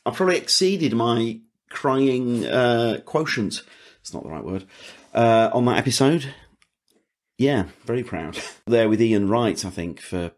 I 0.06 0.10
probably 0.10 0.36
exceeded 0.36 0.94
my 0.94 1.40
crying 1.70 2.46
uh, 2.46 3.00
quotient. 3.04 3.62
It's 4.00 4.12
not 4.12 4.22
the 4.22 4.30
right 4.30 4.44
word 4.44 4.66
uh, 5.14 5.50
on 5.52 5.64
that 5.66 5.78
episode. 5.78 6.34
Yeah, 7.38 7.64
very 7.84 8.04
proud. 8.04 8.38
There 8.66 8.88
with 8.88 9.02
Ian 9.02 9.28
Wright, 9.28 9.62
I 9.64 9.70
think 9.70 10.00
for 10.00 10.32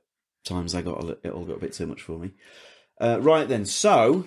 times 0.45 0.75
I 0.75 0.83
got 0.83 1.05
a, 1.05 1.19
it 1.23 1.31
all 1.31 1.45
got 1.45 1.59
a 1.59 1.61
bit 1.61 1.73
too 1.73 1.87
much 1.87 2.03
for 2.03 2.19
me. 2.19 2.33
Uh, 3.01 3.19
right 3.21 3.47
then, 3.47 3.65
so 3.67 4.27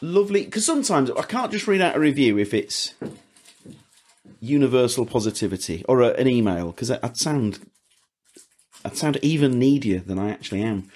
lovely 0.00 0.44
because 0.44 0.64
sometimes 0.64 1.10
I 1.10 1.22
can't 1.22 1.52
just 1.52 1.68
read 1.68 1.80
out 1.80 1.96
a 1.96 2.00
review 2.00 2.36
if 2.38 2.52
it's 2.52 2.94
universal 4.40 5.06
positivity 5.06 5.84
or 5.88 6.00
a, 6.00 6.08
an 6.14 6.28
email 6.28 6.72
because 6.72 6.90
I'd 6.90 7.16
sound 7.16 7.60
I'd 8.84 8.96
sound 8.96 9.18
even 9.22 9.58
needier 9.58 10.00
than 10.00 10.18
I 10.18 10.30
actually 10.30 10.62
am. 10.62 10.90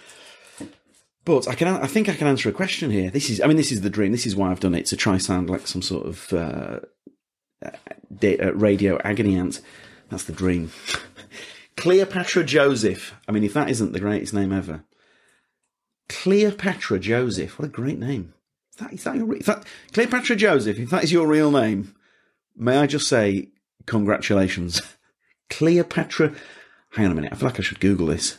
But 1.25 1.49
I 1.49 1.55
can, 1.55 1.69
I 1.69 1.87
think 1.89 2.09
I 2.09 2.15
can 2.15 2.29
answer 2.29 2.49
a 2.49 2.53
question 2.53 2.91
here. 2.91 3.11
This 3.11 3.31
is, 3.31 3.41
I 3.41 3.47
mean, 3.49 3.57
this 3.57 3.73
is 3.73 3.81
the 3.81 3.91
dream. 3.91 4.13
This 4.13 4.27
is 4.27 4.37
why 4.37 4.51
I've 4.51 4.61
done 4.61 4.75
it 4.75 4.87
to 4.87 4.97
try 4.97 5.19
sound 5.19 5.51
like 5.51 5.67
some 5.67 5.83
sort 5.83 6.07
of 6.07 6.33
uh, 6.33 6.81
uh, 7.65 7.71
uh, 8.23 8.53
radio 8.55 8.99
agony 9.03 9.37
ant. 9.37 9.61
That's 10.09 10.25
the 10.25 10.33
dream. 10.33 10.71
Cleopatra 11.77 12.45
Joseph. 12.45 13.15
I 13.27 13.33
mean, 13.33 13.43
if 13.43 13.55
that 13.55 13.69
isn't 13.71 13.93
the 13.93 14.01
greatest 14.01 14.35
name 14.35 14.53
ever, 14.53 14.85
Cleopatra 16.09 17.01
Joseph. 17.01 17.59
What 17.59 17.67
a 17.67 17.73
great 17.73 17.99
name. 17.99 18.35
Is 18.71 18.77
that, 18.77 18.93
is 18.93 19.05
that 19.05 19.17
your, 19.17 19.37
is 19.37 19.47
that, 19.47 19.65
Cleopatra 19.93 20.37
Joseph? 20.37 20.79
If 20.79 20.91
that 20.91 21.03
is 21.03 21.13
your 21.13 21.27
real 21.27 21.51
name, 21.51 21.95
may 22.57 22.79
I 22.79 22.87
just 22.87 23.09
say 23.09 23.49
congratulations, 23.87 24.81
Cleopatra. 25.51 26.35
Hang 26.97 27.05
on 27.05 27.13
a 27.13 27.15
minute. 27.15 27.33
I 27.33 27.37
feel 27.37 27.49
like 27.49 27.61
I 27.61 27.63
should 27.63 27.79
Google 27.79 28.07
this. 28.07 28.39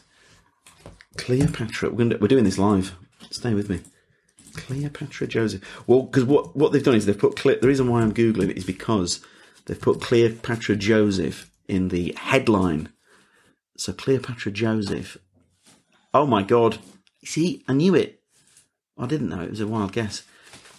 Cleopatra. 1.16 1.92
We're, 1.92 2.18
we're 2.18 2.28
doing 2.28 2.44
this 2.44 2.58
live. 2.58 2.96
Stay 3.30 3.54
with 3.54 3.70
me. 3.70 3.82
Cleopatra 4.56 5.28
Joseph. 5.28 5.62
Well, 5.88 6.02
because 6.02 6.24
what, 6.24 6.56
what 6.56 6.72
they've 6.72 6.84
done 6.84 6.96
is 6.96 7.06
they've 7.06 7.18
put 7.18 7.36
Cle- 7.36 7.60
the 7.62 7.68
reason 7.68 7.88
why 7.88 8.02
I'm 8.02 8.16
googling 8.16 8.50
it 8.50 8.58
is 8.58 8.66
because 8.66 9.24
they've 9.66 9.80
put 9.80 10.02
Cleopatra 10.02 10.76
Joseph 10.76 11.52
in 11.68 11.90
the 11.90 12.16
headline. 12.18 12.90
So 13.78 13.94
Cleopatra 13.94 14.52
Joseph. 14.52 15.18
Oh 16.12 16.26
my 16.26 16.42
God! 16.42 16.80
See, 17.24 17.64
I 17.68 17.74
knew 17.74 17.94
it. 17.94 18.22
I 18.98 19.06
didn't 19.06 19.30
know 19.30 19.42
it 19.42 19.52
was 19.52 19.60
a 19.60 19.68
wild 19.68 19.92
guess. 19.92 20.24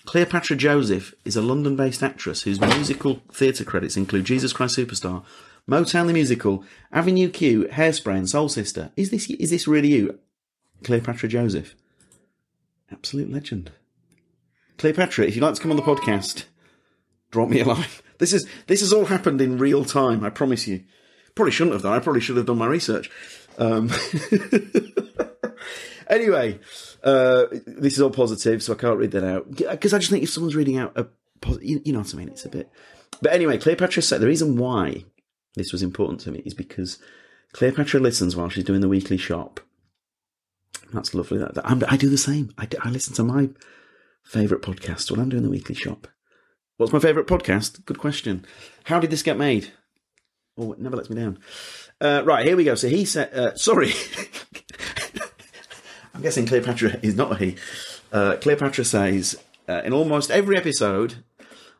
Cleopatra 0.04 0.56
Joseph 0.56 1.14
is 1.24 1.36
a 1.36 1.42
London-based 1.42 2.02
actress 2.02 2.42
whose 2.42 2.60
musical 2.60 3.22
theatre 3.30 3.62
credits 3.62 3.96
include 3.96 4.24
Jesus 4.24 4.52
Christ 4.52 4.76
Superstar, 4.76 5.22
Motown 5.68 6.06
the 6.06 6.14
Musical, 6.14 6.64
Avenue 6.90 7.28
Q, 7.28 7.64
Hairspray, 7.70 8.16
and 8.16 8.28
Soul 8.28 8.48
Sister. 8.48 8.90
Is 8.96 9.10
this 9.10 9.28
is 9.30 9.50
this 9.50 9.68
really 9.68 9.88
you, 9.88 10.18
Cleopatra 10.82 11.28
Joseph? 11.28 11.74
Absolute 12.90 13.30
legend. 13.30 13.70
Cleopatra, 14.78 15.26
if 15.26 15.36
you'd 15.36 15.42
like 15.42 15.54
to 15.54 15.60
come 15.60 15.70
on 15.70 15.76
the 15.76 15.82
podcast, 15.82 16.44
drop 17.30 17.48
me 17.48 17.60
a 17.60 17.64
line. 17.64 17.86
This 18.18 18.32
is 18.32 18.48
this 18.66 18.80
has 18.80 18.92
all 18.92 19.04
happened 19.04 19.40
in 19.40 19.58
real 19.58 19.84
time. 19.84 20.24
I 20.24 20.30
promise 20.30 20.66
you. 20.66 20.82
Probably 21.36 21.52
shouldn't 21.52 21.74
have 21.74 21.84
done. 21.84 21.92
I 21.92 22.00
probably 22.00 22.20
should 22.20 22.36
have 22.36 22.46
done 22.46 22.58
my 22.58 22.66
research. 22.66 23.12
Um, 23.58 23.92
anyway, 26.08 26.58
uh, 27.04 27.44
this 27.64 27.92
is 27.92 28.00
all 28.00 28.10
positive, 28.10 28.60
so 28.60 28.72
I 28.72 28.76
can't 28.76 28.98
read 28.98 29.12
that 29.12 29.22
out 29.22 29.48
because 29.54 29.94
I 29.94 29.98
just 29.98 30.10
think 30.10 30.24
if 30.24 30.30
someone's 30.30 30.56
reading 30.56 30.78
out 30.78 30.98
a, 30.98 31.06
you, 31.60 31.80
you 31.84 31.92
know 31.92 32.00
what 32.00 32.12
I 32.12 32.16
mean. 32.16 32.28
It's 32.28 32.44
a 32.44 32.48
bit. 32.48 32.68
But 33.22 33.32
anyway, 33.32 33.56
Cleopatra 33.56 34.02
said 34.02 34.20
the 34.20 34.26
reason 34.26 34.56
why 34.56 35.04
this 35.58 35.72
was 35.72 35.82
important 35.82 36.20
to 36.20 36.30
me 36.30 36.42
is 36.44 36.54
because 36.54 36.98
Cleopatra 37.52 38.00
listens 38.00 38.36
while 38.36 38.48
she's 38.48 38.64
doing 38.64 38.80
the 38.80 38.88
weekly 38.88 39.16
shop. 39.16 39.60
That's 40.92 41.14
lovely. 41.14 41.38
That, 41.38 41.54
that- 41.54 41.92
I 41.92 41.96
do 41.96 42.08
the 42.08 42.18
same. 42.18 42.52
I, 42.56 42.66
do- 42.66 42.78
I 42.82 42.90
listen 42.90 43.14
to 43.14 43.24
my 43.24 43.50
favourite 44.24 44.62
podcast 44.62 45.10
when 45.10 45.20
I'm 45.20 45.28
doing 45.28 45.42
the 45.42 45.50
weekly 45.50 45.74
shop. 45.74 46.06
What's 46.76 46.92
my 46.92 46.98
favourite 46.98 47.28
podcast? 47.28 47.84
Good 47.84 47.98
question. 47.98 48.44
How 48.84 49.00
did 49.00 49.10
this 49.10 49.22
get 49.22 49.36
made? 49.36 49.72
Oh, 50.56 50.72
it 50.72 50.80
never 50.80 50.96
lets 50.96 51.10
me 51.10 51.16
down. 51.20 51.38
Uh, 52.00 52.22
right, 52.24 52.46
here 52.46 52.56
we 52.56 52.64
go. 52.64 52.74
So 52.74 52.88
he 52.88 53.04
said, 53.04 53.32
uh, 53.34 53.54
sorry. 53.56 53.92
I'm 56.14 56.22
guessing 56.22 56.46
Cleopatra 56.46 56.98
is 57.02 57.16
not 57.16 57.32
a 57.32 57.36
he. 57.36 57.56
Uh, 58.12 58.36
Cleopatra 58.40 58.84
says, 58.84 59.36
uh, 59.68 59.82
in 59.84 59.92
almost 59.92 60.30
every 60.30 60.56
episode, 60.56 61.16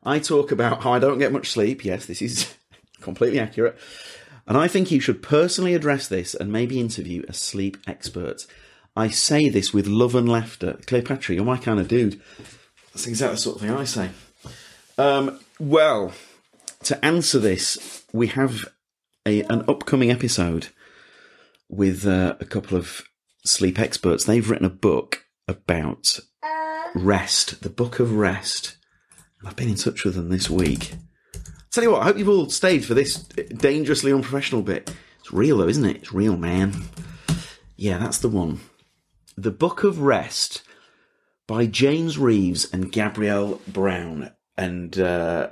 I 0.05 0.19
talk 0.19 0.53
about 0.53 0.83
how 0.83 0.93
I 0.93 0.99
don't 0.99 1.19
get 1.19 1.33
much 1.33 1.51
sleep. 1.51 1.85
Yes, 1.85 2.07
this 2.07 2.23
is 2.23 2.55
completely 3.01 3.39
accurate. 3.39 3.79
And 4.47 4.57
I 4.57 4.67
think 4.67 4.91
you 4.91 5.01
should 5.01 5.23
personally 5.23 5.75
address 5.75 6.09
this 6.09 6.35
and 6.35 6.51
maybe 6.51 6.81
interview 6.81 7.23
a 7.29 7.33
sleep 7.33 7.77
expert. 7.87 8.47
I 8.97 9.09
say 9.09 9.49
this 9.49 9.75
with 9.75 9.87
love 9.87 10.15
and 10.15 10.29
laughter. 10.29 10.79
Cleopatra, 10.87 11.35
you're 11.35 11.45
my 11.45 11.59
kind 11.59 11.79
of 11.79 11.89
dude. 11.89 12.21
That's 12.93 13.07
exactly 13.07 13.37
the 13.37 13.41
sort 13.41 13.57
of 13.57 13.63
thing 13.63 13.71
I 13.71 13.85
say. 13.85 14.11
Um, 14.97 15.39
well, 15.61 16.13
to 16.85 17.05
answer 17.05 17.39
this, 17.39 18.05
we 18.13 18.29
have 18.29 18.65
a, 19.27 19.43
an 19.43 19.65
upcoming 19.69 20.11
episode 20.11 20.69
with 21.69 22.07
uh, 22.07 22.37
a 22.41 22.45
couple 22.45 22.79
of 22.79 23.03
sleep 23.45 23.79
experts. 23.79 24.25
They've 24.25 24.49
written 24.49 24.67
a 24.67 24.71
book 24.71 25.27
about 25.47 26.19
rest, 26.95 27.63
the 27.63 27.71
Book 27.71 28.01
of 28.01 28.15
Rest. 28.15 28.77
I've 29.45 29.57
been 29.57 29.69
in 29.69 29.77
touch 29.77 30.05
with 30.05 30.15
them 30.15 30.31
this 30.31 30.51
week. 30.51 30.95
Tell 31.71 31.85
you 31.85 31.91
what, 31.91 32.03
I 32.03 32.05
hope 32.05 32.19
you've 32.19 32.29
all 32.29 32.49
stayed 32.49 32.85
for 32.85 32.95
this 32.95 33.17
dangerously 33.17 34.13
unprofessional 34.13 34.63
bit. 34.63 34.91
It's 35.21 35.33
real 35.33 35.59
though, 35.59 35.69
isn't 35.69 35.85
it? 35.85 35.97
It's 35.97 36.13
real, 36.13 36.37
man. 36.37 36.75
Yeah, 37.77 37.99
that's 37.99 38.19
the 38.19 38.29
one. 38.29 38.61
The 39.37 39.51
Book 39.51 39.85
of 39.85 40.01
Rest 40.01 40.63
by 41.47 41.67
James 41.67 42.19
Reeves 42.19 42.73
and 42.73 42.91
Gabrielle 42.91 43.61
Brown, 43.69 44.33
and 44.57 44.99
uh, 44.99 45.51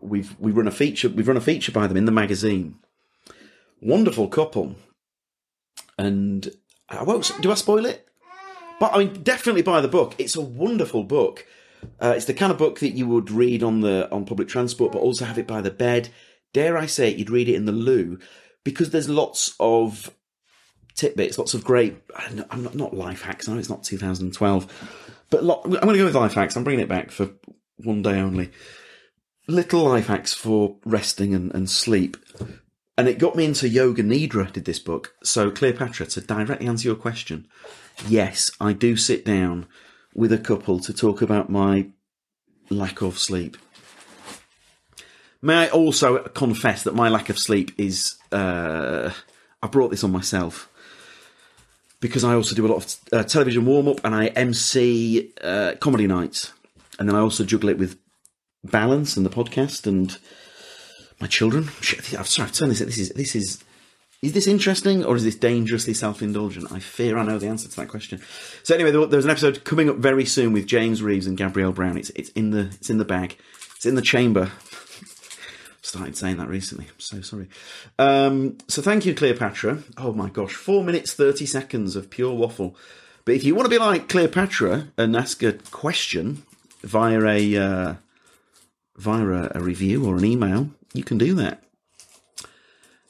we've 0.00 0.38
we 0.38 0.52
run 0.52 0.68
a 0.68 0.72
feature. 0.72 1.08
We've 1.08 1.26
run 1.26 1.36
a 1.36 1.40
feature 1.40 1.72
by 1.72 1.86
them 1.86 1.96
in 1.96 2.04
the 2.04 2.12
magazine. 2.12 2.76
Wonderful 3.80 4.28
couple, 4.28 4.76
and 5.98 6.50
I 6.88 7.02
won't. 7.02 7.30
Do 7.40 7.50
I 7.50 7.54
spoil 7.54 7.86
it? 7.86 8.06
But 8.78 8.94
I 8.94 8.98
mean, 8.98 9.22
definitely 9.22 9.62
buy 9.62 9.80
the 9.80 9.88
book. 9.88 10.14
It's 10.18 10.36
a 10.36 10.40
wonderful 10.40 11.04
book. 11.04 11.46
Uh, 12.00 12.14
it's 12.16 12.26
the 12.26 12.34
kind 12.34 12.52
of 12.52 12.58
book 12.58 12.80
that 12.80 12.90
you 12.90 13.06
would 13.06 13.30
read 13.30 13.62
on 13.62 13.80
the 13.80 14.10
on 14.10 14.24
public 14.24 14.48
transport, 14.48 14.92
but 14.92 15.00
also 15.00 15.24
have 15.24 15.38
it 15.38 15.46
by 15.46 15.60
the 15.60 15.70
bed. 15.70 16.08
Dare 16.52 16.78
I 16.78 16.86
say 16.86 17.10
it? 17.10 17.16
You'd 17.16 17.30
read 17.30 17.48
it 17.48 17.54
in 17.54 17.64
the 17.64 17.72
loo 17.72 18.18
because 18.62 18.90
there's 18.90 19.08
lots 19.08 19.54
of 19.60 20.10
tidbits, 20.94 21.38
lots 21.38 21.54
of 21.54 21.64
great. 21.64 21.96
I'm 22.50 22.62
not, 22.62 22.74
not 22.74 22.94
life 22.94 23.22
hacks. 23.22 23.48
I 23.48 23.52
know 23.52 23.58
it's 23.58 23.68
not 23.68 23.84
2012, 23.84 25.20
but 25.30 25.44
lot, 25.44 25.64
I'm 25.64 25.72
going 25.72 25.88
to 25.94 25.98
go 25.98 26.04
with 26.04 26.14
life 26.14 26.34
hacks. 26.34 26.56
I'm 26.56 26.64
bringing 26.64 26.82
it 26.82 26.88
back 26.88 27.10
for 27.10 27.30
one 27.76 28.02
day 28.02 28.20
only. 28.20 28.50
Little 29.46 29.82
life 29.82 30.06
hacks 30.06 30.32
for 30.32 30.76
resting 30.84 31.34
and, 31.34 31.54
and 31.54 31.68
sleep. 31.68 32.16
And 32.96 33.08
it 33.08 33.18
got 33.18 33.36
me 33.36 33.44
into 33.44 33.68
yoga 33.68 34.02
nidra, 34.02 34.52
did 34.52 34.64
this 34.64 34.78
book. 34.78 35.14
So, 35.22 35.50
Cleopatra, 35.50 36.06
to 36.06 36.20
directly 36.20 36.66
answer 36.68 36.88
your 36.88 36.96
question, 36.96 37.48
yes, 38.06 38.50
I 38.60 38.72
do 38.72 38.96
sit 38.96 39.24
down 39.24 39.66
with 40.14 40.32
a 40.32 40.38
couple 40.38 40.78
to 40.80 40.92
talk 40.92 41.22
about 41.22 41.50
my 41.50 41.88
lack 42.70 43.02
of 43.02 43.18
sleep. 43.18 43.56
May 45.42 45.66
I 45.66 45.68
also 45.68 46.18
confess 46.18 46.84
that 46.84 46.94
my 46.94 47.08
lack 47.08 47.28
of 47.28 47.38
sleep 47.38 47.72
is, 47.76 48.16
uh, 48.32 49.10
I 49.62 49.66
brought 49.66 49.90
this 49.90 50.04
on 50.04 50.12
myself 50.12 50.70
because 52.00 52.24
I 52.24 52.34
also 52.34 52.54
do 52.54 52.66
a 52.66 52.68
lot 52.68 52.84
of 52.84 52.96
uh, 53.12 53.24
television 53.24 53.66
warm 53.66 53.88
up 53.88 54.00
and 54.04 54.14
I 54.14 54.26
MC 54.26 55.32
uh, 55.42 55.74
comedy 55.80 56.06
nights, 56.06 56.52
and 56.98 57.08
then 57.08 57.16
I 57.16 57.20
also 57.20 57.44
juggle 57.44 57.70
it 57.70 57.78
with 57.78 57.98
balance 58.62 59.16
and 59.16 59.24
the 59.24 59.30
podcast 59.30 59.86
and 59.86 60.16
my 61.20 61.26
children. 61.26 61.70
Shit, 61.80 62.18
I'm 62.18 62.24
sorry, 62.24 62.48
I've 62.48 62.54
turned 62.54 62.70
this. 62.72 62.80
This 62.80 62.98
is 62.98 63.08
this 63.10 63.34
is. 63.34 63.64
Is 64.24 64.32
this 64.32 64.46
interesting 64.46 65.04
or 65.04 65.16
is 65.16 65.24
this 65.24 65.36
dangerously 65.36 65.92
self-indulgent? 65.94 66.72
I 66.72 66.78
fear 66.78 67.18
I 67.18 67.24
know 67.24 67.38
the 67.38 67.48
answer 67.48 67.68
to 67.68 67.76
that 67.76 67.88
question. 67.88 68.20
So 68.62 68.74
anyway, 68.74 68.90
there- 68.90 69.06
there's 69.06 69.24
an 69.26 69.30
episode 69.30 69.64
coming 69.64 69.88
up 69.90 69.96
very 69.96 70.24
soon 70.24 70.52
with 70.52 70.66
James 70.66 71.02
Reeves 71.02 71.26
and 71.26 71.36
Gabrielle 71.36 71.72
Brown. 71.72 71.98
It's 71.98 72.10
it's 72.10 72.30
in 72.30 72.50
the 72.50 72.70
it's 72.80 72.88
in 72.90 72.98
the 72.98 73.04
bag. 73.04 73.36
It's 73.76 73.86
in 73.86 73.94
the 73.96 74.02
chamber. 74.02 74.50
Started 75.82 76.16
saying 76.16 76.38
that 76.38 76.48
recently. 76.48 76.86
I'm 76.86 76.98
so 77.00 77.20
sorry. 77.20 77.48
Um, 77.98 78.56
so 78.68 78.80
thank 78.80 79.04
you, 79.04 79.14
Cleopatra. 79.14 79.80
Oh 79.98 80.12
my 80.14 80.30
gosh, 80.30 80.54
four 80.54 80.82
minutes 80.82 81.12
thirty 81.12 81.44
seconds 81.46 81.94
of 81.94 82.08
pure 82.08 82.32
waffle. 82.32 82.74
But 83.26 83.34
if 83.34 83.44
you 83.44 83.54
want 83.54 83.66
to 83.66 83.70
be 83.70 83.78
like 83.78 84.08
Cleopatra 84.08 84.88
and 84.96 85.14
ask 85.16 85.42
a 85.42 85.52
question 85.70 86.42
via 86.82 87.20
a 87.22 87.56
uh, 87.56 87.94
via 88.96 89.50
a 89.54 89.60
review 89.60 90.06
or 90.06 90.16
an 90.16 90.24
email, 90.24 90.70
you 90.94 91.04
can 91.04 91.18
do 91.18 91.34
that. 91.34 91.62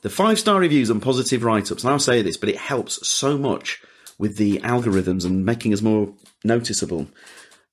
The 0.04 0.10
five 0.10 0.38
star 0.38 0.60
reviews 0.60 0.90
and 0.90 1.00
positive 1.00 1.42
write 1.44 1.72
ups, 1.72 1.82
and 1.82 1.90
I'll 1.90 1.98
say 1.98 2.20
this, 2.20 2.36
but 2.36 2.50
it 2.50 2.58
helps 2.58 3.08
so 3.08 3.38
much 3.38 3.82
with 4.18 4.36
the 4.36 4.58
algorithms 4.58 5.24
and 5.24 5.46
making 5.46 5.72
us 5.72 5.80
more 5.80 6.12
noticeable. 6.44 7.06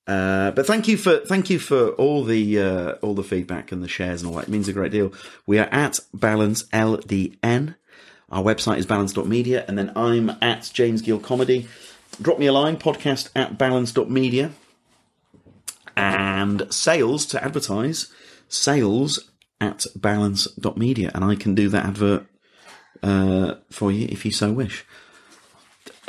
Uh, 0.06 0.50
but 0.52 0.66
thank 0.66 0.88
you 0.88 0.96
for 0.96 1.18
thank 1.18 1.50
you 1.50 1.58
for 1.58 1.90
all 1.90 2.24
the 2.24 2.58
uh, 2.58 2.92
all 3.02 3.12
the 3.12 3.22
feedback 3.22 3.70
and 3.70 3.82
the 3.82 3.88
shares 3.88 4.22
and 4.22 4.30
all 4.30 4.38
that. 4.38 4.44
It 4.44 4.50
means 4.50 4.66
a 4.66 4.72
great 4.72 4.92
deal. 4.92 5.12
We 5.46 5.58
are 5.58 5.68
at 5.70 6.00
Balance 6.14 6.62
LDN. 6.70 7.74
Our 8.30 8.42
website 8.42 8.78
is 8.78 8.86
balance.media, 8.86 9.66
and 9.68 9.76
then 9.76 9.92
I'm 9.94 10.30
at 10.40 10.70
James 10.72 11.02
Gill 11.02 11.18
Comedy. 11.18 11.68
Drop 12.22 12.38
me 12.38 12.46
a 12.46 12.52
line, 12.54 12.78
podcast 12.78 13.28
at 13.36 13.58
balance.media. 13.58 14.52
And 15.98 16.72
sales 16.72 17.26
to 17.26 17.44
advertise, 17.44 18.10
sales 18.48 19.31
at 19.62 19.86
balance.media. 19.96 21.10
And 21.14 21.24
I 21.24 21.36
can 21.36 21.54
do 21.54 21.68
that 21.70 21.86
advert 21.86 22.26
uh, 23.02 23.54
for 23.70 23.90
you 23.90 24.08
if 24.10 24.24
you 24.24 24.30
so 24.30 24.52
wish 24.52 24.84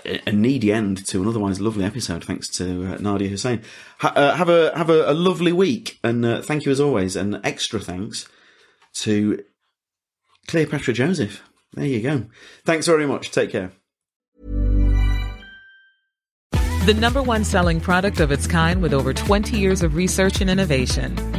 a 0.06 0.32
needy 0.32 0.72
end 0.72 1.06
to 1.08 1.22
an 1.22 1.28
otherwise 1.28 1.62
lovely 1.62 1.86
episode. 1.86 2.24
Thanks 2.24 2.48
to 2.50 2.94
uh, 2.94 2.98
Nadiya 2.98 3.30
Hussain. 3.30 3.62
Ha- 4.00 4.14
uh, 4.16 4.36
have 4.36 4.50
a 4.50 4.76
have 4.78 4.90
a, 4.90 5.10
a 5.10 5.14
lovely 5.14 5.52
week, 5.52 6.00
and 6.04 6.26
uh, 6.26 6.42
thank 6.42 6.66
you 6.66 6.72
as 6.72 6.80
always. 6.80 7.16
And 7.16 7.40
extra 7.44 7.80
thanks 7.80 8.28
to 8.96 9.44
Cleopatra 10.48 10.94
Joseph. 10.94 11.42
There 11.74 11.86
you 11.86 12.02
go. 12.02 12.26
Thanks 12.66 12.86
very 12.86 13.08
much. 13.08 13.32
Take 13.32 13.52
care. 13.52 13.72
The 16.86 16.94
number 16.94 17.24
one 17.24 17.46
selling 17.46 17.80
product 17.80 18.20
of 18.20 18.32
its 18.32 18.46
kind 18.46 18.82
with 18.82 18.94
over 18.94 19.14
20 19.14 19.58
years 19.58 19.84
of 19.84 19.96
research 19.96 20.42
and 20.42 20.50
innovation. 20.50 21.33